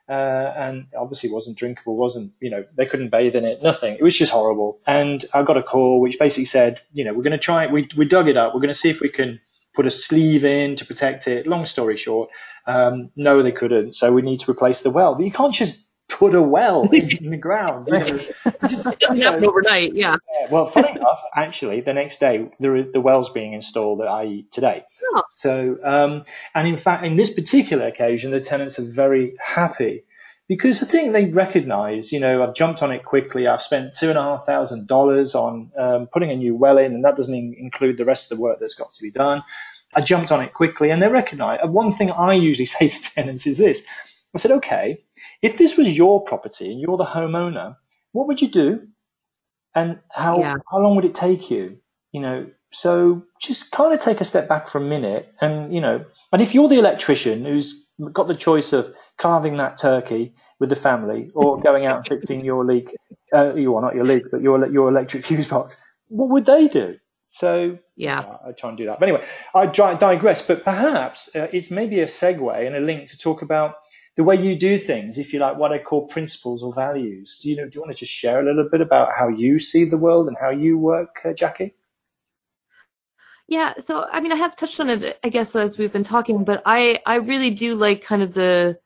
Uh, 0.09 0.54
and 0.57 0.87
obviously 0.98 1.31
wasn't 1.31 1.59
drinkable, 1.59 1.94
wasn't, 1.94 2.33
you 2.40 2.48
know, 2.48 2.64
they 2.78 2.87
couldn't 2.87 3.11
bathe 3.11 3.37
in 3.37 3.44
it, 3.44 3.62
nothing. 3.62 3.92
It 3.92 4.02
was 4.02 4.16
just 4.16 4.33
horrible. 4.33 4.78
And 4.87 5.22
I 5.35 5.42
got 5.42 5.59
a 5.59 5.62
call 5.62 6.00
which 6.00 6.18
basically 6.18 6.46
said, 6.46 6.81
you 6.94 7.04
know, 7.04 7.12
we're 7.12 7.24
going 7.24 7.33
to 7.33 7.37
try 7.37 7.64
it. 7.64 7.70
We, 7.70 7.90
we 7.94 8.07
dug 8.07 8.26
it 8.26 8.38
up. 8.38 8.54
We're 8.54 8.61
going 8.61 8.68
to 8.68 8.74
see 8.74 8.88
if 8.88 9.02
we 9.02 9.11
can 9.11 9.38
put 9.79 9.87
a 9.87 9.91
sleeve 9.91 10.45
in 10.45 10.75
to 10.75 10.85
protect 10.85 11.29
it. 11.29 11.47
Long 11.47 11.64
story 11.64 11.97
short, 11.97 12.31
um, 12.67 13.12
no, 13.14 13.45
they 13.45 13.53
couldn't. 13.53 13.95
So 13.95 14.12
we 14.12 14.23
need 14.23 14.41
to 14.41 14.51
replace 14.51 14.81
the 14.81 14.91
well. 14.91 15.14
But 15.14 15.25
you 15.25 15.31
can't 15.31 15.55
just 15.55 15.87
put 16.09 16.35
a 16.35 16.43
well 16.43 16.83
in 16.91 17.09
the 17.31 17.37
ground. 17.37 17.87
You 17.87 17.99
know, 18.01 18.21
just, 18.67 19.01
you 19.03 19.14
know, 19.14 19.38
overnight, 19.38 19.95
yeah. 19.95 20.17
yeah. 20.41 20.47
Well, 20.51 20.67
funny 20.67 20.91
enough, 20.91 21.23
actually, 21.33 21.81
the 21.83 21.93
next 21.93 22.19
day 22.19 22.51
the 22.59 22.91
the 22.93 23.01
well's 23.01 23.29
being 23.29 23.53
installed, 23.53 24.01
i.e., 24.01 24.47
today. 24.51 24.85
Oh. 25.14 25.23
So, 25.31 25.77
um, 25.85 26.25
and 26.57 26.67
in 26.67 26.77
fact, 26.77 27.05
in 27.05 27.14
this 27.14 27.33
particular 27.33 27.87
occasion, 27.87 28.33
the 28.33 28.41
tenants 28.41 28.81
are 28.81 28.91
very 28.91 29.37
happy 29.41 30.03
because 30.48 30.82
I 30.82 30.87
think 30.87 31.12
they 31.12 31.26
recognise, 31.26 32.11
you 32.11 32.20
know, 32.20 32.42
I've 32.42 32.54
jumped 32.54 32.82
on 32.82 32.90
it 32.90 33.04
quickly. 33.04 33.46
I've 33.46 33.61
spent 33.61 33.92
two 33.92 34.08
and 34.08 34.18
a 34.18 34.22
half 34.22 34.46
thousand 34.46 34.87
dollars 34.88 35.34
on 35.34 35.70
um, 35.78 36.06
putting 36.06 36.30
a 36.30 36.37
new 36.37 36.56
well 36.56 36.78
in, 36.78 36.94
and 36.94 37.04
that 37.04 37.16
doesn't 37.16 37.34
include 37.34 37.98
the 37.98 38.06
rest 38.06 38.32
of 38.32 38.38
the 38.38 38.42
work 38.42 38.58
that's 38.58 38.74
got 38.74 38.92
to 38.92 39.02
be 39.02 39.11
done. 39.11 39.44
I 39.94 40.00
jumped 40.00 40.32
on 40.32 40.42
it 40.42 40.54
quickly, 40.54 40.90
and 40.90 41.02
they 41.02 41.08
recognise. 41.08 41.61
One 41.64 41.92
thing 41.92 42.11
I 42.11 42.32
usually 42.32 42.64
say 42.76 42.88
to 42.88 43.14
tenants 43.14 43.46
is 43.46 43.58
this: 43.58 43.84
I 44.34 44.38
said, 44.38 44.52
okay, 44.52 45.04
if 45.42 45.58
this 45.58 45.76
was 45.76 45.96
your 45.96 46.24
property 46.24 46.72
and 46.72 46.80
you're 46.80 46.96
the 46.96 47.04
homeowner, 47.04 47.76
what 48.12 48.26
would 48.28 48.40
you 48.40 48.48
do? 48.48 48.88
And 49.74 49.98
how 50.11 50.40
yeah. 50.40 50.54
how 50.70 50.78
long 50.78 50.96
would 50.96 51.04
it 51.04 51.14
take 51.14 51.50
you? 51.50 51.78
You 52.11 52.20
know, 52.20 52.46
so 52.72 53.22
just 53.38 53.70
kind 53.70 53.92
of 53.92 54.00
take 54.00 54.22
a 54.22 54.24
step 54.24 54.48
back 54.48 54.68
for 54.68 54.78
a 54.78 54.84
minute 54.84 55.30
and 55.42 55.74
you 55.74 55.82
know, 55.82 56.06
and 56.32 56.40
if 56.40 56.54
you're 56.54 56.68
the 56.68 56.78
electrician 56.78 57.44
who's 57.44 57.87
got 58.12 58.28
the 58.28 58.34
choice 58.34 58.72
of 58.72 58.94
carving 59.18 59.57
that 59.59 59.76
turkey 59.76 60.35
with 60.59 60.70
the 60.70 60.76
family 60.76 61.31
or 61.35 61.61
going 61.61 61.87
out 61.87 61.98
and 61.98 62.07
fixing 62.09 62.44
your 62.44 62.64
leak, 62.64 62.94
uh, 63.33 63.54
you 63.54 63.74
are 63.76 63.83
not 63.83 63.94
your 63.94 64.07
leak, 64.07 64.24
but 64.31 64.40
your 64.40 64.66
your 64.70 64.88
electric 64.88 65.24
fuse 65.24 65.48
box, 65.48 65.76
what 66.09 66.31
would 66.31 66.46
they 66.46 66.68
do? 66.68 66.96
So 67.26 67.78
yeah, 67.96 68.20
uh, 68.20 68.48
I 68.48 68.52
try 68.52 68.70
and 68.70 68.78
do 68.78 68.87
that. 68.87 68.98
But 68.98 69.09
anyway, 69.09 69.26
I 69.54 69.66
digress. 69.66 70.40
But 70.40 70.64
perhaps 70.64 71.35
uh, 71.37 71.48
it's 71.52 71.70
maybe 71.70 72.00
a 72.00 72.07
segue 72.07 72.66
and 72.66 72.74
a 72.74 72.81
link 72.81 73.11
to 73.11 73.18
talk 73.18 73.42
about 73.42 73.74
the 74.16 74.24
way 74.24 74.37
you 74.37 74.57
do 74.57 74.78
things, 74.78 75.18
if 75.18 75.33
you 75.33 75.38
like, 75.38 75.59
what 75.59 75.70
I 75.70 75.78
call 75.78 76.07
principles 76.07 76.62
or 76.62 76.72
values. 76.72 77.40
Do 77.42 77.50
you 77.50 77.57
know? 77.57 77.68
Do 77.68 77.76
you 77.76 77.81
want 77.83 77.92
to 77.92 77.98
just 77.98 78.12
share 78.12 78.40
a 78.40 78.44
little 78.44 78.68
bit 78.70 78.81
about 78.81 79.11
how 79.16 79.28
you 79.28 79.59
see 79.59 79.85
the 79.85 79.98
world 79.98 80.26
and 80.26 80.37
how 80.40 80.50
you 80.50 80.78
work, 80.78 81.20
uh, 81.24 81.28
Jacquie? 81.28 81.74
Yeah, 83.46 83.74
so 83.78 84.07
I 84.11 84.20
mean, 84.20 84.33
I 84.33 84.37
have 84.37 84.57
touched 84.57 84.81
on 84.81 84.90
it, 84.90 85.18
I 85.22 85.28
guess, 85.28 85.54
as 85.54 85.78
we've 85.78 85.92
been 85.92 86.04
talking, 86.04 86.44
but 86.44 86.62
I 86.66 87.00
I 87.07 87.16
really 87.16 87.50
do 87.50 87.74
like 87.74 88.02
kind 88.02 88.22
of 88.22 88.35
the 88.35 88.78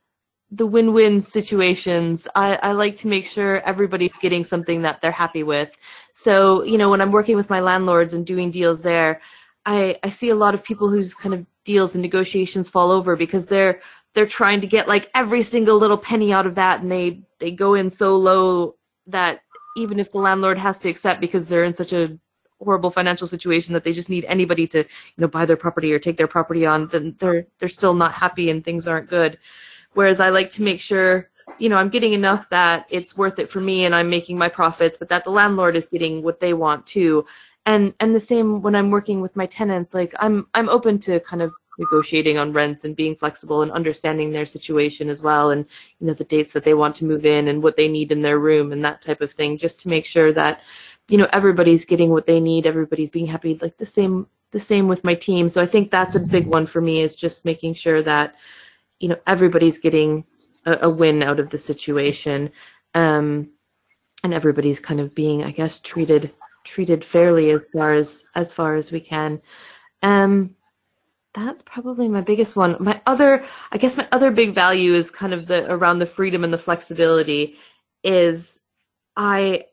the 0.53 0.67
win-win 0.67 1.23
situations. 1.23 2.29
I, 2.35 2.57
I 2.57 2.73
like 2.73 2.97
to 2.97 3.09
make 3.09 3.25
sure 3.25 3.63
everybody's 3.63 4.17
getting 4.19 4.45
something 4.45 4.83
that 4.83 5.01
they're 5.01 5.11
happy 5.11 5.43
with. 5.43 5.75
So, 6.13 6.63
you 6.63 6.77
know, 6.77 6.91
when 6.91 7.01
I'm 7.01 7.11
working 7.11 7.37
with 7.37 7.49
my 7.49 7.61
landlords 7.61 8.13
and 8.13 8.27
doing 8.27 8.51
deals 8.51 8.83
there, 8.83 9.23
I, 9.65 9.99
I 10.03 10.11
see 10.11 10.29
a 10.29 10.35
lot 10.35 10.53
of 10.53 10.63
people 10.63 10.91
whose 10.91 11.15
kind 11.15 11.35
of 11.35 11.47
deals 11.65 11.95
and 11.95 12.03
negotiations 12.03 12.69
fall 12.69 12.91
over 12.91 13.17
because 13.17 13.47
they're 13.47 13.81
they're 14.13 14.27
trying 14.27 14.61
to 14.61 14.67
get 14.67 14.89
like 14.89 15.11
every 15.15 15.41
single 15.41 15.79
little 15.79 15.97
penny 15.97 16.33
out 16.35 16.47
of 16.47 16.57
that 16.57 16.83
and 16.83 16.93
they 16.93 17.23
they 17.39 17.51
go 17.51 17.75
in 17.75 17.89
so 17.89 18.17
low 18.17 18.75
that 19.07 19.41
even 19.77 19.99
if 20.01 20.11
the 20.11 20.19
landlord 20.19 20.59
has 20.59 20.79
to 20.79 20.89
accept 20.89 21.21
because 21.21 21.49
they're 21.49 21.65
in 21.65 21.75
such 21.75 21.93
a 21.93 22.19
horrible 22.59 22.91
financial 22.91 23.27
situation 23.27 23.73
that 23.73 23.85
they 23.85 23.93
just 23.93 24.09
need 24.09 24.25
anybody 24.25 24.67
to 24.67 24.79
you 24.79 25.19
know 25.19 25.29
buy 25.29 25.47
their 25.47 25.57
property 25.57 25.93
or 25.93 26.01
take 26.01 26.17
their 26.17 26.27
property 26.27 26.67
on 26.67 26.89
then 26.89 27.15
they're 27.21 27.47
they're 27.59 27.69
still 27.69 27.95
not 27.95 28.13
happy 28.13 28.51
and 28.51 28.65
things 28.65 28.89
aren't 28.89 29.09
good 29.09 29.39
whereas 29.95 30.21
i 30.21 30.29
like 30.29 30.51
to 30.51 30.63
make 30.63 30.81
sure 30.81 31.29
you 31.59 31.69
know 31.69 31.77
i'm 31.77 31.89
getting 31.89 32.13
enough 32.13 32.49
that 32.49 32.87
it's 32.91 33.17
worth 33.17 33.39
it 33.39 33.51
for 33.51 33.61
me 33.61 33.85
and 33.85 33.95
i'm 33.95 34.11
making 34.11 34.39
my 34.39 34.49
profits 34.49 34.97
but 34.97 35.09
that 35.09 35.25
the 35.25 35.31
landlord 35.31 35.77
is 35.77 35.87
getting 35.87 36.23
what 36.23 36.41
they 36.41 36.53
want 36.55 36.87
too. 36.87 37.25
And 37.65 37.95
and 38.01 38.13
the 38.15 38.21
same 38.21 38.61
when 38.61 38.75
i'm 38.75 38.91
working 38.91 39.21
with 39.21 39.37
my 39.37 39.47
tenants 39.47 39.95
like 39.95 40.13
i'm 40.19 40.49
i'm 40.55 40.69
open 40.69 40.99
to 41.01 41.21
kind 41.21 41.43
of 41.43 41.53
negotiating 41.79 42.37
on 42.37 42.53
rents 42.53 42.85
and 42.85 42.97
being 42.97 43.15
flexible 43.15 43.63
and 43.63 43.71
understanding 43.73 44.31
their 44.31 44.45
situation 44.45 45.09
as 45.09 45.23
well 45.23 45.51
and 45.51 45.65
you 46.01 46.07
know 46.07 46.13
the 46.13 46.25
dates 46.25 46.53
that 46.53 46.65
they 46.65 46.75
want 46.75 46.95
to 46.97 47.05
move 47.05 47.25
in 47.25 47.49
and 47.49 47.63
what 47.63 47.77
they 47.77 47.89
need 47.89 48.13
in 48.13 48.23
their 48.23 48.39
room 48.39 48.73
and 48.73 48.85
that 48.85 49.01
type 49.01 49.21
of 49.21 49.31
thing 49.31 49.57
just 49.57 49.81
to 49.81 49.89
make 49.89 50.05
sure 50.05 50.33
that 50.33 50.61
you 51.09 51.17
know 51.17 51.29
everybody's 51.33 51.85
getting 51.85 52.11
what 52.11 52.27
they 52.27 52.41
need 52.41 52.67
everybody's 52.67 53.11
being 53.11 53.27
happy 53.27 53.57
like 53.63 53.77
the 53.79 53.87
same 53.87 54.27
the 54.51 54.61
same 54.61 54.87
with 54.87 55.03
my 55.03 55.15
team. 55.15 55.49
So 55.49 55.63
i 55.63 55.67
think 55.67 55.91
that's 55.91 56.15
a 56.15 56.21
big 56.21 56.47
one 56.47 56.67
for 56.67 56.81
me 56.81 57.01
is 57.01 57.17
just 57.17 57.45
making 57.45 57.75
sure 57.75 58.03
that 58.03 58.35
you 59.03 59.09
know 59.09 59.19
everybody's 59.27 59.79
getting 59.79 60.25
a, 60.65 60.79
a 60.83 60.95
win 60.95 61.23
out 61.23 61.39
of 61.39 61.51
the 61.51 61.59
situation 61.59 62.51
um 62.95 63.51
and 64.25 64.33
everybody's 64.33 64.81
kind 64.81 65.01
of 65.01 65.15
being 65.15 65.43
i 65.43 65.51
guess 65.51 65.81
treated 65.81 66.33
treated 66.65 67.05
fairly 67.05 67.51
as 67.51 67.67
far 67.73 67.93
as 67.93 68.25
as 68.35 68.55
far 68.55 68.77
as 68.77 68.91
we 68.91 69.01
can 69.01 69.41
um 70.03 70.55
that's 71.35 71.63
probably 71.63 72.09
my 72.09 72.21
biggest 72.21 72.57
one. 72.57 72.77
My 72.79 73.01
other, 73.07 73.45
I 73.71 73.79
guess 73.79 73.97
my 73.97 74.07
other 74.13 74.31
big 74.31 74.55
value 74.55 74.93
is 74.93 75.11
kind 75.11 75.33
of 75.33 75.47
the 75.47 75.71
around 75.73 75.99
the 75.99 76.07
freedom 76.07 76.45
and 76.45 76.53
the 76.53 76.59
flexibility 76.59 77.57
is 78.05 78.61
I 79.17 79.65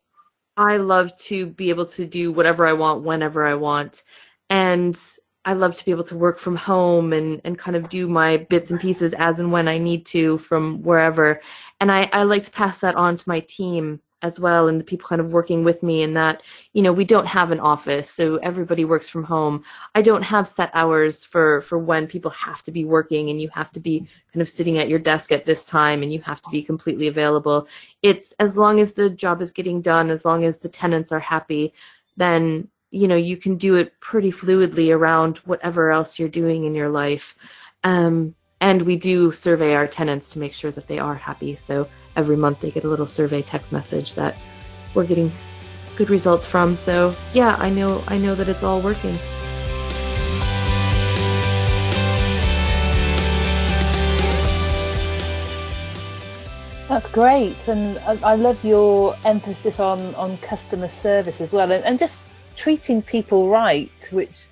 I 0.55 0.77
love 0.77 1.17
to 1.23 1.47
be 1.47 1.69
able 1.69 1.85
to 1.87 2.05
do 2.05 2.31
whatever 2.31 2.65
I 2.65 2.73
want 2.73 3.03
whenever 3.03 3.45
I 3.45 3.55
want. 3.55 4.03
And 4.49 4.99
I 5.45 5.53
love 5.53 5.75
to 5.75 5.85
be 5.85 5.91
able 5.91 6.03
to 6.05 6.17
work 6.17 6.37
from 6.37 6.55
home 6.55 7.13
and, 7.13 7.41
and 7.43 7.57
kind 7.57 7.77
of 7.77 7.89
do 7.89 8.07
my 8.07 8.37
bits 8.37 8.71
and 8.71 8.79
pieces 8.79 9.13
as 9.13 9.39
and 9.39 9.51
when 9.51 9.67
I 9.67 9.77
need 9.77 10.05
to 10.07 10.37
from 10.37 10.81
wherever. 10.81 11.41
And 11.79 11.91
I, 11.91 12.09
I 12.11 12.23
like 12.23 12.43
to 12.43 12.51
pass 12.51 12.79
that 12.81 12.95
on 12.95 13.17
to 13.17 13.29
my 13.29 13.39
team 13.41 14.01
as 14.21 14.39
well 14.39 14.67
and 14.67 14.79
the 14.79 14.83
people 14.83 15.07
kind 15.07 15.21
of 15.21 15.31
working 15.31 15.63
with 15.63 15.81
me 15.81 16.03
and 16.03 16.15
that 16.15 16.43
you 16.73 16.81
know 16.81 16.91
we 16.91 17.05
don't 17.05 17.25
have 17.25 17.51
an 17.51 17.59
office 17.59 18.09
so 18.09 18.35
everybody 18.37 18.83
works 18.83 19.07
from 19.07 19.23
home 19.23 19.63
i 19.95 20.01
don't 20.01 20.23
have 20.23 20.47
set 20.47 20.69
hours 20.73 21.23
for 21.23 21.61
for 21.61 21.79
when 21.79 22.05
people 22.05 22.31
have 22.31 22.61
to 22.61 22.71
be 22.71 22.83
working 22.83 23.29
and 23.29 23.41
you 23.41 23.49
have 23.53 23.71
to 23.71 23.79
be 23.79 23.99
kind 24.33 24.41
of 24.41 24.49
sitting 24.49 24.77
at 24.77 24.89
your 24.89 24.99
desk 24.99 25.31
at 25.31 25.45
this 25.45 25.63
time 25.63 26.03
and 26.03 26.11
you 26.11 26.19
have 26.21 26.41
to 26.41 26.49
be 26.49 26.61
completely 26.61 27.07
available 27.07 27.67
it's 28.01 28.33
as 28.39 28.57
long 28.57 28.79
as 28.79 28.93
the 28.93 29.09
job 29.09 29.41
is 29.41 29.51
getting 29.51 29.81
done 29.81 30.09
as 30.09 30.25
long 30.25 30.43
as 30.43 30.57
the 30.57 30.69
tenants 30.69 31.11
are 31.11 31.19
happy 31.19 31.73
then 32.17 32.67
you 32.91 33.07
know 33.07 33.15
you 33.15 33.37
can 33.37 33.55
do 33.55 33.75
it 33.75 33.99
pretty 33.99 34.31
fluidly 34.31 34.93
around 34.95 35.37
whatever 35.39 35.91
else 35.91 36.17
you're 36.17 36.29
doing 36.29 36.63
in 36.63 36.75
your 36.75 36.89
life 36.89 37.35
um, 37.83 38.35
and 38.61 38.81
we 38.81 38.95
do 38.95 39.31
survey 39.31 39.75
our 39.75 39.87
tenants 39.87 40.29
to 40.31 40.39
make 40.39 40.53
sure 40.53 40.71
that 40.71 40.87
they 40.87 40.99
are 40.99 41.15
happy 41.15 41.55
so 41.55 41.87
every 42.15 42.35
month 42.35 42.61
they 42.61 42.71
get 42.71 42.83
a 42.83 42.89
little 42.89 43.05
survey 43.05 43.41
text 43.41 43.71
message 43.71 44.15
that 44.15 44.35
we're 44.93 45.05
getting 45.05 45.31
good 45.99 46.09
results 46.09 46.45
from. 46.45 46.75
So 46.77 47.13
yeah, 47.33 47.55
I 47.59 47.69
know 47.69 48.01
I 48.07 48.17
know 48.17 48.33
that 48.33 48.47
it's 48.49 48.63
all 48.63 48.81
working. 48.81 49.17
That's 56.87 57.11
great, 57.11 57.67
and 57.67 57.99
I, 58.23 58.33
love 58.33 58.65
your 58.65 59.15
emphasis 59.23 59.79
on 59.79 60.15
on 60.15 60.37
customer 60.39 60.87
service 60.87 61.39
as 61.39 61.53
well, 61.53 61.71
and, 61.71 61.83
and 61.83 61.99
just 61.99 62.19
treating 62.59 63.01
people 63.01 63.47
right, 63.47 63.89
which 64.11 64.47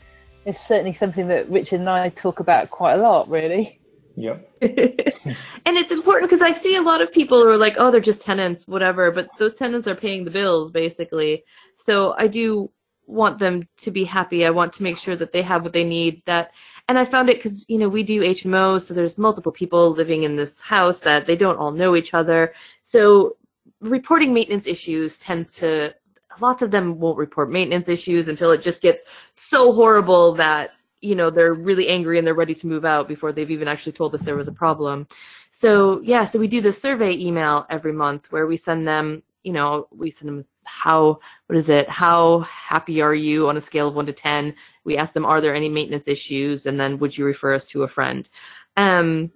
is 0.46 0.58
certainly 0.58 0.94
something 0.94 1.28
that 1.28 1.50
Richard 1.50 1.82
and 1.82 1.90
I 1.90 2.08
talk 2.10 2.40
about 2.40 2.70
quite 2.70 2.94
a 2.94 3.02
lot, 3.02 3.30
really. 3.30 3.82
Yeah. 4.16 4.38
and 4.62 5.78
it's 5.78 5.92
important 5.92 6.30
because 6.30 6.42
I 6.42 6.54
see 6.54 6.78
a 6.78 6.82
lot 6.82 7.02
of 7.02 7.12
people 7.12 7.42
who 7.42 7.50
are 7.50 7.58
like, 7.58 7.76
oh, 7.78 7.92
they're 7.92 8.00
just 8.00 8.22
tenants, 8.22 8.66
whatever, 8.66 9.12
but 9.12 9.30
those 9.38 9.56
tenants 9.56 9.88
are 9.88 9.96
paying 9.96 10.24
the 10.24 10.32
bills 10.32 10.72
basically. 10.72 11.44
So 11.76 12.16
I 12.18 12.28
do 12.28 12.72
want 13.08 13.40
them 13.40 13.68
to 13.78 13.92
be 13.92 14.06
happy. 14.06 14.46
I 14.46 14.52
want 14.52 14.72
to 14.74 14.84
make 14.84 14.98
sure 14.98 15.18
that 15.18 15.34
they 15.34 15.42
have 15.42 15.64
what 15.64 15.74
they 15.74 15.84
need. 15.84 16.24
That, 16.26 16.52
and 16.88 16.98
I 16.98 17.04
found 17.04 17.30
it 17.30 17.38
because 17.38 17.66
you 17.70 17.78
know 17.78 17.90
we 17.90 18.04
do 18.04 18.22
HMO, 18.22 18.82
so 18.82 18.94
there's 18.94 19.18
multiple 19.18 19.52
people 19.52 19.92
living 19.92 20.24
in 20.24 20.36
this 20.36 20.60
house 20.62 21.00
that 21.02 21.26
they 21.26 21.36
don't 21.36 21.58
all 21.58 21.72
know 21.72 21.96
each 21.96 22.14
other. 22.14 22.54
So 22.82 23.38
reporting 23.82 24.34
maintenance 24.34 24.66
issues 24.66 25.18
tends 25.18 25.52
to 25.54 25.94
lots 26.42 26.62
of 26.62 26.72
them 26.72 27.00
won't 27.00 27.18
report 27.18 27.52
maintenance 27.52 27.90
issues 27.90 28.28
until 28.28 28.52
it 28.52 28.62
just 28.62 28.82
gets 28.82 29.04
so 29.34 29.72
horrible 29.72 30.34
that 30.34 30.72
you 31.02 31.16
know 31.16 31.30
they're 31.30 31.54
really 31.54 31.88
angry 31.88 32.18
and 32.18 32.26
they're 32.26 32.34
ready 32.34 32.56
to 32.56 32.68
move 32.68 32.86
out 32.86 33.08
before 33.08 33.32
they've 33.32 33.52
even 33.52 33.68
actually 33.68 33.92
told 33.92 34.14
us 34.14 34.22
there 34.22 34.36
was 34.36 34.48
a 34.48 34.54
problem. 34.54 35.08
So 35.52 36.02
yeah 36.04 36.24
so 36.26 36.40
we 36.40 36.48
do 36.48 36.62
this 36.62 36.82
survey 36.82 37.14
email 37.18 37.66
every 37.70 37.94
month 37.94 38.32
where 38.32 38.48
we 38.48 38.58
send 38.58 38.88
them 38.88 39.24
you 39.44 39.54
know 39.54 39.88
we 39.92 40.12
send 40.12 40.30
them 40.30 40.46
how 40.64 41.20
what 41.48 41.58
is 41.58 41.70
it? 41.70 41.90
How 41.90 42.40
happy 42.40 43.02
are 43.02 43.16
you 43.16 43.48
on 43.48 43.56
a 43.56 43.62
scale 43.62 43.88
of 43.88 43.96
1 43.96 44.06
to 44.08 44.14
10 44.14 44.54
we 44.84 44.98
ask 44.98 45.14
them 45.14 45.26
are 45.26 45.42
there 45.42 45.56
any 45.56 45.70
maintenance 45.70 46.08
issues? 46.08 46.66
And 46.66 46.80
then 46.80 47.00
would 47.00 47.18
you 47.18 47.26
refer 47.26 47.54
us 47.54 47.66
to 47.68 47.84
a 47.84 47.88
friend? 47.88 48.30
Um 48.76 49.32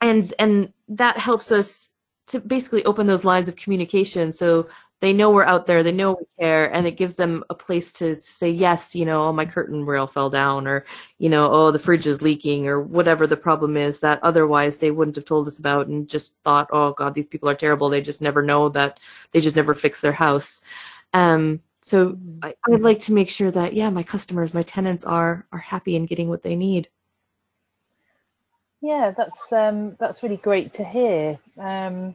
and 0.00 0.32
and 0.38 0.72
that 0.88 1.16
helps 1.18 1.50
us 1.50 1.88
to 2.28 2.40
basically 2.40 2.84
open 2.84 3.06
those 3.06 3.24
lines 3.24 3.48
of 3.48 3.56
communication. 3.56 4.30
So 4.32 4.68
they 5.00 5.12
know 5.12 5.30
we're 5.30 5.44
out 5.44 5.66
there, 5.66 5.82
they 5.82 5.92
know 5.92 6.12
we 6.12 6.26
care, 6.40 6.72
and 6.74 6.86
it 6.86 6.96
gives 6.96 7.16
them 7.16 7.44
a 7.50 7.54
place 7.54 7.92
to, 7.92 8.16
to 8.16 8.22
say, 8.22 8.50
yes, 8.50 8.94
you 8.94 9.04
know, 9.04 9.28
oh, 9.28 9.32
my 9.32 9.46
curtain 9.46 9.86
rail 9.86 10.06
fell 10.06 10.28
down, 10.28 10.66
or, 10.66 10.84
you 11.18 11.28
know, 11.28 11.50
oh, 11.50 11.70
the 11.70 11.78
fridge 11.78 12.06
is 12.06 12.20
leaking, 12.20 12.66
or 12.66 12.80
whatever 12.80 13.26
the 13.26 13.36
problem 13.36 13.76
is 13.76 14.00
that 14.00 14.18
otherwise 14.22 14.78
they 14.78 14.90
wouldn't 14.90 15.16
have 15.16 15.24
told 15.24 15.46
us 15.46 15.58
about 15.58 15.86
and 15.86 16.08
just 16.08 16.32
thought, 16.42 16.68
oh, 16.72 16.92
God, 16.94 17.14
these 17.14 17.28
people 17.28 17.48
are 17.48 17.54
terrible. 17.54 17.88
They 17.88 18.00
just 18.00 18.20
never 18.20 18.42
know 18.42 18.68
that 18.70 18.98
they 19.30 19.40
just 19.40 19.56
never 19.56 19.74
fix 19.74 20.00
their 20.00 20.12
house. 20.12 20.60
Um, 21.14 21.62
so 21.80 22.10
mm-hmm. 22.10 22.40
I, 22.42 22.54
I'd 22.70 22.80
like 22.80 23.00
to 23.02 23.12
make 23.12 23.30
sure 23.30 23.50
that, 23.50 23.74
yeah, 23.74 23.90
my 23.90 24.02
customers, 24.02 24.52
my 24.52 24.62
tenants 24.62 25.04
are 25.04 25.46
are 25.52 25.58
happy 25.58 25.96
and 25.96 26.08
getting 26.08 26.28
what 26.28 26.42
they 26.42 26.56
need. 26.56 26.88
Yeah, 28.80 29.12
that's 29.16 29.52
um, 29.52 29.96
that's 29.98 30.22
really 30.22 30.36
great 30.36 30.72
to 30.74 30.84
hear. 30.84 31.38
Um, 31.56 32.14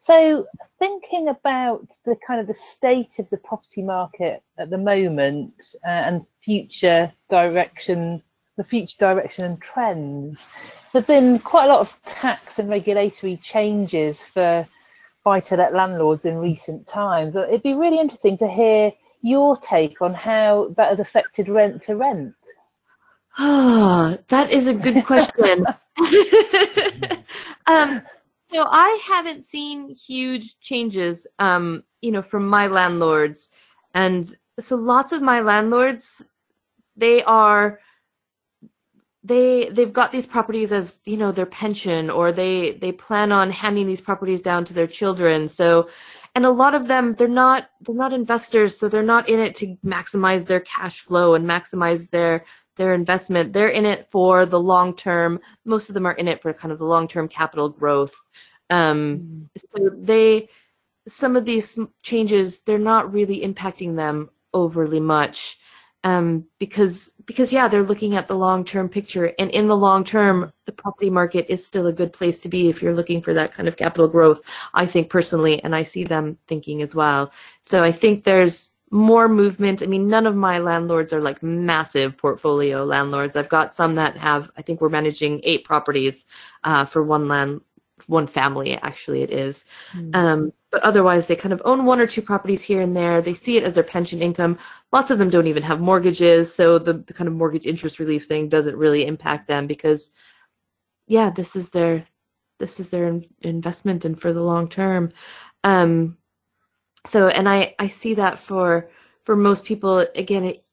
so 0.00 0.46
thinking 0.78 1.28
about 1.28 1.86
the 2.04 2.16
kind 2.26 2.40
of 2.40 2.46
the 2.46 2.54
state 2.54 3.18
of 3.18 3.28
the 3.30 3.36
property 3.36 3.82
market 3.82 4.42
at 4.58 4.70
the 4.70 4.78
moment 4.78 5.74
uh, 5.84 5.88
and 5.88 6.26
future 6.40 7.12
direction, 7.28 8.22
the 8.56 8.64
future 8.64 8.96
direction 8.98 9.44
and 9.44 9.60
trends, 9.60 10.46
there've 10.92 11.06
been 11.06 11.38
quite 11.40 11.66
a 11.66 11.68
lot 11.68 11.80
of 11.80 11.98
tax 12.06 12.58
and 12.58 12.70
regulatory 12.70 13.36
changes 13.38 14.22
for 14.22 14.66
buy-to-let 15.24 15.74
landlords 15.74 16.24
in 16.24 16.38
recent 16.38 16.86
times. 16.86 17.36
It'd 17.36 17.62
be 17.62 17.74
really 17.74 17.98
interesting 17.98 18.38
to 18.38 18.48
hear 18.48 18.92
your 19.20 19.58
take 19.58 20.00
on 20.00 20.14
how 20.14 20.72
that 20.76 20.90
has 20.90 21.00
affected 21.00 21.48
rent 21.48 21.82
to 21.82 21.96
rent. 21.96 22.34
Ah, 23.36 24.12
oh, 24.14 24.18
that 24.28 24.50
is 24.50 24.66
a 24.66 24.74
good 24.74 25.04
question. 25.04 25.66
um, 27.66 28.02
so 28.52 28.66
I 28.66 29.00
haven't 29.06 29.44
seen 29.44 29.94
huge 29.94 30.58
changes, 30.60 31.26
um, 31.38 31.84
you 32.00 32.10
know, 32.10 32.22
from 32.22 32.48
my 32.48 32.66
landlords, 32.66 33.48
and 33.94 34.36
so 34.58 34.76
lots 34.76 35.12
of 35.12 35.22
my 35.22 35.40
landlords, 35.40 36.24
they 36.96 37.22
are, 37.24 37.80
they 39.22 39.68
they've 39.68 39.92
got 39.92 40.12
these 40.12 40.26
properties 40.26 40.72
as 40.72 40.98
you 41.04 41.16
know 41.16 41.32
their 41.32 41.46
pension, 41.46 42.10
or 42.10 42.32
they 42.32 42.72
they 42.72 42.92
plan 42.92 43.32
on 43.32 43.50
handing 43.50 43.86
these 43.86 44.00
properties 44.00 44.42
down 44.42 44.64
to 44.64 44.74
their 44.74 44.86
children. 44.86 45.48
So, 45.48 45.90
and 46.34 46.46
a 46.46 46.50
lot 46.50 46.74
of 46.74 46.88
them 46.88 47.14
they're 47.14 47.28
not 47.28 47.68
they're 47.82 47.94
not 47.94 48.12
investors, 48.12 48.78
so 48.78 48.88
they're 48.88 49.02
not 49.02 49.28
in 49.28 49.40
it 49.40 49.54
to 49.56 49.76
maximize 49.84 50.46
their 50.46 50.60
cash 50.60 51.00
flow 51.00 51.34
and 51.34 51.46
maximize 51.46 52.10
their 52.10 52.44
their 52.78 52.94
investment. 52.94 53.52
They're 53.52 53.68
in 53.68 53.84
it 53.84 54.06
for 54.06 54.46
the 54.46 54.60
long 54.60 54.94
term. 54.94 55.40
Most 55.64 55.90
of 55.90 55.94
them 55.94 56.06
are 56.06 56.12
in 56.12 56.28
it 56.28 56.40
for 56.40 56.52
kind 56.52 56.72
of 56.72 56.78
the 56.78 56.86
long 56.86 57.08
term 57.08 57.28
capital 57.28 57.68
growth. 57.68 58.18
Um, 58.70 59.48
mm. 59.56 59.60
So 59.74 59.90
they, 59.96 60.48
some 61.06 61.36
of 61.36 61.44
these 61.44 61.78
changes, 62.02 62.60
they're 62.60 62.78
not 62.78 63.12
really 63.12 63.40
impacting 63.42 63.96
them 63.96 64.30
overly 64.54 65.00
much. 65.00 65.58
Um, 66.04 66.46
because 66.58 67.12
because 67.26 67.52
yeah, 67.52 67.68
they're 67.68 67.82
looking 67.82 68.14
at 68.14 68.28
the 68.28 68.36
long 68.36 68.64
term 68.64 68.88
picture, 68.88 69.34
and 69.38 69.50
in 69.50 69.66
the 69.66 69.76
long 69.76 70.04
term, 70.04 70.52
the 70.64 70.72
property 70.72 71.10
market 71.10 71.46
is 71.48 71.66
still 71.66 71.86
a 71.86 71.92
good 71.92 72.12
place 72.12 72.38
to 72.40 72.48
be 72.48 72.68
if 72.68 72.80
you're 72.80 72.94
looking 72.94 73.20
for 73.20 73.34
that 73.34 73.52
kind 73.52 73.68
of 73.68 73.76
capital 73.76 74.08
growth. 74.08 74.40
I 74.74 74.86
think 74.86 75.10
personally, 75.10 75.62
and 75.62 75.74
I 75.74 75.82
see 75.82 76.04
them 76.04 76.38
thinking 76.46 76.82
as 76.82 76.94
well. 76.94 77.32
So 77.64 77.82
I 77.82 77.92
think 77.92 78.24
there's 78.24 78.70
more 78.90 79.28
movement. 79.28 79.82
I 79.82 79.86
mean, 79.86 80.08
none 80.08 80.26
of 80.26 80.34
my 80.34 80.58
landlords 80.58 81.12
are 81.12 81.20
like 81.20 81.42
massive 81.42 82.16
portfolio 82.16 82.84
landlords. 82.84 83.36
I've 83.36 83.48
got 83.48 83.74
some 83.74 83.96
that 83.96 84.16
have, 84.16 84.50
I 84.56 84.62
think 84.62 84.80
we're 84.80 84.88
managing 84.88 85.40
eight 85.44 85.64
properties 85.64 86.26
uh, 86.64 86.84
for 86.84 87.02
one 87.02 87.28
land 87.28 87.60
one 88.06 88.26
family 88.26 88.74
actually 88.78 89.22
it 89.22 89.30
is. 89.30 89.64
Mm-hmm. 89.92 90.10
Um, 90.14 90.52
but 90.70 90.82
otherwise 90.82 91.26
they 91.26 91.36
kind 91.36 91.52
of 91.52 91.62
own 91.64 91.84
one 91.84 92.00
or 92.00 92.06
two 92.06 92.22
properties 92.22 92.62
here 92.62 92.80
and 92.80 92.94
there 92.94 93.22
they 93.22 93.34
see 93.34 93.56
it 93.56 93.64
as 93.64 93.74
their 93.74 93.84
pension 93.84 94.20
income 94.20 94.58
lots 94.92 95.10
of 95.10 95.18
them 95.18 95.30
don't 95.30 95.46
even 95.46 95.62
have 95.62 95.80
mortgages 95.80 96.54
so 96.54 96.78
the, 96.78 96.94
the 96.94 97.14
kind 97.14 97.26
of 97.26 97.34
mortgage 97.34 97.66
interest 97.66 97.98
relief 97.98 98.26
thing 98.26 98.48
doesn't 98.48 98.76
really 98.76 99.06
impact 99.06 99.48
them 99.48 99.66
because 99.66 100.10
yeah 101.06 101.30
this 101.30 101.56
is 101.56 101.70
their 101.70 102.06
this 102.58 102.80
is 102.80 102.90
their 102.90 103.20
investment 103.40 104.04
and 104.04 104.20
for 104.20 104.32
the 104.32 104.42
long 104.42 104.68
term 104.68 105.10
um, 105.64 106.17
so 107.08 107.28
and 107.28 107.48
i 107.48 107.74
i 107.78 107.86
see 107.86 108.14
that 108.14 108.38
for 108.38 108.88
for 109.22 109.36
most 109.36 109.64
people 109.64 109.98
again 110.14 110.44
it, 110.44 110.64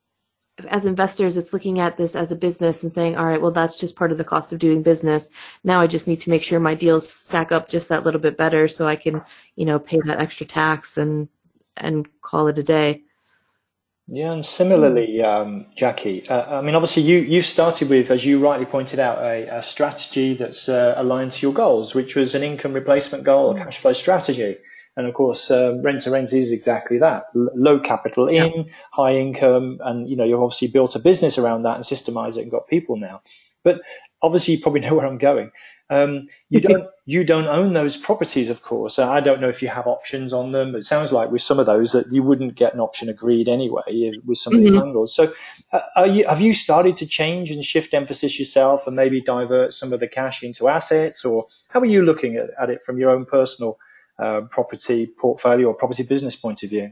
as 0.70 0.86
investors 0.86 1.36
it's 1.36 1.52
looking 1.52 1.80
at 1.80 1.98
this 1.98 2.16
as 2.16 2.32
a 2.32 2.36
business 2.36 2.84
and 2.84 2.94
saying 2.94 3.18
all 3.18 3.26
right 3.26 3.42
well 3.42 3.52
that's 3.52 3.80
just 3.80 3.96
part 3.96 4.12
of 4.12 4.18
the 4.18 4.24
cost 4.24 4.54
of 4.54 4.60
doing 4.60 4.82
business. 4.82 5.30
Now 5.64 5.82
i 5.82 5.88
just 5.88 6.08
need 6.08 6.22
to 6.22 6.30
make 6.30 6.44
sure 6.44 6.60
my 6.60 6.76
deals 6.76 7.10
stack 7.10 7.52
up 7.52 7.68
just 7.68 7.90
that 7.90 8.04
little 8.04 8.22
bit 8.22 8.38
better 8.38 8.68
so 8.68 8.88
i 8.88 8.96
can 8.96 9.22
you 9.56 9.66
know 9.66 9.80
pay 9.80 10.00
that 10.06 10.20
extra 10.20 10.46
tax 10.46 10.98
and 10.98 11.28
and 11.78 12.08
call 12.22 12.48
it 12.48 12.58
a 12.58 12.64
day. 12.64 13.04
Yeah, 14.08 14.34
and 14.34 14.46
similarly, 14.46 15.24
um, 15.24 15.66
Jacquie, 15.76 16.30
uh, 16.30 16.58
I 16.58 16.62
mean, 16.62 16.76
obviously, 16.76 17.04
you 17.04 17.18
you 17.18 17.42
started 17.42 17.90
with, 17.90 18.12
as 18.12 18.24
you 18.24 18.38
rightly 18.38 18.68
pointed 18.68 19.00
out, 19.00 19.18
a, 19.18 19.58
a 19.58 19.64
strategy 19.64 20.36
that's 20.36 20.70
uh, 20.70 20.94
aligned 20.96 21.32
to 21.32 21.42
your 21.46 21.54
goals, 21.54 21.96
which 21.96 22.16
was 22.16 22.36
an 22.36 22.44
income 22.44 22.74
replacement 22.74 23.24
goal, 23.24 23.56
a 23.56 23.58
cash 23.58 23.80
flow 23.80 23.94
strategy. 23.94 24.58
And 24.98 25.08
of 25.08 25.14
course, 25.14 25.52
um, 25.52 25.82
rent 25.82 26.02
to 26.02 26.12
rent 26.12 26.32
is 26.32 26.52
exactly 26.52 27.00
that: 27.00 27.26
L- 27.36 27.50
low 27.54 27.80
capital 27.80 28.28
in, 28.30 28.36
yeah. 28.36 28.64
high 28.91 29.16
income, 29.16 29.80
and 29.84 30.10
you 30.10 30.16
know 30.16 30.24
you've 30.24 30.41
obviously 30.41 30.70
built 30.70 30.96
a 30.96 31.00
business 31.00 31.38
around 31.38 31.64
that 31.64 31.76
and 31.76 31.84
systemized 31.84 32.38
it 32.38 32.43
and 32.43 32.52
got 32.52 32.68
people 32.68 32.96
now. 32.96 33.22
But 33.64 33.82
obviously, 34.22 34.56
you 34.56 34.62
probably 34.62 34.82
know 34.88 34.96
where 34.96 35.06
I'm 35.06 35.18
going. 35.18 35.52
Um, 35.89 36.30
you 36.50 36.62
don't 36.62 36.88
you 37.06 37.24
don't 37.24 37.48
own 37.48 37.74
those 37.74 37.98
properties, 37.98 38.50
of 38.50 38.64
course. 38.64 38.98
I 38.98 39.20
don't 39.20 39.41
know 39.41 39.50
if 39.50 39.62
you 39.62 39.68
have 39.68 39.86
options 39.86 40.32
on 40.32 40.52
them. 40.52 40.76
It 40.76 40.84
sounds 40.84 41.12
like 41.12 41.30
with 41.30 41.41
some 41.41 41.60
of 41.60 41.66
those 41.66 41.91
that 41.91 42.12
you 42.12 42.24
wouldn't 42.24 42.56
get 42.56 42.74
an 42.74 42.80
option 42.80 43.10
agreed 43.10 43.50
anyway 43.50 44.14
with 44.26 44.38
some 44.38 44.54
mm-hmm. 44.54 44.66
of 44.66 44.72
the 44.72 44.80
landlords. 44.80 45.14
So, 45.14 45.32
uh, 45.74 46.04
you, 46.04 46.26
have 46.28 46.41
you 46.41 46.54
started 46.54 46.96
to 46.98 47.06
change 47.06 47.52
and 47.52 47.64
shift 47.64 47.93
emphasis 47.93 48.39
yourself 48.39 48.88
and 48.88 48.96
maybe 48.96 49.22
divert 49.22 49.74
some 49.74 49.93
of 49.93 50.00
the 50.00 50.08
cash 50.08 50.41
into 50.41 50.68
assets, 50.68 51.26
or 51.26 51.48
how 51.68 51.82
are 51.82 51.86
you 51.86 52.04
looking 52.04 52.38
at, 52.38 52.50
at 52.60 52.70
it 52.70 52.82
from 52.82 52.98
your 52.98 53.12
own 53.12 53.26
personal 53.26 53.78
uh, 54.20 54.41
property 54.49 55.07
portfolio 55.07 55.68
or 55.68 55.74
property 55.74 56.03
business 56.03 56.36
point 56.36 56.63
of 56.63 56.70
view. 56.70 56.91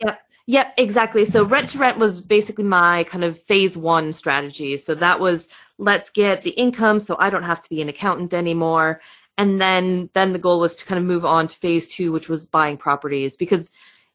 Yeah. 0.00 0.16
Yep, 0.48 0.74
exactly. 0.76 1.24
So 1.24 1.44
rent 1.44 1.70
to 1.70 1.78
rent 1.78 1.98
was 1.98 2.20
basically 2.20 2.62
my 2.64 3.04
kind 3.04 3.24
of 3.24 3.40
phase 3.40 3.76
one 3.76 4.12
strategy. 4.12 4.76
So 4.76 4.94
that 4.94 5.18
was 5.18 5.48
let's 5.78 6.08
get 6.10 6.42
the 6.42 6.50
income 6.50 7.00
so 7.00 7.16
I 7.18 7.30
don't 7.30 7.42
have 7.42 7.62
to 7.62 7.68
be 7.68 7.82
an 7.82 7.88
accountant 7.88 8.32
anymore. 8.32 9.00
And 9.38 9.60
then 9.60 10.08
then 10.14 10.32
the 10.32 10.38
goal 10.38 10.60
was 10.60 10.76
to 10.76 10.84
kind 10.84 10.98
of 10.98 11.04
move 11.04 11.24
on 11.24 11.48
to 11.48 11.56
phase 11.56 11.88
two, 11.88 12.12
which 12.12 12.28
was 12.28 12.46
buying 12.46 12.76
properties 12.76 13.36
because, 13.36 13.70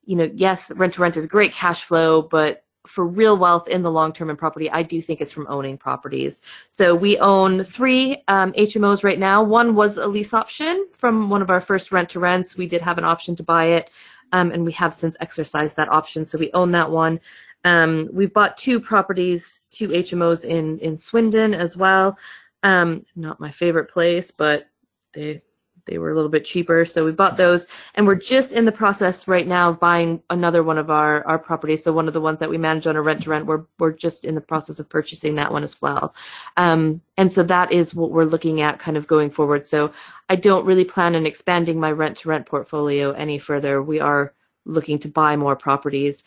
you 0.05 0.15
know, 0.15 0.31
yes, 0.33 0.71
rent 0.71 0.93
to 0.93 1.01
rent 1.01 1.17
is 1.17 1.27
great 1.27 1.51
cash 1.51 1.83
flow, 1.83 2.21
but 2.21 2.63
for 2.87 3.05
real 3.05 3.37
wealth 3.37 3.67
in 3.67 3.81
the 3.81 3.91
long 3.91 4.13
term 4.13 4.29
in 4.29 4.35
property, 4.35 4.69
I 4.69 4.83
do 4.83 5.01
think 5.01 5.21
it's 5.21 5.31
from 5.31 5.47
owning 5.49 5.77
properties. 5.77 6.41
So 6.69 6.95
we 6.95 7.17
own 7.19 7.63
three 7.63 8.23
um, 8.27 8.53
HMOs 8.53 9.03
right 9.03 9.19
now. 9.19 9.43
One 9.43 9.75
was 9.75 9.97
a 9.97 10.07
lease 10.07 10.33
option 10.33 10.87
from 10.91 11.29
one 11.29 11.41
of 11.41 11.49
our 11.49 11.61
first 11.61 11.91
rent 11.91 12.09
to 12.09 12.19
rents. 12.19 12.57
We 12.57 12.67
did 12.67 12.81
have 12.81 12.97
an 12.97 13.03
option 13.03 13.35
to 13.35 13.43
buy 13.43 13.65
it, 13.65 13.89
um, 14.31 14.51
and 14.51 14.65
we 14.65 14.71
have 14.73 14.93
since 14.93 15.15
exercised 15.19 15.75
that 15.77 15.89
option. 15.89 16.25
So 16.25 16.37
we 16.37 16.51
own 16.53 16.71
that 16.71 16.89
one. 16.89 17.19
Um, 17.63 18.09
we've 18.11 18.33
bought 18.33 18.57
two 18.57 18.79
properties, 18.79 19.67
two 19.71 19.89
HMOs 19.89 20.45
in 20.45 20.79
in 20.79 20.97
Swindon 20.97 21.53
as 21.53 21.77
well. 21.77 22.17
Um, 22.63 23.05
not 23.15 23.39
my 23.39 23.51
favorite 23.51 23.89
place, 23.89 24.31
but 24.31 24.67
they 25.13 25.41
they 25.85 25.97
were 25.97 26.09
a 26.09 26.15
little 26.15 26.29
bit 26.29 26.45
cheaper, 26.45 26.85
so 26.85 27.05
we 27.05 27.11
bought 27.11 27.37
those, 27.37 27.67
and 27.95 28.05
we're 28.05 28.15
just 28.15 28.51
in 28.51 28.65
the 28.65 28.71
process 28.71 29.27
right 29.27 29.47
now 29.47 29.69
of 29.69 29.79
buying 29.79 30.21
another 30.29 30.63
one 30.63 30.77
of 30.77 30.89
our 30.89 31.25
our 31.27 31.39
properties. 31.39 31.83
So 31.83 31.93
one 31.93 32.07
of 32.07 32.13
the 32.13 32.21
ones 32.21 32.39
that 32.39 32.49
we 32.49 32.57
manage 32.57 32.87
on 32.87 32.95
a 32.95 33.01
rent 33.01 33.23
to 33.23 33.29
rent, 33.29 33.45
we're 33.45 33.65
we're 33.79 33.91
just 33.91 34.25
in 34.25 34.35
the 34.35 34.41
process 34.41 34.79
of 34.79 34.89
purchasing 34.89 35.35
that 35.35 35.51
one 35.51 35.63
as 35.63 35.81
well. 35.81 36.15
Um, 36.57 37.01
and 37.17 37.31
so 37.31 37.43
that 37.43 37.71
is 37.71 37.95
what 37.95 38.11
we're 38.11 38.23
looking 38.23 38.61
at, 38.61 38.79
kind 38.79 38.97
of 38.97 39.07
going 39.07 39.29
forward. 39.29 39.65
So 39.65 39.91
I 40.29 40.35
don't 40.35 40.65
really 40.65 40.85
plan 40.85 41.15
on 41.15 41.25
expanding 41.25 41.79
my 41.79 41.91
rent 41.91 42.17
to 42.17 42.29
rent 42.29 42.45
portfolio 42.45 43.11
any 43.11 43.37
further. 43.39 43.81
We 43.81 43.99
are 43.99 44.33
looking 44.65 44.99
to 44.99 45.07
buy 45.07 45.35
more 45.35 45.55
properties. 45.55 46.23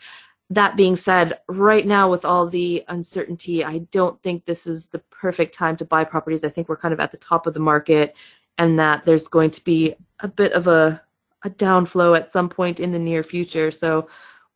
That 0.51 0.75
being 0.75 0.95
said, 0.95 1.39
right 1.47 1.87
now 1.87 2.11
with 2.11 2.23
all 2.23 2.47
the 2.47 2.83
uncertainty, 2.87 3.63
I 3.63 3.79
don't 3.91 4.21
think 4.21 4.45
this 4.45 4.67
is 4.67 4.87
the 4.87 4.99
perfect 4.99 5.55
time 5.55 5.75
to 5.77 5.85
buy 5.85 6.03
properties. 6.03 6.43
I 6.43 6.49
think 6.49 6.69
we're 6.69 6.77
kind 6.77 6.93
of 6.93 6.99
at 6.99 7.11
the 7.11 7.17
top 7.17 7.47
of 7.47 7.55
the 7.55 7.59
market 7.59 8.15
and 8.57 8.79
that 8.79 9.05
there's 9.05 9.27
going 9.27 9.51
to 9.51 9.63
be 9.63 9.95
a 10.19 10.27
bit 10.27 10.53
of 10.53 10.67
a, 10.67 11.01
a 11.43 11.49
downflow 11.49 12.15
at 12.15 12.31
some 12.31 12.49
point 12.49 12.79
in 12.79 12.91
the 12.91 12.99
near 12.99 13.23
future. 13.23 13.71
So 13.71 14.09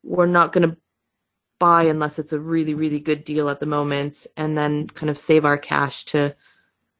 we're 0.03 0.25
not 0.25 0.53
going 0.53 0.69
to 0.69 0.77
buy 1.59 1.83
unless 1.83 2.17
it's 2.17 2.33
a 2.33 2.39
really, 2.39 2.73
really 2.73 2.99
good 2.99 3.23
deal 3.23 3.49
at 3.49 3.59
the 3.59 3.65
moment 3.65 4.25
and 4.37 4.57
then 4.57 4.87
kind 4.87 5.09
of 5.09 5.17
save 5.17 5.45
our 5.45 5.57
cash 5.57 6.05
to 6.05 6.35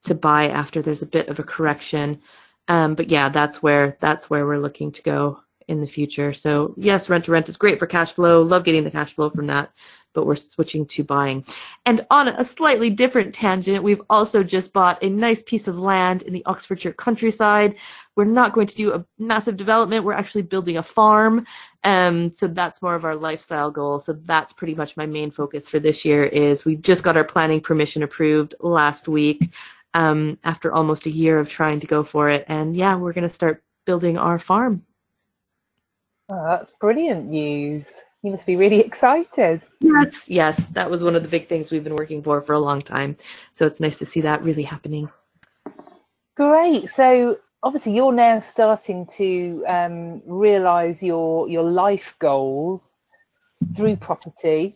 to 0.02 0.16
buy 0.16 0.48
after 0.48 0.82
there's 0.82 1.02
a 1.02 1.08
bit 1.08 1.28
of 1.28 1.40
a 1.40 1.44
correction. 1.44 2.22
Um, 2.70 2.96
but 2.96 3.10
yeah, 3.10 3.30
that's 3.30 3.62
where 3.62 3.98
that's 4.00 4.30
where 4.30 4.46
we're 4.46 4.58
looking 4.58 4.92
to 4.94 5.02
go 5.02 5.42
in 5.68 5.82
the 5.82 5.88
future. 5.88 6.34
So 6.34 6.74
yes, 6.78 7.10
rent 7.10 7.26
to 7.26 7.32
rent 7.32 7.50
is 7.50 7.58
great 7.58 7.80
for 7.80 7.88
cash 7.88 8.12
flow. 8.12 8.42
Love 8.42 8.64
getting 8.64 8.84
the 8.84 8.92
cash 8.92 9.14
flow 9.14 9.30
from 9.30 9.48
that 9.48 9.72
but 10.14 10.26
we're 10.26 10.36
switching 10.36 10.86
to 10.86 11.04
buying. 11.04 11.46
And 11.86 12.06
on 12.10 12.28
a 12.28 12.44
slightly 12.44 12.90
different 12.90 13.34
tangent, 13.34 13.84
we've 13.84 14.02
also 14.10 14.44
just 14.44 14.74
bought 14.74 15.02
a 15.04 15.10
nice 15.10 15.44
piece 15.44 15.68
of 15.68 15.80
land 15.80 16.24
in 16.24 16.34
the 16.34 16.46
Oxfordshire 16.46 16.94
countryside. 16.94 17.76
We're 18.16 18.26
not 18.26 18.54
going 18.54 18.68
to 18.68 18.76
do 18.76 18.94
a 18.94 19.06
massive 19.18 19.58
development. 19.58 20.04
We're 20.04 20.14
actually 20.14 20.42
building 20.42 20.78
a 20.78 20.84
farm. 20.84 21.46
Um, 21.84 22.30
so 22.32 22.48
that's 22.48 22.82
more 22.82 22.96
of 22.96 23.06
our 23.06 23.16
lifestyle 23.16 23.72
goal. 23.72 24.00
So 24.00 24.14
that's 24.14 24.54
pretty 24.54 24.76
much 24.76 24.98
my 24.98 25.06
main 25.06 25.32
focus 25.32 25.70
for 25.70 25.80
this 25.80 26.04
year 26.04 26.26
is 26.26 26.66
we 26.66 26.76
just 26.76 27.04
got 27.04 27.18
our 27.18 27.24
planning 27.24 27.62
permission 27.62 28.04
approved 28.04 28.56
last 28.60 29.08
week 29.08 29.52
um, 29.94 30.38
after 30.44 30.74
almost 30.74 31.06
a 31.06 31.12
year 31.12 31.40
of 31.40 31.50
trying 31.50 31.80
to 31.80 31.88
go 31.88 32.04
for 32.04 32.30
it. 32.30 32.46
And 32.48 32.76
yeah, 32.76 32.96
we're 32.96 33.14
going 33.14 33.28
to 33.28 33.34
start 33.34 33.64
building 33.86 34.18
our 34.18 34.40
farm. 34.40 34.84
Oh, 36.30 36.46
that's 36.46 36.74
brilliant 36.74 37.26
news. 37.26 37.86
You 38.22 38.32
must 38.32 38.46
be 38.46 38.58
really 38.58 38.82
excited. 38.82 39.62
Yes, 39.80 40.28
yes. 40.28 40.58
That 40.74 40.92
was 40.92 41.02
one 41.02 41.16
of 41.16 41.24
the 41.24 41.30
big 41.30 41.48
things 41.48 41.72
we've 41.72 41.84
been 41.84 41.96
working 41.96 42.22
for 42.22 42.42
for 42.42 42.54
a 42.54 42.60
long 42.60 42.82
time. 42.82 43.16
So 43.54 43.66
it's 43.66 43.80
nice 43.80 43.98
to 44.00 44.06
see 44.06 44.22
that 44.22 44.44
really 44.44 44.64
happening. 44.64 45.10
Great. 46.36 46.90
So 46.96 47.38
obviously 47.64 47.94
you're 47.94 48.12
now 48.12 48.42
starting 48.42 49.06
to 49.18 49.64
um, 49.68 50.22
realize 50.26 51.02
your 51.02 51.48
your 51.48 51.64
life 51.64 52.16
goals 52.20 52.98
through 53.76 53.96
property. 53.98 54.76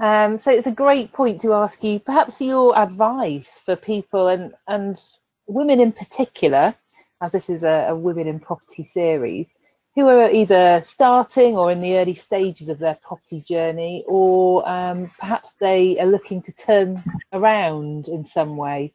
Um, 0.00 0.36
so 0.36 0.50
it's 0.50 0.66
a 0.66 0.72
great 0.72 1.12
point 1.12 1.40
to 1.42 1.52
ask 1.54 1.82
you, 1.84 2.00
perhaps 2.00 2.38
for 2.38 2.44
your 2.44 2.78
advice 2.78 3.60
for 3.64 3.74
people 3.74 4.28
and 4.28 4.52
and 4.68 5.00
women 5.48 5.80
in 5.80 5.90
particular, 5.92 6.74
as 7.20 7.32
this 7.32 7.50
is 7.50 7.64
a, 7.64 7.86
a 7.88 7.96
women 7.96 8.28
in 8.28 8.38
property 8.38 8.84
series 8.84 9.46
who 9.94 10.08
are 10.08 10.30
either 10.30 10.82
starting 10.84 11.56
or 11.56 11.70
in 11.70 11.80
the 11.80 11.96
early 11.96 12.14
stages 12.14 12.68
of 12.68 12.78
their 12.78 12.96
property 12.96 13.40
journey, 13.40 14.04
or 14.06 14.68
um, 14.68 15.10
perhaps 15.18 15.54
they 15.54 15.98
are 16.00 16.06
looking 16.06 16.42
to 16.42 16.52
turn 16.52 17.02
around 17.32 18.08
in 18.08 18.26
some 18.26 18.56
way. 18.56 18.92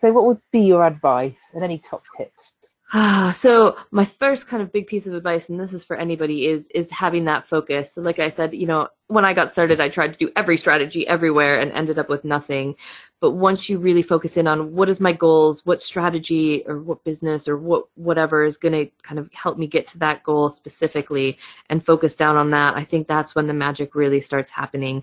So, 0.00 0.12
what 0.12 0.24
would 0.24 0.40
be 0.50 0.60
your 0.60 0.84
advice 0.86 1.38
and 1.54 1.62
any 1.62 1.78
top 1.78 2.02
tips? 2.16 2.52
Ah, 2.92 3.34
so 3.36 3.76
my 3.90 4.04
first 4.04 4.46
kind 4.46 4.62
of 4.62 4.70
big 4.70 4.86
piece 4.86 5.06
of 5.06 5.14
advice, 5.14 5.48
and 5.48 5.58
this 5.58 5.72
is 5.72 5.84
for 5.84 5.96
anybody, 5.96 6.46
is 6.46 6.68
is 6.74 6.90
having 6.90 7.24
that 7.24 7.44
focus. 7.44 7.92
So, 7.94 8.02
like 8.02 8.18
I 8.18 8.28
said, 8.28 8.54
you 8.54 8.66
know, 8.66 8.88
when 9.08 9.24
I 9.24 9.32
got 9.34 9.50
started, 9.50 9.80
I 9.80 9.88
tried 9.88 10.12
to 10.12 10.18
do 10.18 10.30
every 10.36 10.56
strategy 10.56 11.06
everywhere 11.08 11.58
and 11.58 11.72
ended 11.72 11.98
up 11.98 12.08
with 12.08 12.24
nothing. 12.24 12.76
But 13.20 13.32
once 13.32 13.68
you 13.68 13.78
really 13.78 14.02
focus 14.02 14.36
in 14.36 14.46
on 14.46 14.74
what 14.74 14.88
is 14.88 15.00
my 15.00 15.12
goals, 15.12 15.64
what 15.66 15.82
strategy 15.82 16.62
or 16.66 16.80
what 16.80 17.02
business 17.04 17.48
or 17.48 17.56
what 17.56 17.86
whatever 17.94 18.44
is 18.44 18.56
going 18.58 18.72
to 18.74 18.90
kind 19.02 19.18
of 19.18 19.32
help 19.32 19.58
me 19.58 19.66
get 19.66 19.88
to 19.88 19.98
that 19.98 20.22
goal 20.22 20.50
specifically, 20.50 21.38
and 21.70 21.84
focus 21.84 22.14
down 22.14 22.36
on 22.36 22.50
that, 22.50 22.76
I 22.76 22.84
think 22.84 23.08
that's 23.08 23.34
when 23.34 23.46
the 23.46 23.54
magic 23.54 23.94
really 23.94 24.20
starts 24.20 24.50
happening. 24.50 25.02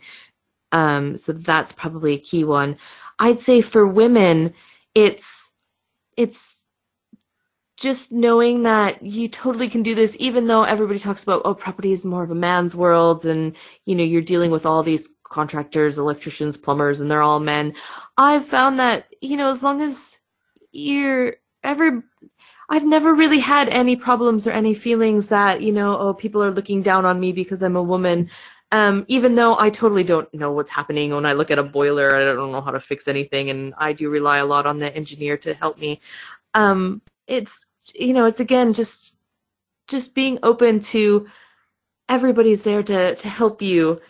Um, 0.72 1.18
so 1.18 1.34
that's 1.34 1.72
probably 1.74 2.14
a 2.14 2.20
key 2.20 2.44
one. 2.46 2.78
I'd 3.20 3.40
say 3.40 3.62
for 3.62 3.86
women, 3.88 4.54
it's 4.96 5.50
it's 6.18 6.61
just 7.82 8.12
knowing 8.12 8.62
that 8.62 9.02
you 9.02 9.28
totally 9.28 9.68
can 9.68 9.82
do 9.82 9.96
this, 9.96 10.16
even 10.20 10.46
though 10.46 10.62
everybody 10.62 11.00
talks 11.00 11.24
about, 11.24 11.42
oh, 11.46 11.56
property 11.56 11.92
is 11.92 12.06
more 12.06 12.22
of 12.22 12.30
a 12.30 12.36
man's 12.36 12.76
world 12.76 13.26
and, 13.26 13.56
you 13.86 13.96
know, 13.96 14.04
you're 14.04 14.22
dealing 14.22 14.52
with 14.52 14.68
all 14.68 14.84
these 14.84 15.10
contractors, 15.24 15.98
electricians, 15.98 16.58
plumbers, 16.58 17.00
and 17.00 17.10
they're 17.10 17.24
all 17.24 17.40
men. 17.40 17.74
I've 18.18 18.46
found 18.46 18.80
that, 18.80 19.08
you 19.20 19.36
know, 19.36 19.50
as 19.50 19.64
long 19.64 19.82
as 19.82 20.20
you're 20.72 21.38
ever, 21.64 22.04
I've 22.70 22.86
never 22.86 23.16
really 23.16 23.40
had 23.40 23.68
any 23.70 23.96
problems 23.96 24.46
or 24.46 24.52
any 24.52 24.76
feelings 24.76 25.30
that, 25.30 25.62
you 25.62 25.72
know, 25.72 25.98
oh, 25.98 26.14
people 26.14 26.44
are 26.44 26.52
looking 26.52 26.84
down 26.84 27.06
on 27.06 27.20
me 27.20 27.32
because 27.32 27.64
I'm 27.64 27.76
a 27.76 27.82
woman. 27.82 28.30
Um, 28.72 29.06
even 29.08 29.34
though 29.34 29.58
I 29.58 29.72
totally 29.72 30.04
don't 30.04 30.32
know 30.36 30.52
what's 30.52 30.72
happening 30.72 31.16
when 31.16 31.26
I 31.26 31.34
look 31.34 31.50
at 31.50 31.60
a 31.60 31.64
boiler, 31.64 32.16
I 32.16 32.24
don't 32.26 32.52
know 32.52 32.62
how 32.62 32.72
to 32.72 32.80
fix 32.80 33.08
anything, 33.08 33.50
and 33.50 33.74
I 33.78 33.92
do 33.92 34.10
rely 34.10 34.38
a 34.38 34.46
lot 34.46 34.68
on 34.68 34.78
the 34.78 34.96
engineer 34.96 35.36
to 35.38 35.56
help 35.56 35.80
me. 35.80 36.00
Um, 36.54 37.02
it's 37.28 37.66
you 37.96 38.14
know, 38.14 38.26
it's 38.26 38.40
again 38.40 38.74
just 38.74 39.16
just 39.88 40.14
being 40.16 40.40
open 40.44 40.80
to 40.80 41.28
everybody's 42.10 42.64
there 42.64 42.84
to 42.84 43.16
to 43.16 43.30
help 43.30 43.62
you. 43.62 44.02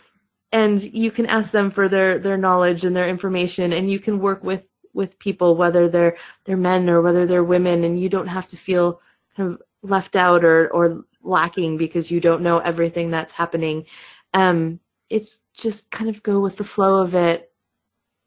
And 0.51 0.81
you 0.81 1.11
can 1.11 1.25
ask 1.27 1.51
them 1.51 1.71
for 1.71 1.87
their 1.89 2.19
their 2.19 2.37
knowledge 2.37 2.85
and 2.85 2.95
their 2.95 3.07
information 3.09 3.73
and 3.73 3.89
you 3.89 3.99
can 3.99 4.19
work 4.19 4.43
with 4.43 4.67
with 4.93 5.19
people 5.19 5.55
whether 5.55 5.87
they're 5.89 6.17
they're 6.45 6.57
men 6.57 6.89
or 6.89 7.01
whether 7.01 7.25
they're 7.25 7.43
women 7.43 7.83
and 7.83 7.99
you 7.99 8.09
don't 8.09 8.27
have 8.27 8.47
to 8.47 8.57
feel 8.57 9.01
kind 9.37 9.49
of 9.49 9.61
left 9.83 10.15
out 10.15 10.43
or 10.43 10.69
or 10.73 11.05
lacking 11.23 11.77
because 11.77 12.11
you 12.11 12.19
don't 12.19 12.41
know 12.41 12.59
everything 12.59 13.11
that's 13.11 13.33
happening. 13.33 13.85
Um 14.33 14.79
it's 15.09 15.41
just 15.53 15.91
kind 15.91 16.09
of 16.09 16.23
go 16.23 16.39
with 16.39 16.57
the 16.57 16.63
flow 16.63 17.01
of 17.01 17.15
it. 17.15 17.51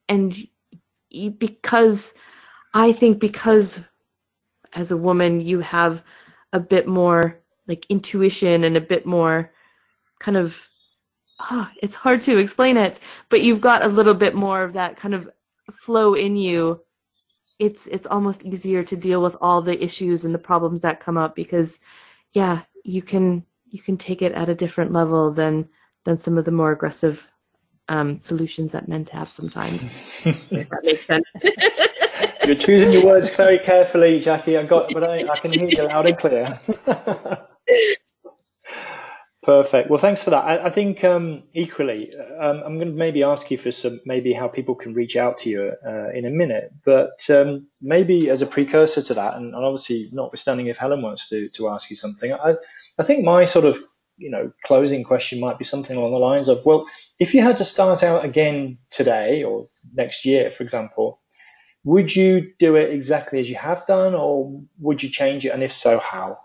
And 0.09 0.37
because 1.39 2.15
i 2.75 2.93
think 2.93 3.19
because 3.21 3.81
as 4.75 4.91
a 4.91 4.97
woman 4.97 5.41
you 5.41 5.61
have 5.61 6.03
a 6.53 6.61
bit 6.61 6.87
more 6.87 7.41
like 7.67 7.87
intuition 7.89 8.65
and 8.65 8.77
a 8.77 8.81
bit 8.81 9.07
more 9.07 9.53
kind 10.21 10.37
of 10.37 10.69
oh, 11.51 11.69
it's 11.83 11.95
hard 11.95 12.21
to 12.21 12.39
explain 12.39 12.77
it 12.77 13.01
but 13.29 13.43
you've 13.43 13.61
got 13.61 13.85
a 13.85 13.89
little 13.89 14.15
bit 14.15 14.35
more 14.35 14.63
of 14.63 14.73
that 14.73 14.97
kind 14.97 15.15
of 15.15 15.29
flow 15.73 16.15
in 16.15 16.37
you. 16.37 16.83
It's 17.59 17.87
it's 17.87 18.07
almost 18.07 18.45
easier 18.45 18.83
to 18.83 18.97
deal 18.97 19.23
with 19.23 19.37
all 19.41 19.63
the 19.63 19.83
issues 19.83 20.25
and 20.25 20.35
the 20.35 20.41
problems 20.41 20.83
that 20.83 21.01
come 21.01 21.17
up 21.17 21.37
because 21.37 21.79
yeah 22.33 22.63
you 22.85 23.01
can 23.01 23.45
you 23.67 23.81
can 23.81 23.97
take 23.97 24.23
it 24.23 24.33
at 24.33 24.49
a 24.49 24.55
different 24.55 24.93
level 24.93 25.33
than 25.33 25.69
than 26.05 26.17
some 26.17 26.37
of 26.37 26.45
the 26.45 26.51
more 26.51 26.73
aggressive 26.73 27.29
um, 27.89 28.19
solutions 28.19 28.73
that 28.73 28.89
men 28.89 29.07
have 29.13 29.31
sometimes 29.31 29.81
that 30.25 30.81
makes 30.83 31.07
sense 31.07 31.27
You're 32.47 32.57
choosing 32.57 32.93
your 32.93 33.05
words 33.05 33.35
very 33.35 33.59
carefully, 33.59 34.19
Jacquie. 34.21 34.59
I 34.59 34.65
got, 34.65 34.93
but 34.93 35.05
I, 35.05 35.29
I 35.29 35.39
can 35.39 35.53
hear 35.53 35.69
you 35.69 35.83
loud 35.87 36.07
and 36.07 36.17
clear. 36.19 36.59
Perfect. 39.43 39.91
Well, 39.91 39.99
thanks 39.99 40.23
for 40.23 40.31
that. 40.31 40.45
I, 40.45 40.65
I 40.67 40.71
think 40.71 41.05
um, 41.05 41.43
equally, 41.53 42.11
um, 42.17 42.63
I'm 42.65 42.77
going 42.77 42.89
to 42.89 42.95
maybe 42.95 43.25
ask 43.25 43.51
you 43.51 43.59
for 43.59 43.71
some, 43.73 44.01
maybe 44.07 44.33
how 44.33 44.49
people 44.49 44.75
can 44.75 44.95
reach 44.95 45.17
out 45.17 45.37
to 45.39 45.51
you 45.51 45.73
uh, 45.87 46.11
in 46.15 46.25
a 46.25 46.31
minute. 46.31 46.73
But 46.85 47.29
um, 47.29 47.67
maybe 47.81 48.31
as 48.31 48.41
a 48.41 48.47
precursor 48.47 49.03
to 49.03 49.15
that, 49.15 49.35
and, 49.35 49.55
and, 49.55 49.65
obviously, 49.65 50.09
notwithstanding 50.13 50.69
if 50.69 50.79
Helen 50.79 51.03
wants 51.03 51.29
to 51.29 51.51
to 51.51 51.69
ask 51.69 51.91
you 51.91 51.97
something, 51.97 52.33
I, 52.33 52.55
I 52.99 53.03
think 53.03 53.23
my 53.23 53.45
sort 53.45 53.67
of 53.67 53.79
you 54.17 54.31
know 54.31 54.51
closing 54.65 55.05
question 55.05 55.41
might 55.41 55.59
be 55.59 55.65
something 55.65 55.97
along 55.97 56.13
the 56.13 56.19
lines 56.19 56.49
of, 56.49 56.65
well, 56.65 56.87
if 57.19 57.35
you 57.35 57.43
had 57.43 57.59
to 57.59 57.65
start 57.65 58.03
out 58.03 58.25
again 58.25 58.79
today 58.89 59.45
or 59.45 59.67
next 59.93 60.25
year, 60.25 60.51
for 60.53 60.63
example, 60.63 61.21
would 61.85 62.15
you 62.15 62.53
do 62.59 62.77
it 62.77 62.91
exactly 62.91 63.39
as 63.41 63.49
you 63.49 63.57
have 63.57 63.87
done, 63.87 64.15
or 64.15 64.61
would 64.81 65.03
you 65.03 65.11
change 65.11 65.45
it? 65.47 65.51
And 65.51 65.63
if 65.63 65.73
so, 65.73 65.99
how? 65.99 66.41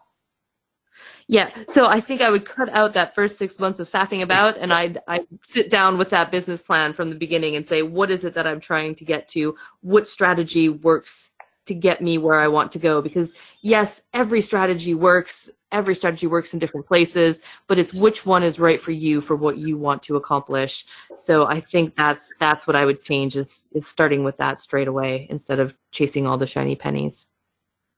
Yeah, 1.27 1.51
so 1.67 1.85
I 1.85 2.01
think 2.01 2.21
I 2.21 2.31
would 2.31 2.45
cut 2.45 2.69
out 2.69 2.93
that 2.93 3.13
first 3.13 3.37
six 3.37 3.59
months 3.59 3.79
of 3.79 3.89
faffing 3.89 4.23
about, 4.23 4.57
and 4.57 4.73
I'd 4.73 4.99
I'd 5.07 5.27
sit 5.43 5.69
down 5.69 5.97
with 5.97 6.09
that 6.09 6.31
business 6.31 6.61
plan 6.61 6.93
from 6.93 7.09
the 7.09 7.15
beginning 7.15 7.55
and 7.55 7.65
say, 7.65 7.83
what 7.83 8.09
is 8.09 8.23
it 8.23 8.33
that 8.33 8.47
I'm 8.47 8.59
trying 8.59 8.95
to 8.95 9.05
get 9.05 9.27
to? 9.29 9.55
What 9.81 10.07
strategy 10.07 10.69
works 10.69 11.29
to 11.69 11.73
get 11.73 12.01
me 12.01 12.17
where 12.17 12.39
I 12.39 12.47
want 12.47 12.71
to 12.73 12.79
go? 12.79 13.01
Because 13.01 13.31
yes, 13.61 14.01
every 14.13 14.41
strategy 14.41 14.93
works 14.93 15.49
every 15.71 15.95
strategy 15.95 16.27
works 16.27 16.53
in 16.53 16.59
different 16.59 16.85
places, 16.85 17.39
but 17.67 17.77
it's 17.77 17.93
which 17.93 18.25
one 18.25 18.43
is 18.43 18.59
right 18.59 18.79
for 18.79 18.91
you 18.91 19.21
for 19.21 19.35
what 19.35 19.57
you 19.57 19.77
want 19.77 20.03
to 20.03 20.15
accomplish. 20.15 20.85
So 21.17 21.45
I 21.45 21.59
think 21.59 21.95
that's 21.95 22.33
that's 22.39 22.65
what 22.67 22.75
I 22.75 22.85
would 22.85 23.03
change 23.03 23.35
is 23.35 23.67
is 23.71 23.87
starting 23.87 24.23
with 24.23 24.37
that 24.37 24.59
straight 24.59 24.87
away 24.87 25.27
instead 25.29 25.59
of 25.59 25.75
chasing 25.91 26.27
all 26.27 26.37
the 26.37 26.47
shiny 26.47 26.75
pennies. 26.75 27.27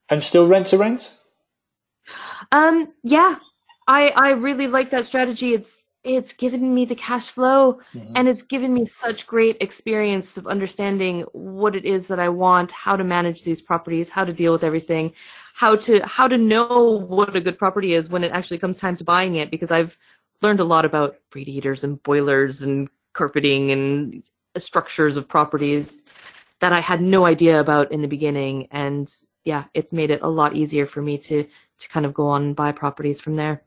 And 0.10 0.22
still 0.22 0.48
rent 0.48 0.68
to 0.68 0.78
rent? 0.78 1.12
Um, 2.52 2.88
yeah, 3.04 3.38
I 3.88 4.10
I 4.16 4.32
really 4.32 4.68
like 4.68 4.90
that 4.90 5.06
strategy. 5.06 5.54
It's 5.54 5.81
it's 6.04 6.34
given 6.34 6.74
me 6.74 6.86
the 6.86 6.96
cash 6.96 7.30
flow 7.30 7.80
mm-hmm. 7.94 8.14
and 8.16 8.28
it's 8.28 8.42
given 8.42 8.74
me 8.74 8.86
such 8.86 9.28
great 9.28 9.58
experience 9.62 10.36
of 10.36 10.48
understanding 10.48 11.22
what 11.34 11.76
it 11.76 11.86
is 11.86 12.08
that 12.08 12.20
I 12.20 12.30
want, 12.30 12.72
how 12.72 12.96
to 12.96 13.04
manage 13.04 13.44
these 13.44 13.62
properties, 13.62 14.10
how 14.10 14.24
to 14.24 14.34
deal 14.34 14.52
with 14.52 14.64
everything, 14.64 15.14
how 15.54 15.76
to 15.78 16.00
how 16.06 16.28
to 16.28 16.38
know 16.38 16.98
what 17.08 17.36
a 17.36 17.42
good 17.42 17.58
property 17.58 17.94
is 17.94 18.10
when 18.10 18.24
it 18.24 18.32
actually 18.32 18.58
comes 18.58 18.78
time 18.78 18.98
to 18.98 19.04
buying 19.04 19.36
it 19.36 19.52
because 19.52 19.72
I've 19.72 19.98
learned 20.42 20.60
a 20.60 20.66
lot 20.66 20.86
about 20.86 21.18
radiators 21.36 21.84
and 21.84 22.02
boilers 22.02 22.64
and 22.64 22.90
carpeting 23.14 23.72
and 23.72 24.24
structures 24.58 25.18
of 25.18 25.28
properties 25.28 26.00
that 26.60 26.74
I 26.74 26.80
had 26.80 27.02
no 27.02 27.26
idea 27.26 27.60
about 27.60 27.92
in 27.92 28.02
the 28.02 28.08
beginning 28.08 28.68
and 28.72 29.12
yeah, 29.44 29.66
it's 29.74 29.94
made 29.94 30.12
it 30.12 30.22
a 30.22 30.30
lot 30.30 30.56
easier 30.56 30.86
for 30.86 31.02
me 31.02 31.18
to 31.20 31.46
to 31.80 31.90
kind 31.90 32.06
of 32.06 32.14
go 32.14 32.28
on 32.28 32.44
and 32.44 32.56
buy 32.56 32.72
properties 32.72 33.20
from 33.20 33.36
there. 33.36 33.64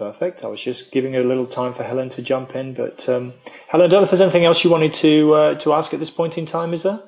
Perfect. 0.00 0.44
I 0.44 0.46
was 0.46 0.62
just 0.62 0.92
giving 0.92 1.14
a 1.14 1.22
little 1.22 1.46
time 1.46 1.74
for 1.74 1.82
Helen 1.82 2.08
to 2.08 2.22
jump 2.22 2.56
in, 2.56 2.72
but 2.72 3.06
um, 3.06 3.34
Helen, 3.68 3.84
I 3.84 3.90
don't 3.90 4.00
know 4.00 4.04
if 4.04 4.08
there's 4.08 4.22
anything 4.22 4.46
else 4.46 4.64
you 4.64 4.70
wanted 4.70 4.94
to 4.94 5.34
uh, 5.34 5.54
to 5.56 5.74
ask 5.74 5.92
at 5.92 6.00
this 6.00 6.08
point 6.08 6.38
in 6.38 6.46
time. 6.46 6.72
Is 6.72 6.84
there? 6.84 7.02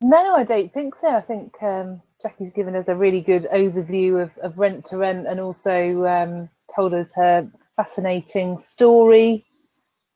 No, 0.00 0.36
I 0.36 0.44
don't 0.44 0.72
think 0.72 0.94
so. 0.94 1.08
I 1.08 1.20
think 1.20 1.60
um, 1.60 2.00
Jacquie's 2.22 2.52
given 2.52 2.76
us 2.76 2.84
a 2.86 2.94
really 2.94 3.20
good 3.20 3.48
overview 3.52 4.22
of, 4.22 4.30
of 4.38 4.58
rent 4.58 4.86
to 4.90 4.96
rent 4.96 5.26
and 5.26 5.40
also 5.40 6.06
um, 6.06 6.48
told 6.72 6.94
us 6.94 7.12
her 7.14 7.50
fascinating 7.74 8.58
story 8.58 9.44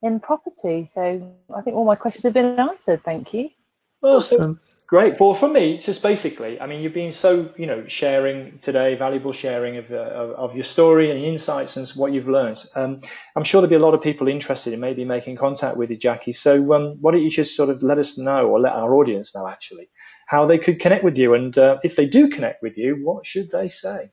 in 0.02 0.20
property. 0.20 0.88
So 0.94 1.34
I 1.52 1.62
think 1.62 1.74
all 1.74 1.84
my 1.84 1.96
questions 1.96 2.22
have 2.22 2.34
been 2.34 2.60
answered. 2.60 3.02
Thank 3.02 3.34
you. 3.34 3.50
Awesome. 4.02 4.60
Great. 4.88 5.18
Well, 5.18 5.34
for 5.34 5.48
me, 5.48 5.78
just 5.78 6.00
basically, 6.00 6.60
I 6.60 6.66
mean, 6.68 6.80
you've 6.80 6.94
been 6.94 7.10
so, 7.10 7.52
you 7.56 7.66
know, 7.66 7.88
sharing 7.88 8.58
today, 8.60 8.94
valuable 8.94 9.32
sharing 9.32 9.78
of, 9.78 9.90
uh, 9.90 9.96
of, 9.96 10.30
of, 10.30 10.54
your 10.54 10.62
story 10.62 11.10
and 11.10 11.24
insights 11.24 11.76
and 11.76 11.88
what 11.90 12.12
you've 12.12 12.28
learned. 12.28 12.62
Um, 12.76 13.00
I'm 13.34 13.42
sure 13.42 13.60
there'll 13.60 13.70
be 13.70 13.82
a 13.82 13.84
lot 13.84 13.94
of 13.94 14.02
people 14.02 14.28
interested 14.28 14.72
in 14.72 14.78
maybe 14.78 15.04
making 15.04 15.36
contact 15.38 15.76
with 15.76 15.90
you, 15.90 15.98
Jacquie. 15.98 16.36
So 16.36 16.72
um, 16.72 16.98
why 17.00 17.10
don't 17.10 17.22
you 17.22 17.30
just 17.30 17.56
sort 17.56 17.68
of 17.68 17.82
let 17.82 17.98
us 17.98 18.16
know 18.16 18.46
or 18.46 18.60
let 18.60 18.74
our 18.74 18.94
audience 18.94 19.34
know 19.34 19.48
actually 19.48 19.90
how 20.28 20.46
they 20.46 20.58
could 20.58 20.78
connect 20.78 21.02
with 21.02 21.18
you? 21.18 21.34
And 21.34 21.56
uh, 21.58 21.78
if 21.82 21.96
they 21.96 22.06
do 22.06 22.28
connect 22.28 22.62
with 22.62 22.78
you, 22.78 22.94
what 23.02 23.26
should 23.26 23.50
they 23.50 23.68
say? 23.68 24.10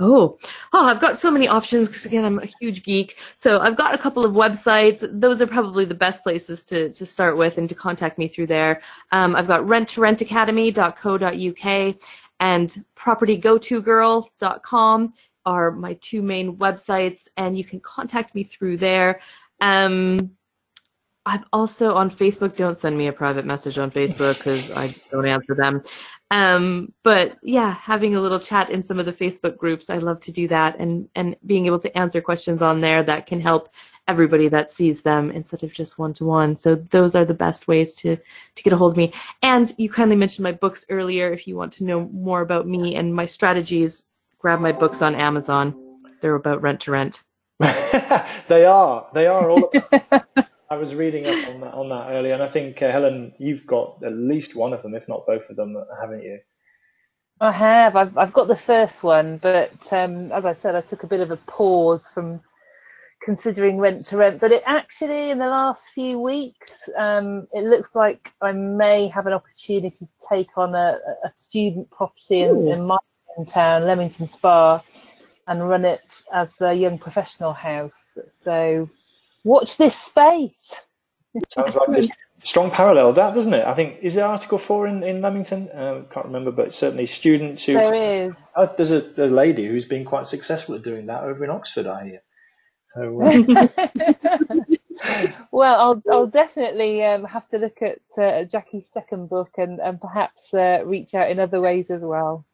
Oh, 0.00 0.38
oh, 0.72 0.86
I've 0.86 1.00
got 1.00 1.18
so 1.18 1.28
many 1.28 1.48
options 1.48 1.88
because 1.88 2.06
again, 2.06 2.24
I'm 2.24 2.38
a 2.38 2.46
huge 2.60 2.84
geek. 2.84 3.18
So 3.34 3.58
I've 3.58 3.76
got 3.76 3.94
a 3.94 3.98
couple 3.98 4.24
of 4.24 4.34
websites. 4.34 5.04
Those 5.10 5.42
are 5.42 5.46
probably 5.46 5.84
the 5.84 5.94
best 5.94 6.22
places 6.22 6.62
to, 6.66 6.92
to 6.92 7.04
start 7.04 7.36
with 7.36 7.58
and 7.58 7.68
to 7.68 7.74
contact 7.74 8.16
me 8.16 8.28
through 8.28 8.46
there. 8.46 8.80
Um, 9.10 9.34
I've 9.34 9.48
got 9.48 9.66
rent 9.66 9.88
to 9.90 10.00
renttorentacademy.co.uk 10.00 11.96
and 12.40 12.84
propertygotogirl.com 12.96 15.14
are 15.46 15.70
my 15.72 15.94
two 15.94 16.22
main 16.22 16.56
websites 16.56 17.26
and 17.36 17.58
you 17.58 17.64
can 17.64 17.80
contact 17.80 18.36
me 18.36 18.44
through 18.44 18.76
there. 18.76 19.20
Um, 19.60 20.37
I'm 21.28 21.44
also 21.52 21.94
on 21.94 22.10
Facebook. 22.10 22.56
Don't 22.56 22.78
send 22.78 22.96
me 22.96 23.06
a 23.06 23.12
private 23.12 23.44
message 23.44 23.76
on 23.76 23.90
Facebook 23.90 24.38
because 24.38 24.70
I 24.70 24.94
don't 25.10 25.26
answer 25.26 25.54
them. 25.54 25.82
Um, 26.30 26.94
but 27.04 27.36
yeah, 27.42 27.74
having 27.74 28.16
a 28.16 28.20
little 28.20 28.40
chat 28.40 28.70
in 28.70 28.82
some 28.82 28.98
of 28.98 29.04
the 29.04 29.12
Facebook 29.12 29.58
groups, 29.58 29.90
I 29.90 29.98
love 29.98 30.20
to 30.20 30.32
do 30.32 30.48
that 30.48 30.78
and, 30.78 31.06
and 31.14 31.36
being 31.44 31.66
able 31.66 31.80
to 31.80 31.98
answer 31.98 32.22
questions 32.22 32.62
on 32.62 32.80
there 32.80 33.02
that 33.02 33.26
can 33.26 33.42
help 33.42 33.68
everybody 34.08 34.48
that 34.48 34.70
sees 34.70 35.02
them 35.02 35.30
instead 35.30 35.62
of 35.62 35.70
just 35.70 35.98
one 35.98 36.14
to 36.14 36.24
one. 36.24 36.56
So 36.56 36.76
those 36.76 37.14
are 37.14 37.26
the 37.26 37.34
best 37.34 37.68
ways 37.68 37.92
to, 37.96 38.16
to 38.16 38.62
get 38.62 38.72
a 38.72 38.76
hold 38.78 38.92
of 38.92 38.96
me. 38.96 39.12
And 39.42 39.74
you 39.76 39.90
kindly 39.90 40.16
mentioned 40.16 40.44
my 40.44 40.52
books 40.52 40.86
earlier. 40.88 41.30
If 41.30 41.46
you 41.46 41.56
want 41.56 41.74
to 41.74 41.84
know 41.84 42.08
more 42.08 42.40
about 42.40 42.66
me 42.66 42.94
and 42.96 43.14
my 43.14 43.26
strategies, 43.26 44.02
grab 44.38 44.60
my 44.60 44.72
books 44.72 45.02
on 45.02 45.14
Amazon. 45.14 46.00
They're 46.22 46.36
about 46.36 46.62
rent 46.62 46.80
to 46.82 46.92
rent. 46.92 47.22
they 47.60 48.64
are. 48.64 49.06
They 49.12 49.26
are 49.26 49.50
all. 49.50 49.70
I 50.70 50.76
was 50.76 50.94
reading 50.94 51.26
up 51.26 51.48
on 51.48 51.60
that, 51.60 51.74
on 51.74 51.88
that 51.88 52.10
earlier, 52.10 52.34
and 52.34 52.42
I 52.42 52.48
think 52.48 52.82
uh, 52.82 52.92
Helen, 52.92 53.32
you've 53.38 53.66
got 53.66 54.02
at 54.04 54.12
least 54.12 54.54
one 54.54 54.72
of 54.72 54.82
them, 54.82 54.94
if 54.94 55.08
not 55.08 55.26
both 55.26 55.48
of 55.48 55.56
them, 55.56 55.76
haven't 56.00 56.22
you? 56.22 56.38
I 57.40 57.52
have. 57.52 57.96
I've 57.96 58.18
I've 58.18 58.32
got 58.32 58.48
the 58.48 58.56
first 58.56 59.02
one, 59.02 59.38
but 59.38 59.92
um, 59.92 60.32
as 60.32 60.44
I 60.44 60.54
said, 60.54 60.74
I 60.74 60.80
took 60.80 61.04
a 61.04 61.06
bit 61.06 61.20
of 61.20 61.30
a 61.30 61.36
pause 61.36 62.08
from 62.08 62.40
considering 63.22 63.78
rent 63.78 64.04
to 64.06 64.16
rent. 64.16 64.40
But 64.40 64.52
it 64.52 64.62
actually, 64.66 65.30
in 65.30 65.38
the 65.38 65.46
last 65.46 65.90
few 65.90 66.20
weeks, 66.20 66.72
um, 66.96 67.46
it 67.52 67.64
looks 67.64 67.94
like 67.94 68.32
I 68.40 68.52
may 68.52 69.08
have 69.08 69.26
an 69.26 69.32
opportunity 69.32 69.90
to 69.90 70.06
take 70.28 70.56
on 70.56 70.74
a, 70.74 70.98
a 71.24 71.30
student 71.34 71.90
property 71.90 72.40
in, 72.40 72.68
in, 72.68 72.86
my 72.86 72.98
town, 73.46 73.86
Leamington 73.86 74.28
Spa, 74.28 74.82
and 75.46 75.68
run 75.68 75.84
it 75.84 76.22
as 76.32 76.60
a 76.60 76.74
young 76.74 76.98
professional 76.98 77.52
house. 77.52 78.18
So 78.30 78.88
watch 79.48 79.76
this 79.76 79.96
space. 79.96 80.74
Sounds 81.48 81.76
like 81.76 82.04
a 82.04 82.08
strong 82.42 82.70
parallel, 82.70 83.12
that 83.14 83.34
doesn't 83.34 83.52
it? 83.52 83.66
I 83.66 83.74
think 83.74 83.98
is 84.02 84.14
there 84.14 84.26
Article 84.26 84.58
Four 84.58 84.86
in 84.86 85.02
in 85.02 85.20
Leamington? 85.22 85.68
Uh, 85.70 86.02
can't 86.12 86.26
remember, 86.26 86.50
but 86.50 86.72
certainly 86.72 87.06
students 87.06 87.64
who 87.64 87.74
there 87.74 87.94
is. 87.94 88.34
Oh, 88.56 88.72
there's 88.76 88.90
a, 88.90 89.02
a, 89.16 89.28
lady 89.28 89.66
who's 89.66 89.84
been 89.84 90.04
quite 90.04 90.26
successful 90.26 90.74
at 90.74 90.82
doing 90.82 91.06
that 91.06 91.22
over 91.22 91.44
in 91.44 91.50
Oxford, 91.50 91.86
I 91.86 92.04
hear. 92.04 92.22
So. 92.94 93.20
Uh... 93.22 94.56
well, 95.52 95.80
I'll 95.80 96.02
I'll 96.10 96.26
definitely 96.26 97.04
um, 97.04 97.24
have 97.24 97.48
to 97.50 97.58
look 97.58 97.82
at 97.82 97.98
uh, 98.16 98.44
Jacquie's 98.44 98.88
second 98.92 99.28
book 99.28 99.50
and 99.58 99.78
and 99.80 100.00
perhaps 100.00 100.52
uh, 100.54 100.82
reach 100.84 101.14
out 101.14 101.30
in 101.30 101.38
other 101.38 101.60
ways 101.60 101.90
as 101.90 102.00
well. 102.00 102.46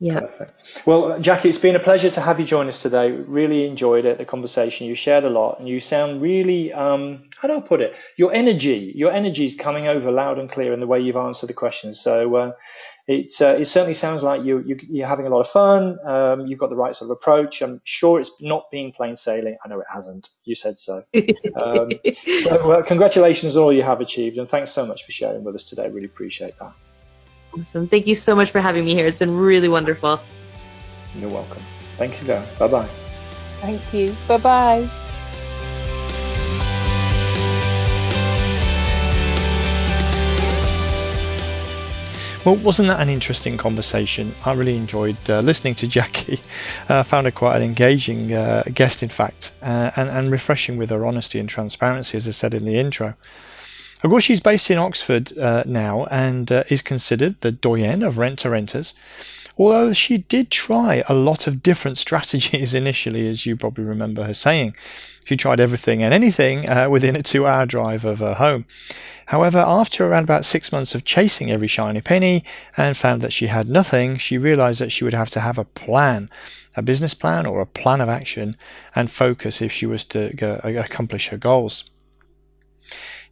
Yeah. 0.00 0.20
Perfect. 0.20 0.82
Well, 0.86 1.20
Jacquie, 1.20 1.46
it's 1.46 1.58
been 1.58 1.76
a 1.76 1.80
pleasure 1.80 2.10
to 2.10 2.20
have 2.20 2.40
you 2.40 2.46
join 2.46 2.66
us 2.66 2.82
today. 2.82 3.12
Really 3.12 3.64
enjoyed 3.66 4.04
it, 4.04 4.18
the 4.18 4.24
conversation. 4.24 4.86
You 4.86 4.96
shared 4.96 5.24
a 5.24 5.30
lot, 5.30 5.60
and 5.60 5.68
you 5.68 5.78
sound 5.78 6.20
really, 6.20 6.72
um, 6.72 7.30
how 7.36 7.46
do 7.46 7.56
I 7.56 7.60
put 7.60 7.80
it? 7.80 7.94
Your 8.16 8.32
energy, 8.32 8.92
your 8.96 9.12
energy 9.12 9.46
is 9.46 9.54
coming 9.54 9.86
over 9.86 10.10
loud 10.10 10.38
and 10.38 10.50
clear 10.50 10.72
in 10.72 10.80
the 10.80 10.86
way 10.86 11.00
you've 11.00 11.16
answered 11.16 11.46
the 11.46 11.54
questions. 11.54 12.00
So 12.00 12.34
uh, 12.34 12.52
it's, 13.06 13.40
uh, 13.40 13.56
it 13.60 13.66
certainly 13.66 13.94
sounds 13.94 14.24
like 14.24 14.42
you, 14.44 14.64
you, 14.66 15.04
are 15.04 15.06
having 15.06 15.26
a 15.26 15.30
lot 15.30 15.42
of 15.42 15.48
fun. 15.48 15.98
Um, 16.04 16.46
you've 16.48 16.58
got 16.58 16.70
the 16.70 16.76
right 16.76 16.94
sort 16.94 17.10
of 17.10 17.16
approach. 17.16 17.62
I'm 17.62 17.80
sure 17.84 18.18
it's 18.18 18.42
not 18.42 18.72
being 18.72 18.90
plain 18.90 19.14
sailing. 19.14 19.56
I 19.64 19.68
know 19.68 19.78
it 19.78 19.86
hasn't. 19.92 20.28
You 20.44 20.56
said 20.56 20.76
so. 20.76 21.04
um, 21.14 21.90
so 22.40 22.72
uh, 22.72 22.82
congratulations 22.82 23.56
on 23.56 23.62
all 23.62 23.72
you 23.72 23.84
have 23.84 24.00
achieved, 24.00 24.38
and 24.38 24.48
thanks 24.48 24.72
so 24.72 24.84
much 24.84 25.04
for 25.04 25.12
sharing 25.12 25.44
with 25.44 25.54
us 25.54 25.64
today. 25.64 25.88
Really 25.88 26.06
appreciate 26.06 26.58
that. 26.58 26.72
Awesome. 27.58 27.86
Thank 27.86 28.06
you 28.06 28.14
so 28.14 28.34
much 28.34 28.50
for 28.50 28.60
having 28.60 28.84
me 28.84 28.94
here. 28.94 29.06
It's 29.06 29.18
been 29.18 29.36
really 29.36 29.68
wonderful. 29.68 30.20
You're 31.16 31.30
welcome. 31.30 31.62
Thanks 31.96 32.20
again. 32.22 32.46
Bye 32.58 32.68
bye. 32.68 32.88
Thank 33.60 33.94
you. 33.94 34.16
Bye 34.26 34.38
bye. 34.38 34.90
Well, 42.44 42.56
wasn't 42.56 42.88
that 42.88 43.00
an 43.00 43.08
interesting 43.08 43.56
conversation? 43.56 44.34
I 44.44 44.52
really 44.52 44.76
enjoyed 44.76 45.16
uh, 45.30 45.40
listening 45.40 45.76
to 45.76 45.86
Jacquie. 45.88 46.40
I 46.90 46.96
uh, 46.96 47.02
found 47.02 47.26
her 47.26 47.30
quite 47.30 47.56
an 47.56 47.62
engaging 47.62 48.34
uh, 48.34 48.64
guest, 48.74 49.02
in 49.02 49.08
fact, 49.08 49.54
uh, 49.62 49.92
and, 49.96 50.10
and 50.10 50.30
refreshing 50.30 50.76
with 50.76 50.90
her 50.90 51.06
honesty 51.06 51.38
and 51.40 51.48
transparency, 51.48 52.18
as 52.18 52.28
I 52.28 52.32
said 52.32 52.52
in 52.52 52.66
the 52.66 52.78
intro. 52.78 53.14
Of 54.04 54.10
course, 54.10 54.24
she's 54.24 54.40
based 54.40 54.70
in 54.70 54.76
Oxford 54.76 55.36
uh, 55.38 55.62
now 55.64 56.04
and 56.10 56.52
uh, 56.52 56.64
is 56.68 56.82
considered 56.82 57.40
the 57.40 57.50
doyen 57.50 58.02
of 58.02 58.18
rent 58.18 58.40
to 58.40 58.50
renters. 58.50 58.92
Although 59.56 59.94
she 59.94 60.18
did 60.18 60.50
try 60.50 61.02
a 61.08 61.14
lot 61.14 61.46
of 61.46 61.62
different 61.62 61.96
strategies 62.06 62.74
initially, 62.74 63.26
as 63.26 63.46
you 63.46 63.56
probably 63.56 63.84
remember 63.84 64.24
her 64.24 64.34
saying. 64.34 64.76
She 65.24 65.38
tried 65.38 65.58
everything 65.58 66.02
and 66.02 66.12
anything 66.12 66.68
uh, 66.68 66.90
within 66.90 67.16
a 67.16 67.22
two 67.22 67.46
hour 67.46 67.64
drive 67.64 68.04
of 68.04 68.18
her 68.18 68.34
home. 68.34 68.66
However, 69.26 69.64
after 69.66 70.06
around 70.06 70.24
about 70.24 70.44
six 70.44 70.70
months 70.70 70.94
of 70.94 71.06
chasing 71.06 71.50
every 71.50 71.68
shiny 71.68 72.02
penny 72.02 72.44
and 72.76 72.94
found 72.94 73.22
that 73.22 73.32
she 73.32 73.46
had 73.46 73.70
nothing, 73.70 74.18
she 74.18 74.36
realized 74.36 74.82
that 74.82 74.92
she 74.92 75.04
would 75.04 75.14
have 75.14 75.30
to 75.30 75.40
have 75.40 75.56
a 75.56 75.64
plan, 75.64 76.28
a 76.76 76.82
business 76.82 77.14
plan 77.14 77.46
or 77.46 77.62
a 77.62 77.66
plan 77.66 78.02
of 78.02 78.10
action, 78.10 78.54
and 78.94 79.10
focus 79.10 79.62
if 79.62 79.72
she 79.72 79.86
was 79.86 80.04
to 80.04 80.28
go, 80.34 80.60
accomplish 80.62 81.28
her 81.28 81.38
goals. 81.38 81.84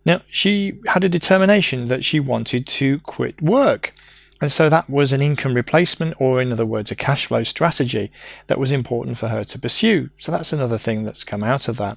Now, 0.05 0.22
she 0.28 0.80
had 0.88 1.05
a 1.05 1.09
determination 1.09 1.86
that 1.86 2.05
she 2.05 2.18
wanted 2.20 2.66
to 2.66 2.98
quit 3.00 3.40
work. 3.40 3.94
And 4.40 4.50
so 4.50 4.68
that 4.68 4.90
was 4.90 5.12
an 5.12 5.22
income 5.22 5.55
replacement, 5.55 6.20
or 6.20 6.42
in 6.42 6.50
other 6.50 6.66
words, 6.66 6.90
a 6.90 6.96
cash 6.96 7.26
flow 7.26 7.44
strategy 7.44 8.11
that 8.48 8.59
was 8.59 8.72
important 8.72 9.16
for 9.16 9.28
her 9.28 9.44
to 9.44 9.59
pursue. 9.59 10.11
So 10.18 10.32
that's 10.32 10.53
another 10.53 10.78
thing 10.78 11.05
that's 11.05 11.22
come 11.22 11.44
out 11.44 11.68
of 11.68 11.76
that. 11.76 11.96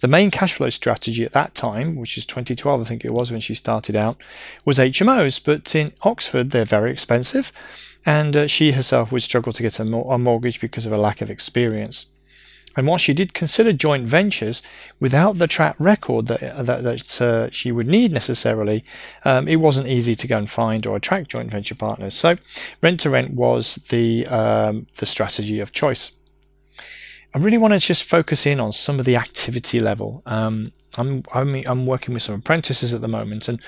The 0.00 0.08
main 0.08 0.32
cash 0.32 0.54
flow 0.54 0.70
strategy 0.70 1.24
at 1.24 1.30
that 1.30 1.54
time, 1.54 1.94
which 1.94 2.18
is 2.18 2.26
2012, 2.26 2.80
I 2.80 2.84
think 2.84 3.04
it 3.04 3.12
was 3.12 3.30
when 3.30 3.40
she 3.40 3.54
started 3.54 3.94
out, 3.94 4.16
was 4.64 4.78
HMOs. 4.78 5.40
But 5.44 5.72
in 5.76 5.92
Oxford, 6.02 6.50
they're 6.50 6.64
very 6.64 6.90
expensive, 6.90 7.52
and 8.04 8.36
uh, 8.36 8.46
she 8.48 8.72
herself 8.72 9.12
would 9.12 9.22
struggle 9.22 9.52
to 9.52 9.62
get 9.62 9.78
a, 9.78 9.84
a 9.84 10.18
mortgage 10.18 10.60
because 10.60 10.86
of 10.86 10.92
a 10.92 10.98
lack 10.98 11.20
of 11.20 11.30
experience. 11.30 12.06
And 12.76 12.86
while 12.86 12.98
she 12.98 13.12
did 13.12 13.34
consider 13.34 13.72
joint 13.72 14.06
ventures, 14.06 14.62
without 15.00 15.38
the 15.38 15.46
track 15.46 15.76
record 15.78 16.26
that 16.26 16.66
that, 16.66 16.82
that 16.82 17.20
uh, 17.20 17.50
she 17.50 17.72
would 17.72 17.86
need 17.86 18.12
necessarily, 18.12 18.84
um, 19.24 19.48
it 19.48 19.56
wasn't 19.56 19.88
easy 19.88 20.14
to 20.14 20.26
go 20.26 20.38
and 20.38 20.50
find 20.50 20.86
or 20.86 20.96
attract 20.96 21.30
joint 21.30 21.50
venture 21.50 21.74
partners. 21.74 22.14
So, 22.14 22.36
rent 22.80 23.00
to 23.00 23.10
rent 23.10 23.34
was 23.34 23.76
the 23.88 24.26
um, 24.26 24.86
the 24.98 25.06
strategy 25.06 25.60
of 25.60 25.72
choice. 25.72 26.12
I 27.34 27.38
really 27.38 27.58
want 27.58 27.72
to 27.72 27.80
just 27.80 28.04
focus 28.04 28.46
in 28.46 28.60
on 28.60 28.72
some 28.72 28.98
of 28.98 29.06
the 29.06 29.16
activity 29.16 29.80
level. 29.80 30.22
Um, 30.26 30.72
I'm, 30.98 31.24
I'm, 31.32 31.54
I'm 31.66 31.86
working 31.86 32.12
with 32.12 32.22
some 32.22 32.34
apprentices 32.34 32.92
at 32.92 33.00
the 33.00 33.08
moment, 33.08 33.48
and 33.48 33.58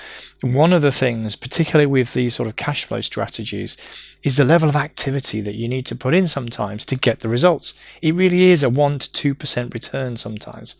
one 0.41 0.71
of 0.73 0.83
the 0.83 0.91
things, 0.91 1.35
particularly 1.35 1.87
with 1.87 2.13
these 2.13 2.35
sort 2.35 2.47
of 2.47 2.55
cash 2.55 2.85
flow 2.85 3.01
strategies, 3.01 3.77
is 4.21 4.37
the 4.37 4.45
level 4.45 4.69
of 4.69 4.75
activity 4.75 5.41
that 5.41 5.55
you 5.55 5.67
need 5.67 5.87
to 5.87 5.95
put 5.95 6.13
in 6.13 6.27
sometimes 6.27 6.85
to 6.85 6.95
get 6.95 7.21
the 7.21 7.29
results. 7.29 7.73
It 8.03 8.13
really 8.13 8.51
is 8.51 8.61
a 8.61 8.69
one 8.69 8.99
to 8.99 9.11
two 9.11 9.33
percent 9.33 9.73
return 9.73 10.17
sometimes. 10.17 10.75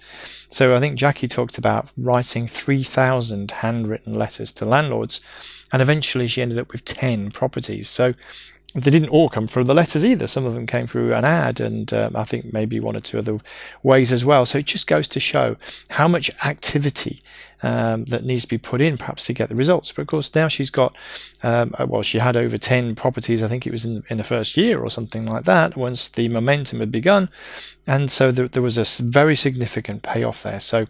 So 0.52 0.76
I 0.76 0.80
think 0.80 1.00
Jacquie 1.00 1.30
talked 1.30 1.58
about 1.58 1.90
writing 1.98 2.48
three 2.48 2.84
thousand 2.84 3.50
handwritten 3.50 4.14
letters 4.14 4.52
to 4.54 4.66
landlords, 4.66 5.22
and 5.74 5.82
eventually 5.82 6.28
she 6.28 6.44
ended 6.44 6.60
up 6.60 6.72
with 6.72 6.86
ten 6.86 7.32
properties. 7.32 7.90
So 7.90 8.14
they 8.76 8.92
didn't 8.92 9.10
all 9.10 9.30
come 9.30 9.48
through 9.48 9.64
the 9.64 9.74
letters 9.74 10.04
either. 10.04 10.28
Some 10.28 10.46
of 10.46 10.54
them 10.54 10.68
came 10.68 10.86
through 10.86 11.14
an 11.14 11.24
ad, 11.24 11.62
and 11.62 11.92
um, 11.94 12.14
I 12.14 12.26
think 12.26 12.52
maybe 12.52 12.82
one 12.82 12.96
or 12.96 13.00
two 13.00 13.18
other 13.18 13.40
ways 13.84 14.12
as 14.12 14.26
well. 14.26 14.46
So 14.46 14.58
it 14.58 14.66
just 14.66 14.86
goes 14.86 15.08
to 15.10 15.20
show 15.22 15.56
how 15.92 16.10
much 16.10 16.30
activity 16.44 17.22
um, 17.64 18.04
that 18.06 18.26
needs 18.26 18.44
to 18.44 18.50
be 18.50 18.58
put 18.58 18.82
in, 18.82 18.98
perhaps 18.98 19.26
to 19.26 19.34
get 19.34 19.48
the 19.48 19.56
results. 19.56 19.94
But 19.94 20.02
of 20.02 20.08
course, 20.10 20.36
now 20.36 20.50
she's 20.50 20.70
got, 20.70 20.94
um, 21.42 21.74
uh, 21.80 21.86
well, 21.88 22.04
she 22.04 22.20
had 22.20 22.36
over 22.36 22.58
10 22.58 22.96
properties, 22.96 23.42
I 23.42 23.48
think 23.48 23.66
it 23.66 23.72
was 23.72 23.86
in, 23.86 24.04
in 24.10 24.18
the 24.18 24.26
first 24.26 24.58
year 24.58 24.82
or 24.82 24.90
something 24.90 25.26
like 25.26 25.46
that, 25.46 25.78
once 25.78 26.10
the 26.10 26.28
momentum 26.28 26.82
had 26.82 26.92
begun. 26.92 27.30
And 27.88 28.12
so 28.12 28.30
there, 28.30 28.50
there 28.50 28.62
was 28.62 28.78
a 28.78 29.04
very 29.04 29.38
significant 29.38 30.04
payoff 30.04 30.44
there. 30.44 30.60
So 30.60 30.86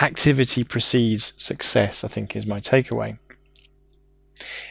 activity 0.00 0.64
precedes 0.64 1.34
success, 1.36 2.02
I 2.04 2.08
think, 2.08 2.34
is 2.34 2.46
my 2.46 2.60
takeaway. 2.60 3.18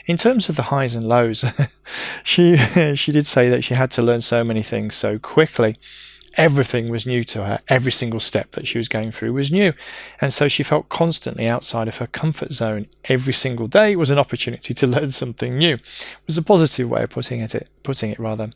In 0.06 0.18
terms 0.18 0.50
of 0.50 0.56
the 0.56 0.64
highs 0.64 0.96
and 0.96 1.08
lows, 1.08 1.46
she 2.24 2.58
she 2.96 3.12
did 3.12 3.28
say 3.28 3.50
that 3.50 3.64
she 3.64 3.74
had 3.74 3.92
to 3.92 4.02
learn 4.02 4.22
so 4.22 4.44
many 4.44 4.64
things 4.64 4.96
so 4.96 5.20
quickly. 5.20 5.76
Everything 6.36 6.92
was 6.92 7.08
new 7.08 7.24
to 7.24 7.46
her. 7.46 7.60
Every 7.68 7.92
single 7.92 8.20
step 8.20 8.52
that 8.52 8.68
she 8.68 8.78
was 8.78 8.88
going 8.88 9.12
through 9.12 9.34
was 9.34 9.52
new. 9.52 9.74
And 10.22 10.32
so 10.32 10.48
she 10.48 10.62
felt 10.62 10.88
constantly 10.88 11.50
outside 11.50 11.88
of 11.88 11.98
her 11.98 12.06
comfort 12.06 12.54
zone. 12.54 12.86
Every 13.06 13.34
single 13.34 13.68
day 13.68 13.96
was 13.96 14.12
an 14.12 14.20
opportunity 14.20 14.76
to 14.76 14.88
learn 14.96 15.12
something 15.12 15.58
new. 15.58 15.74
It 15.74 15.82
was 16.28 16.38
a 16.38 16.44
positive 16.44 16.90
way 16.90 17.04
of 17.04 17.10
putting 17.10 17.42
it, 17.42 17.70
putting 17.82 18.12
it 18.12 18.20
rather. 18.20 18.52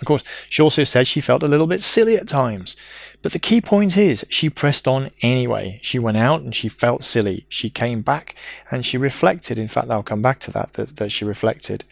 Of 0.00 0.06
course, 0.06 0.24
she 0.48 0.62
also 0.62 0.84
said 0.84 1.06
she 1.06 1.20
felt 1.20 1.42
a 1.42 1.48
little 1.48 1.66
bit 1.66 1.82
silly 1.82 2.16
at 2.16 2.26
times. 2.26 2.76
But 3.22 3.32
the 3.32 3.38
key 3.38 3.60
point 3.60 3.96
is 3.96 4.24
she 4.30 4.48
pressed 4.48 4.88
on 4.88 5.10
anyway. 5.20 5.78
She 5.82 5.98
went 5.98 6.16
out 6.16 6.40
and 6.40 6.54
she 6.54 6.68
felt 6.68 7.04
silly. 7.04 7.44
She 7.48 7.68
came 7.68 8.00
back 8.00 8.34
and 8.70 8.86
she 8.86 8.96
reflected. 8.96 9.58
In 9.58 9.68
fact, 9.68 9.90
I'll 9.90 10.02
come 10.02 10.22
back 10.22 10.40
to 10.40 10.50
that, 10.52 10.72
that, 10.74 10.96
that 10.96 11.12
she 11.12 11.24
reflected. 11.24 11.84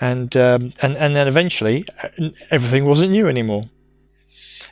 And, 0.00 0.36
um, 0.36 0.72
and, 0.82 0.96
and 0.96 1.14
then 1.14 1.28
eventually 1.28 1.86
everything 2.50 2.84
wasn't 2.84 3.12
new 3.12 3.28
anymore. 3.28 3.62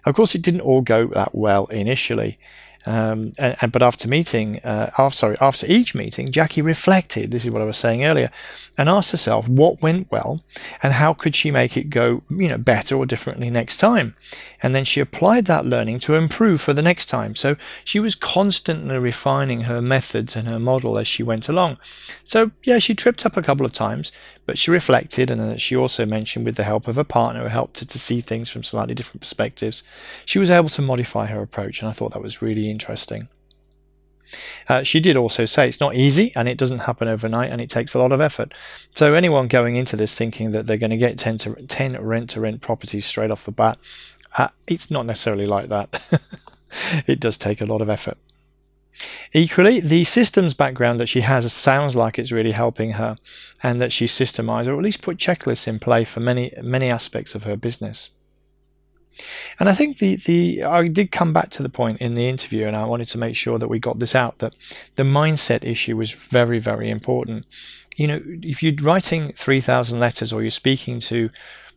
Of 0.05 0.17
course, 0.17 0.35
it 0.35 0.43
didn't 0.43 0.63
all 0.63 0.81
go 0.81 1.07
that 1.09 1.35
well 1.35 1.67
initially. 1.67 2.39
Um, 2.87 3.33
and, 3.39 3.57
and, 3.61 3.73
but 3.73 3.83
after 3.83 4.09
meeting, 4.09 4.59
uh, 4.65 4.91
after, 4.99 5.17
sorry, 5.17 5.37
after 5.41 5.67
each 5.67 5.95
meeting, 5.95 6.29
Jacquie 6.29 6.65
reflected. 6.65 7.31
This 7.31 7.45
is 7.45 7.51
what 7.51 7.63
I 7.63 7.67
was 7.67 7.77
saying 7.77 8.05
earlier, 8.05 8.31
and 8.77 8.89
asked 8.89 9.13
herself 9.13 9.49
what 9.49 9.81
went 9.81 10.11
well, 10.11 10.41
and 10.83 10.95
how 10.95 11.15
could 11.15 11.37
she 11.37 11.51
make 11.51 11.77
it 11.77 11.91
go, 11.91 12.23
you 12.29 12.49
know, 12.49 12.59
better 12.59 12.97
or 12.97 13.07
differently 13.07 13.51
next 13.51 13.77
time. 13.77 14.15
And 14.63 14.75
then 14.75 14.85
she 14.85 15.01
applied 15.01 15.47
that 15.47 15.67
learning 15.67 16.01
to 16.01 16.15
improve 16.15 16.61
for 16.61 16.73
the 16.73 16.83
next 16.83 17.07
time. 17.07 17.35
So 17.35 17.57
she 17.85 18.01
was 18.01 18.15
constantly 18.15 18.99
refining 18.99 19.63
her 19.63 19.83
methods 19.83 20.37
and 20.37 20.49
her 20.49 20.59
model 20.59 20.99
as 20.99 21.09
she 21.09 21.23
went 21.23 21.49
along. 21.49 21.79
So 22.25 22.51
yeah, 22.63 22.79
she 22.79 22.95
tripped 22.95 23.27
up 23.27 23.37
a 23.37 23.43
couple 23.43 23.67
of 23.67 23.73
times, 23.73 24.13
but 24.47 24.59
she 24.59 24.71
reflected, 24.71 25.31
and 25.31 25.61
she 25.61 25.77
also 25.77 26.05
mentioned 26.05 26.45
with 26.45 26.57
the 26.57 26.65
help 26.65 26.89
of 26.89 26.99
a 26.99 27.05
partner 27.05 27.43
who 27.43 27.49
helped 27.49 27.81
her 27.81 27.87
to 27.87 27.99
see 27.99 28.21
things 28.21 28.51
from 28.51 28.63
slightly 28.63 28.95
different 28.95 29.21
perspectives, 29.21 29.83
she 30.25 30.39
was 30.39 30.51
able 30.51 30.69
to 30.71 30.83
modify 30.83 31.27
her 31.27 31.41
approach, 31.41 31.81
and 31.81 31.89
I 31.89 31.93
thought 31.93 32.13
that 32.13 32.23
was 32.23 32.43
really 32.43 32.71
interesting. 32.71 33.29
Uh, 34.69 34.83
she 34.83 35.01
did 35.01 35.17
also 35.17 35.45
say 35.45 35.69
it's 35.69 35.81
not 35.81 35.95
easy 35.95 36.33
and 36.35 36.49
it 36.49 36.57
doesn't 36.57 36.81
happen 36.81 37.07
overnight 37.07 37.51
and 37.51 37.61
it 37.61 37.69
takes 37.69 37.93
a 37.93 37.99
lot 37.99 38.13
of 38.13 38.21
effort. 38.21 38.55
So, 38.91 39.15
anyone 39.15 39.49
going 39.49 39.77
into 39.77 39.97
this 39.97 40.17
thinking 40.17 40.53
that 40.53 40.67
they're 40.67 40.79
going 40.79 40.91
to 40.91 40.97
get 40.97 41.19
10, 41.19 41.39
to, 41.39 41.55
10 41.55 42.01
rent 42.01 42.31
to 42.31 42.41
rent 42.41 42.63
properties 42.63 43.07
straight 43.07 43.31
off 43.31 43.45
the 43.45 43.51
bat, 43.51 43.79
uh, 44.39 44.49
it's 44.67 44.91
not 44.91 45.07
necessarily 45.07 45.47
like 45.47 45.69
that. 45.69 46.03
it 47.07 47.21
does 47.21 47.37
take 47.37 47.61
a 47.61 47.67
lot 47.67 47.83
of 47.83 47.91
effort. 47.91 48.17
Equally, 49.33 49.81
the 49.81 50.05
systems 50.05 50.55
background 50.55 51.01
that 51.01 51.09
she 51.09 51.23
has 51.23 51.51
sounds 51.53 51.97
like 51.97 52.19
it's 52.19 52.33
really 52.33 52.53
helping 52.53 52.93
her 52.93 53.17
and 53.63 53.81
that 53.81 53.93
she's 53.93 54.13
systemized 54.13 54.69
or 54.69 54.77
at 54.77 54.83
least 54.83 55.03
put 55.03 55.17
checklists 55.17 55.67
in 55.67 55.79
play 55.79 56.05
for 56.05 56.21
many, 56.21 56.53
many 56.63 56.89
aspects 56.89 57.35
of 57.35 57.45
her 57.45 57.57
business. 57.57 58.11
And 59.61 59.69
I 59.69 59.75
think 59.75 59.99
the, 59.99 60.17
the 60.17 60.65
I 60.65 60.89
did 60.89 61.13
come 61.13 61.33
back 61.33 61.51
to 61.51 61.63
the 61.63 61.69
point 61.69 62.01
in 62.01 62.15
the 62.15 62.29
interview, 62.29 62.67
and 62.67 62.77
I 62.77 62.85
wanted 62.85 63.09
to 63.09 63.19
make 63.19 63.37
sure 63.37 63.59
that 63.59 63.69
we 63.69 63.79
got 63.79 63.99
this 63.99 64.15
out 64.15 64.39
that 64.39 64.57
the 64.97 65.03
mindset 65.03 65.65
issue 65.65 65.97
was 65.97 66.13
very, 66.13 66.59
very 66.59 66.91
important. 66.91 67.47
You 67.97 68.09
know, 68.09 68.23
if 68.25 68.63
you're 68.63 68.75
writing 68.81 69.35
3,000 69.37 70.01
letters 70.01 70.33
or 70.33 70.43
you're 70.43 70.51
speaking 70.51 71.01
to 71.01 71.29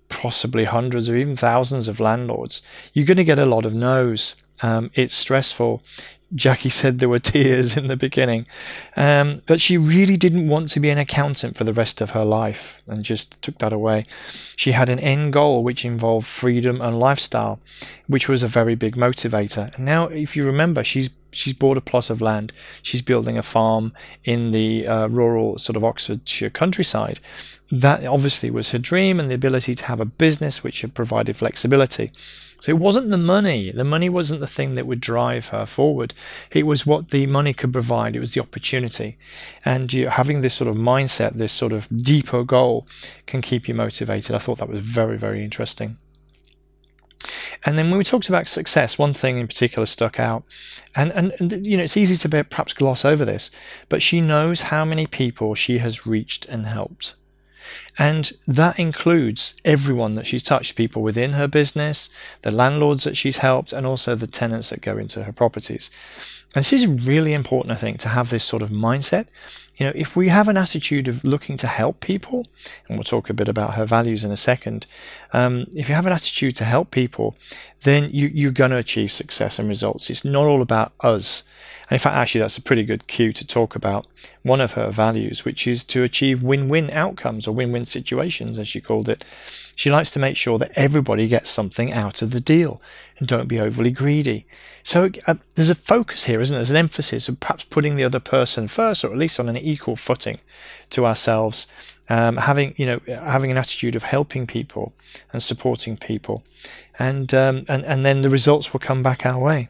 possibly 0.08 0.64
hundreds 0.66 1.10
or 1.10 1.18
even 1.18 1.36
thousands 1.36 1.88
of 1.88 2.00
landlords, 2.00 2.62
you're 2.94 3.06
going 3.06 3.18
to 3.18 3.24
get 3.24 3.40
a 3.40 3.46
lot 3.46 3.66
of 3.66 3.74
no's. 3.74 4.36
Um, 4.62 4.92
it's 4.94 5.16
stressful. 5.16 5.84
Jacquie 6.34 6.72
said 6.72 7.00
there 7.00 7.10
were 7.10 7.20
tears 7.20 7.78
in 7.78 7.88
the 7.88 7.96
beginning. 7.96 8.48
Um, 8.96 9.42
but 9.46 9.62
she 9.62 9.78
really 9.78 10.18
didn't 10.18 10.48
want 10.48 10.70
to 10.70 10.80
be 10.80 10.90
an 10.90 10.98
accountant 10.98 11.56
for 11.56 11.64
the 11.64 11.74
rest 11.74 12.02
of 12.02 12.12
her 12.12 12.26
life 12.26 12.82
and 12.88 13.04
just 13.04 13.42
took 13.42 13.60
that 13.60 13.74
away. 13.74 14.04
She 14.56 14.72
had 14.72 14.90
an 14.90 15.00
end 15.00 15.34
goal 15.34 15.64
which 15.64 15.86
involved 15.86 16.28
freedom 16.28 16.82
and 16.82 17.00
lifestyle, 17.00 17.60
which 18.08 18.28
was 18.28 18.44
a 18.44 18.48
very 18.48 18.76
big 18.76 18.96
motivator. 18.96 19.74
And 19.76 19.86
now, 19.86 20.06
if 20.08 20.36
you 20.36 20.44
remember, 20.46 20.84
she's 20.84 21.10
she's 21.32 21.54
bought 21.54 21.78
a 21.78 21.82
plot 21.82 22.10
of 22.10 22.22
land. 22.22 22.54
She's 22.82 23.02
building 23.02 23.38
a 23.38 23.44
farm 23.44 23.92
in 24.24 24.52
the 24.52 24.88
uh, 24.88 25.08
rural 25.08 25.58
sort 25.58 25.76
of 25.76 25.84
Oxfordshire 25.84 26.50
countryside. 26.50 27.20
That 27.72 28.06
obviously 28.06 28.50
was 28.50 28.72
her 28.72 28.78
dream 28.78 29.20
and 29.20 29.30
the 29.30 29.36
ability 29.36 29.76
to 29.76 29.86
have 29.86 30.00
a 30.00 30.06
business 30.06 30.64
which 30.64 30.82
had 30.82 30.94
provided 30.94 31.36
flexibility. 31.36 32.12
So 32.66 32.72
it 32.72 32.80
wasn't 32.80 33.12
the 33.12 33.18
money. 33.20 33.70
The 33.70 33.84
money 33.84 34.10
wasn't 34.10 34.40
the 34.40 34.48
thing 34.48 34.74
that 34.74 34.88
would 34.88 35.00
drive 35.00 35.50
her 35.50 35.68
forward. 35.68 36.16
It 36.50 36.66
was 36.66 36.84
what 36.84 37.12
the 37.12 37.28
money 37.28 37.54
could 37.54 37.72
provide. 37.72 38.16
It 38.16 38.20
was 38.20 38.34
the 38.34 38.42
opportunity. 38.42 39.20
And 39.64 39.94
you, 39.94 40.08
having 40.08 40.42
this 40.42 40.56
sort 40.56 40.68
of 40.68 40.76
mindset, 40.76 41.34
this 41.34 41.54
sort 41.54 41.74
of 41.74 41.88
deeper 41.96 42.44
goal, 42.44 42.88
can 43.28 43.44
keep 43.44 43.68
you 43.68 43.76
motivated. 43.76 44.34
I 44.34 44.40
thought 44.40 44.58
that 44.58 44.68
was 44.68 44.80
very, 44.80 45.16
very 45.16 45.44
interesting. 45.44 46.00
And 47.64 47.78
then 47.78 47.92
when 47.92 48.00
we 48.00 48.04
talked 48.04 48.30
about 48.30 48.48
success, 48.48 48.98
one 48.98 49.14
thing 49.14 49.38
in 49.38 49.48
particular 49.48 49.86
stuck 49.86 50.20
out, 50.20 50.44
and, 50.96 51.12
and, 51.12 51.34
and 51.40 51.68
you 51.68 51.78
know 51.78 51.84
it's 51.84 51.98
easy 51.98 52.18
to 52.18 52.44
perhaps 52.46 52.74
gloss 52.74 53.06
over 53.06 53.26
this, 53.26 53.52
but 53.90 54.02
she 54.02 54.22
knows 54.22 54.62
how 54.74 54.86
many 54.86 55.06
people 55.06 55.54
she 55.54 55.78
has 55.78 56.08
reached 56.08 56.48
and 56.48 56.66
helped. 56.66 57.14
And 57.98 58.32
that 58.48 58.78
includes 58.78 59.56
everyone 59.64 60.16
that 60.16 60.28
she's 60.28 60.44
touched 60.44 60.76
people 60.76 61.02
within 61.02 61.34
her 61.34 61.48
business, 61.48 62.10
the 62.42 62.52
landlords 62.52 63.06
that 63.06 63.16
she's 63.16 63.38
helped, 63.38 63.72
and 63.72 63.86
also 63.86 64.16
the 64.16 64.28
tenants 64.28 64.70
that 64.70 64.82
go 64.82 64.98
into 64.98 65.24
her 65.24 65.32
properties. 65.32 65.90
And 66.54 66.64
this 66.64 66.74
is 66.74 66.88
really 66.88 67.34
important, 67.34 67.72
I 67.72 67.80
think, 67.80 68.00
to 68.00 68.10
have 68.10 68.30
this 68.30 68.44
sort 68.44 68.62
of 68.62 68.70
mindset. 68.70 69.28
You 69.78 69.88
know, 69.88 69.92
if 69.96 70.16
we 70.16 70.30
have 70.30 70.48
an 70.48 70.58
attitude 70.58 71.08
of 71.08 71.24
looking 71.24 71.58
to 71.58 71.68
help 71.68 72.00
people, 72.00 72.46
and 72.88 72.98
we'll 72.98 73.04
talk 73.04 73.30
a 73.30 73.34
bit 73.34 73.50
about 73.50 73.76
her 73.76 73.86
values 73.86 74.24
in 74.24 74.32
a 74.32 74.38
second, 74.38 74.88
um, 75.34 75.66
if 75.76 75.90
you 75.90 75.96
have 75.96 76.06
an 76.06 76.14
attitude 76.14 76.56
to 76.58 76.66
help 76.66 76.92
people, 76.92 77.36
then 77.84 78.10
you, 78.12 78.28
you're 78.28 78.52
going 78.52 78.72
to 78.72 78.78
achieve 78.78 79.12
success 79.12 79.60
and 79.60 79.68
results. 79.68 80.10
It's 80.10 80.26
not 80.26 80.48
all 80.48 80.62
about 80.62 80.94
us. 81.02 81.44
And 81.90 81.98
in 81.98 82.00
fact, 82.00 82.16
actually, 82.16 82.42
that's 82.42 82.58
a 82.58 82.62
pretty 82.62 82.84
good 82.84 83.08
cue 83.08 83.34
to 83.34 83.46
talk 83.46 83.76
about 83.76 84.08
one 84.44 84.62
of 84.62 84.74
her 84.74 84.90
values, 84.92 85.46
which 85.46 85.68
is 85.68 85.84
to 85.86 86.04
achieve 86.04 86.42
win 86.42 86.70
win 86.70 86.90
outcomes 86.92 87.48
or 87.48 87.52
win 87.54 87.72
win 87.72 87.86
situations, 87.86 88.58
as 88.58 88.68
she 88.68 88.82
called 88.82 89.10
it. 89.10 89.24
She 89.76 89.92
likes 89.92 90.12
to 90.12 90.20
make 90.20 90.38
sure 90.38 90.58
that 90.58 90.72
everybody 90.76 91.28
gets 91.28 91.50
something 91.50 91.94
out 91.94 92.22
of 92.22 92.32
the 92.32 92.40
deal 92.40 92.82
and 93.18 93.28
don't 93.28 93.48
be 93.48 93.60
overly 93.60 93.92
greedy. 93.92 94.48
So 94.84 95.10
uh, 95.28 95.36
there's 95.56 95.70
a 95.70 95.76
focus 95.76 96.26
here, 96.26 96.42
isn't 96.42 96.54
there? 96.54 96.60
There's 96.60 96.72
an 96.72 96.78
emphasis 96.78 97.28
of 97.28 97.40
perhaps 97.40 97.66
putting 97.66 97.96
the 97.96 98.04
other 98.04 98.20
person 98.20 98.68
first, 98.68 99.04
or 99.04 99.12
at 99.12 99.18
least 99.18 99.40
on 99.40 99.50
an 99.50 99.58
equal 99.58 99.96
footing 99.96 100.40
to 100.92 101.06
ourselves. 101.06 101.68
Um, 102.08 102.38
having 102.38 102.76
you 102.78 102.86
know 102.86 103.00
having 103.08 103.50
an 103.50 103.58
attitude 103.58 103.96
of 103.96 104.04
helping 104.04 104.46
people 104.46 104.94
and 105.34 105.42
supporting 105.42 105.98
people, 105.98 106.44
and 107.00 107.34
um, 107.34 107.66
and 107.68 107.84
and 107.84 108.06
then 108.06 108.22
the 108.22 108.30
results 108.30 108.72
will 108.72 108.80
come 108.80 109.02
back 109.02 109.26
our 109.26 109.40
way. 109.40 109.70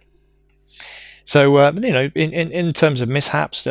So 1.24 1.56
uh, 1.58 1.72
you 1.72 1.92
know, 1.92 2.12
in, 2.14 2.34
in, 2.34 2.52
in 2.52 2.74
terms 2.74 3.02
of 3.02 3.10
mishaps, 3.10 3.64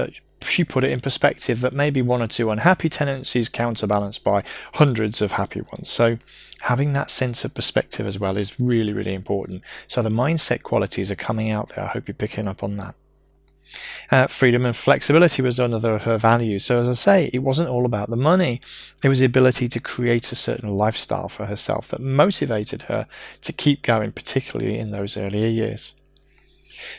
she 0.48 0.64
put 0.64 0.84
it 0.84 0.92
in 0.92 1.00
perspective 1.00 1.60
that 1.60 1.72
maybe 1.72 2.02
one 2.02 2.22
or 2.22 2.26
two 2.26 2.50
unhappy 2.50 2.88
tenancies 2.88 3.48
counterbalanced 3.48 4.24
by 4.24 4.44
hundreds 4.74 5.20
of 5.20 5.32
happy 5.32 5.60
ones. 5.60 5.90
So 5.90 6.18
having 6.62 6.92
that 6.92 7.10
sense 7.10 7.44
of 7.44 7.54
perspective 7.54 8.06
as 8.06 8.18
well 8.18 8.36
is 8.36 8.58
really, 8.60 8.92
really 8.92 9.14
important. 9.14 9.62
So 9.86 10.02
the 10.02 10.08
mindset 10.10 10.62
qualities 10.62 11.10
are 11.10 11.16
coming 11.16 11.50
out 11.50 11.70
there. 11.70 11.84
I 11.84 11.88
hope 11.88 12.08
you're 12.08 12.14
picking 12.14 12.48
up 12.48 12.62
on 12.62 12.76
that. 12.78 12.94
Uh, 14.10 14.26
freedom 14.26 14.64
and 14.66 14.76
flexibility 14.76 15.42
was 15.42 15.58
another 15.58 15.94
of 15.94 16.02
her 16.02 16.18
values. 16.18 16.64
So, 16.64 16.80
as 16.80 16.88
I 16.88 16.94
say, 16.94 17.30
it 17.32 17.40
wasn't 17.40 17.70
all 17.70 17.86
about 17.86 18.10
the 18.10 18.16
money. 18.16 18.60
It 19.02 19.08
was 19.08 19.20
the 19.20 19.26
ability 19.26 19.68
to 19.68 19.80
create 19.80 20.30
a 20.30 20.36
certain 20.36 20.76
lifestyle 20.76 21.28
for 21.28 21.46
herself 21.46 21.88
that 21.88 22.00
motivated 22.00 22.82
her 22.82 23.06
to 23.42 23.52
keep 23.52 23.82
going, 23.82 24.12
particularly 24.12 24.78
in 24.78 24.90
those 24.90 25.16
earlier 25.16 25.48
years. 25.48 25.94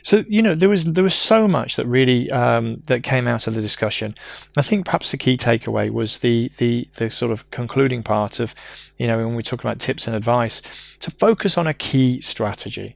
So 0.03 0.23
you 0.27 0.41
know 0.41 0.55
there 0.55 0.69
was 0.69 0.93
there 0.93 1.03
was 1.03 1.15
so 1.15 1.47
much 1.47 1.75
that 1.75 1.85
really 1.85 2.31
um, 2.31 2.81
that 2.87 3.03
came 3.03 3.27
out 3.27 3.47
of 3.47 3.53
the 3.53 3.61
discussion. 3.61 4.15
I 4.57 4.61
think 4.61 4.85
perhaps 4.85 5.11
the 5.11 5.17
key 5.17 5.37
takeaway 5.37 5.89
was 5.89 6.19
the 6.19 6.51
the 6.57 6.87
the 6.97 7.09
sort 7.11 7.31
of 7.31 7.49
concluding 7.51 8.03
part 8.03 8.39
of 8.39 8.53
you 8.97 9.07
know 9.07 9.17
when 9.17 9.35
we 9.35 9.43
talk 9.43 9.59
about 9.59 9.79
tips 9.79 10.07
and 10.07 10.15
advice 10.15 10.61
to 10.99 11.11
focus 11.11 11.57
on 11.57 11.67
a 11.67 11.73
key 11.73 12.21
strategy. 12.21 12.95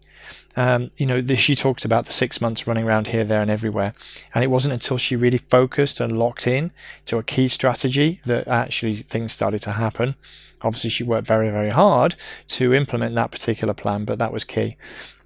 Um, 0.55 0.91
you 0.97 1.05
know, 1.05 1.25
she 1.35 1.55
talked 1.55 1.85
about 1.85 2.05
the 2.05 2.11
six 2.11 2.41
months 2.41 2.67
running 2.67 2.83
around 2.83 3.07
here, 3.07 3.23
there, 3.23 3.41
and 3.41 3.49
everywhere. 3.49 3.93
And 4.33 4.43
it 4.43 4.47
wasn't 4.47 4.73
until 4.73 4.97
she 4.97 5.15
really 5.15 5.37
focused 5.37 6.01
and 6.01 6.17
locked 6.19 6.47
in 6.47 6.71
to 7.05 7.17
a 7.17 7.23
key 7.23 7.47
strategy 7.47 8.19
that 8.25 8.45
actually 8.47 8.97
things 8.97 9.31
started 9.31 9.61
to 9.61 9.73
happen. 9.73 10.15
Obviously, 10.61 10.89
she 10.89 11.03
worked 11.03 11.27
very, 11.27 11.49
very 11.49 11.69
hard 11.69 12.15
to 12.49 12.73
implement 12.73 13.15
that 13.15 13.31
particular 13.31 13.73
plan, 13.73 14.03
but 14.03 14.19
that 14.19 14.33
was 14.33 14.43
key. 14.43 14.75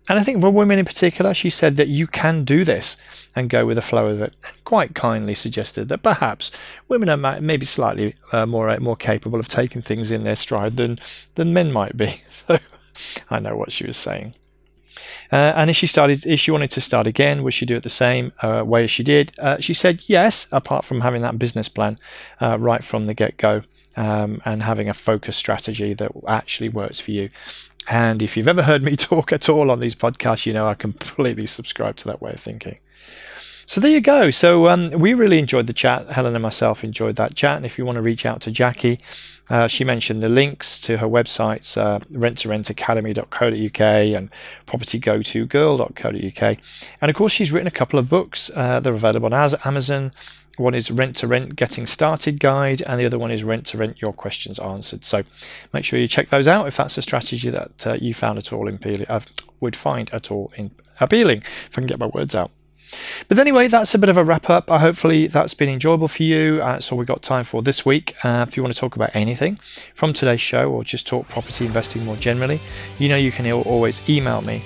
And 0.09 0.19
I 0.19 0.23
think 0.23 0.41
for 0.41 0.49
women 0.49 0.79
in 0.79 0.85
particular, 0.85 1.33
she 1.33 1.49
said 1.49 1.77
that 1.77 1.87
you 1.87 2.07
can 2.07 2.43
do 2.43 2.65
this 2.65 2.97
and 3.35 3.49
go 3.49 3.65
with 3.65 3.75
the 3.75 3.81
flow 3.81 4.07
of 4.07 4.21
it. 4.21 4.35
Quite 4.65 4.95
kindly 4.95 5.33
suggested 5.33 5.87
that 5.89 6.03
perhaps 6.03 6.51
women 6.87 7.09
are 7.09 7.39
maybe 7.39 7.65
slightly 7.65 8.15
uh, 8.31 8.45
more 8.45 8.69
uh, 8.69 8.79
more 8.79 8.97
capable 8.97 9.39
of 9.39 9.47
taking 9.47 9.81
things 9.81 10.11
in 10.11 10.23
their 10.23 10.35
stride 10.35 10.75
than 10.75 10.99
than 11.35 11.53
men 11.53 11.71
might 11.71 11.97
be. 11.97 12.21
So 12.47 12.59
I 13.31 13.39
know 13.39 13.55
what 13.57 13.71
she 13.71 13.87
was 13.87 13.97
saying. 13.97 14.35
Uh, 15.31 15.53
and 15.55 15.69
if 15.69 15.75
she 15.75 15.87
started, 15.87 16.23
if 16.25 16.39
she 16.39 16.51
wanted 16.51 16.69
to 16.71 16.81
start 16.81 17.07
again, 17.07 17.41
would 17.41 17.53
she 17.53 17.65
do 17.65 17.77
it 17.77 17.83
the 17.83 17.89
same 17.89 18.31
uh, 18.43 18.63
way 18.63 18.83
as 18.83 18.91
she 18.91 19.03
did? 19.03 19.33
Uh, 19.39 19.57
she 19.59 19.73
said 19.73 20.03
yes, 20.05 20.47
apart 20.51 20.85
from 20.85 21.01
having 21.01 21.21
that 21.23 21.39
business 21.39 21.67
plan 21.69 21.97
uh, 22.39 22.59
right 22.59 22.83
from 22.83 23.07
the 23.07 23.13
get 23.13 23.37
go. 23.37 23.63
Um, 23.95 24.41
and 24.43 24.63
having 24.63 24.89
a 24.89 24.93
focus 24.95 25.37
strategy 25.37 25.93
that 25.93 26.11
actually 26.27 26.67
works 26.67 26.99
for 26.99 27.11
you. 27.11 27.29
And 27.89 28.21
if 28.21 28.37
you've 28.37 28.47
ever 28.47 28.63
heard 28.63 28.83
me 28.83 28.95
talk 28.97 29.31
at 29.33 29.49
all 29.49 29.71
on 29.71 29.79
these 29.79 29.95
podcasts, 29.95 30.45
you 30.45 30.53
know 30.53 30.67
I 30.67 30.73
completely 30.73 31.47
subscribe 31.47 31.97
to 31.97 32.05
that 32.05 32.21
way 32.21 32.31
of 32.33 32.39
thinking. 32.39 32.79
So 33.65 33.79
there 33.79 33.91
you 33.91 34.01
go. 34.01 34.29
So 34.29 34.67
um, 34.67 34.91
we 34.91 35.13
really 35.13 35.39
enjoyed 35.39 35.67
the 35.67 35.73
chat. 35.73 36.11
Helen 36.11 36.35
and 36.35 36.43
myself 36.43 36.83
enjoyed 36.83 37.15
that 37.15 37.35
chat. 37.35 37.55
And 37.55 37.65
if 37.65 37.77
you 37.77 37.85
want 37.85 37.95
to 37.95 38.01
reach 38.01 38.25
out 38.25 38.41
to 38.41 38.51
Jacquie, 38.51 38.99
uh, 39.49 39.67
she 39.67 39.83
mentioned 39.83 40.21
the 40.21 40.29
links 40.29 40.79
to 40.81 40.97
her 40.97 41.07
websites, 41.07 41.77
uh, 41.77 41.99
rent2rentacademy.co.uk 42.11 43.79
and 43.79 44.29
propertygotogirl.co.uk. 44.67 46.57
And 47.01 47.09
of 47.09 47.15
course, 47.15 47.31
she's 47.31 47.51
written 47.51 47.67
a 47.67 47.71
couple 47.71 47.99
of 47.99 48.09
books. 48.09 48.51
Uh, 48.53 48.79
they're 48.79 48.93
available 48.93 49.33
on 49.33 49.55
Amazon. 49.65 50.11
One 50.57 50.75
is 50.75 50.91
Rent 50.91 51.17
to 51.17 51.27
Rent 51.27 51.55
Getting 51.55 51.87
Started 51.87 52.39
Guide, 52.39 52.81
and 52.83 52.99
the 52.99 53.05
other 53.05 53.17
one 53.17 53.31
is 53.31 53.43
Rent 53.43 53.65
to 53.67 53.77
Rent 53.77 54.01
Your 54.01 54.13
Questions 54.13 54.59
Answered. 54.59 55.03
So 55.03 55.23
make 55.73 55.83
sure 55.83 55.99
you 55.99 56.07
check 56.07 56.29
those 56.29 56.47
out 56.47 56.67
if 56.67 56.77
that's 56.77 56.97
a 56.97 57.01
strategy 57.01 57.49
that 57.49 57.87
uh, 57.87 57.93
you 57.93 58.13
found 58.13 58.37
at 58.37 58.53
all 58.53 58.67
appealing, 58.67 59.07
uh, 59.09 59.21
would 59.59 59.75
find 59.75 60.13
at 60.13 60.29
all 60.29 60.51
in, 60.55 60.71
appealing, 60.99 61.39
if 61.41 61.71
I 61.71 61.81
can 61.81 61.87
get 61.87 61.97
my 61.97 62.05
words 62.07 62.35
out. 62.35 62.51
But 63.27 63.39
anyway, 63.39 63.67
that's 63.67 63.95
a 63.95 63.97
bit 63.97 64.09
of 64.09 64.17
a 64.17 64.23
wrap 64.23 64.49
up. 64.49 64.69
Uh, 64.69 64.77
hopefully, 64.77 65.25
that's 65.25 65.55
been 65.55 65.69
enjoyable 65.69 66.07
for 66.07 66.21
you. 66.21 66.61
Uh, 66.61 66.73
that's 66.73 66.91
all 66.91 66.99
we've 66.99 67.07
got 67.07 67.23
time 67.23 67.43
for 67.43 67.63
this 67.63 67.83
week. 67.83 68.15
Uh, 68.23 68.45
if 68.47 68.55
you 68.55 68.61
want 68.61 68.75
to 68.75 68.79
talk 68.79 68.95
about 68.95 69.09
anything 69.15 69.57
from 69.95 70.13
today's 70.13 70.41
show 70.41 70.69
or 70.69 70.83
just 70.83 71.07
talk 71.07 71.27
property 71.27 71.65
investing 71.65 72.05
more 72.05 72.15
generally, 72.17 72.59
you 72.99 73.09
know 73.09 73.15
you 73.15 73.31
can 73.31 73.51
always 73.51 74.07
email 74.07 74.41
me 74.41 74.63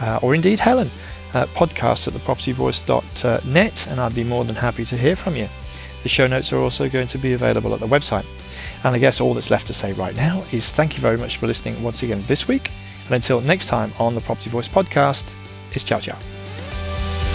uh, 0.00 0.18
or 0.22 0.34
indeed 0.34 0.60
Helen 0.60 0.90
uh, 1.34 1.46
podcast 1.46 2.08
at 2.08 2.14
thepropertyvoice.net, 2.14 3.86
and 3.88 4.00
I'd 4.00 4.14
be 4.14 4.24
more 4.24 4.44
than 4.44 4.56
happy 4.56 4.84
to 4.84 4.96
hear 4.96 5.16
from 5.16 5.36
you. 5.36 5.48
The 6.02 6.08
show 6.08 6.26
notes 6.26 6.52
are 6.52 6.58
also 6.58 6.88
going 6.88 7.08
to 7.08 7.18
be 7.18 7.32
available 7.34 7.74
at 7.74 7.80
the 7.80 7.86
website. 7.86 8.24
And 8.84 8.94
I 8.94 8.98
guess 8.98 9.20
all 9.20 9.34
that's 9.34 9.50
left 9.50 9.66
to 9.66 9.74
say 9.74 9.92
right 9.92 10.16
now 10.16 10.44
is 10.50 10.72
thank 10.72 10.96
you 10.96 11.00
very 11.00 11.16
much 11.16 11.36
for 11.36 11.46
listening 11.46 11.82
once 11.82 12.02
again 12.02 12.24
this 12.26 12.48
week. 12.48 12.70
And 13.06 13.14
until 13.14 13.40
next 13.40 13.66
time 13.66 13.92
on 13.98 14.14
the 14.14 14.20
Property 14.20 14.50
Voice 14.50 14.68
podcast, 14.68 15.30
it's 15.72 15.84
ciao 15.84 16.00
ciao. 16.00 16.39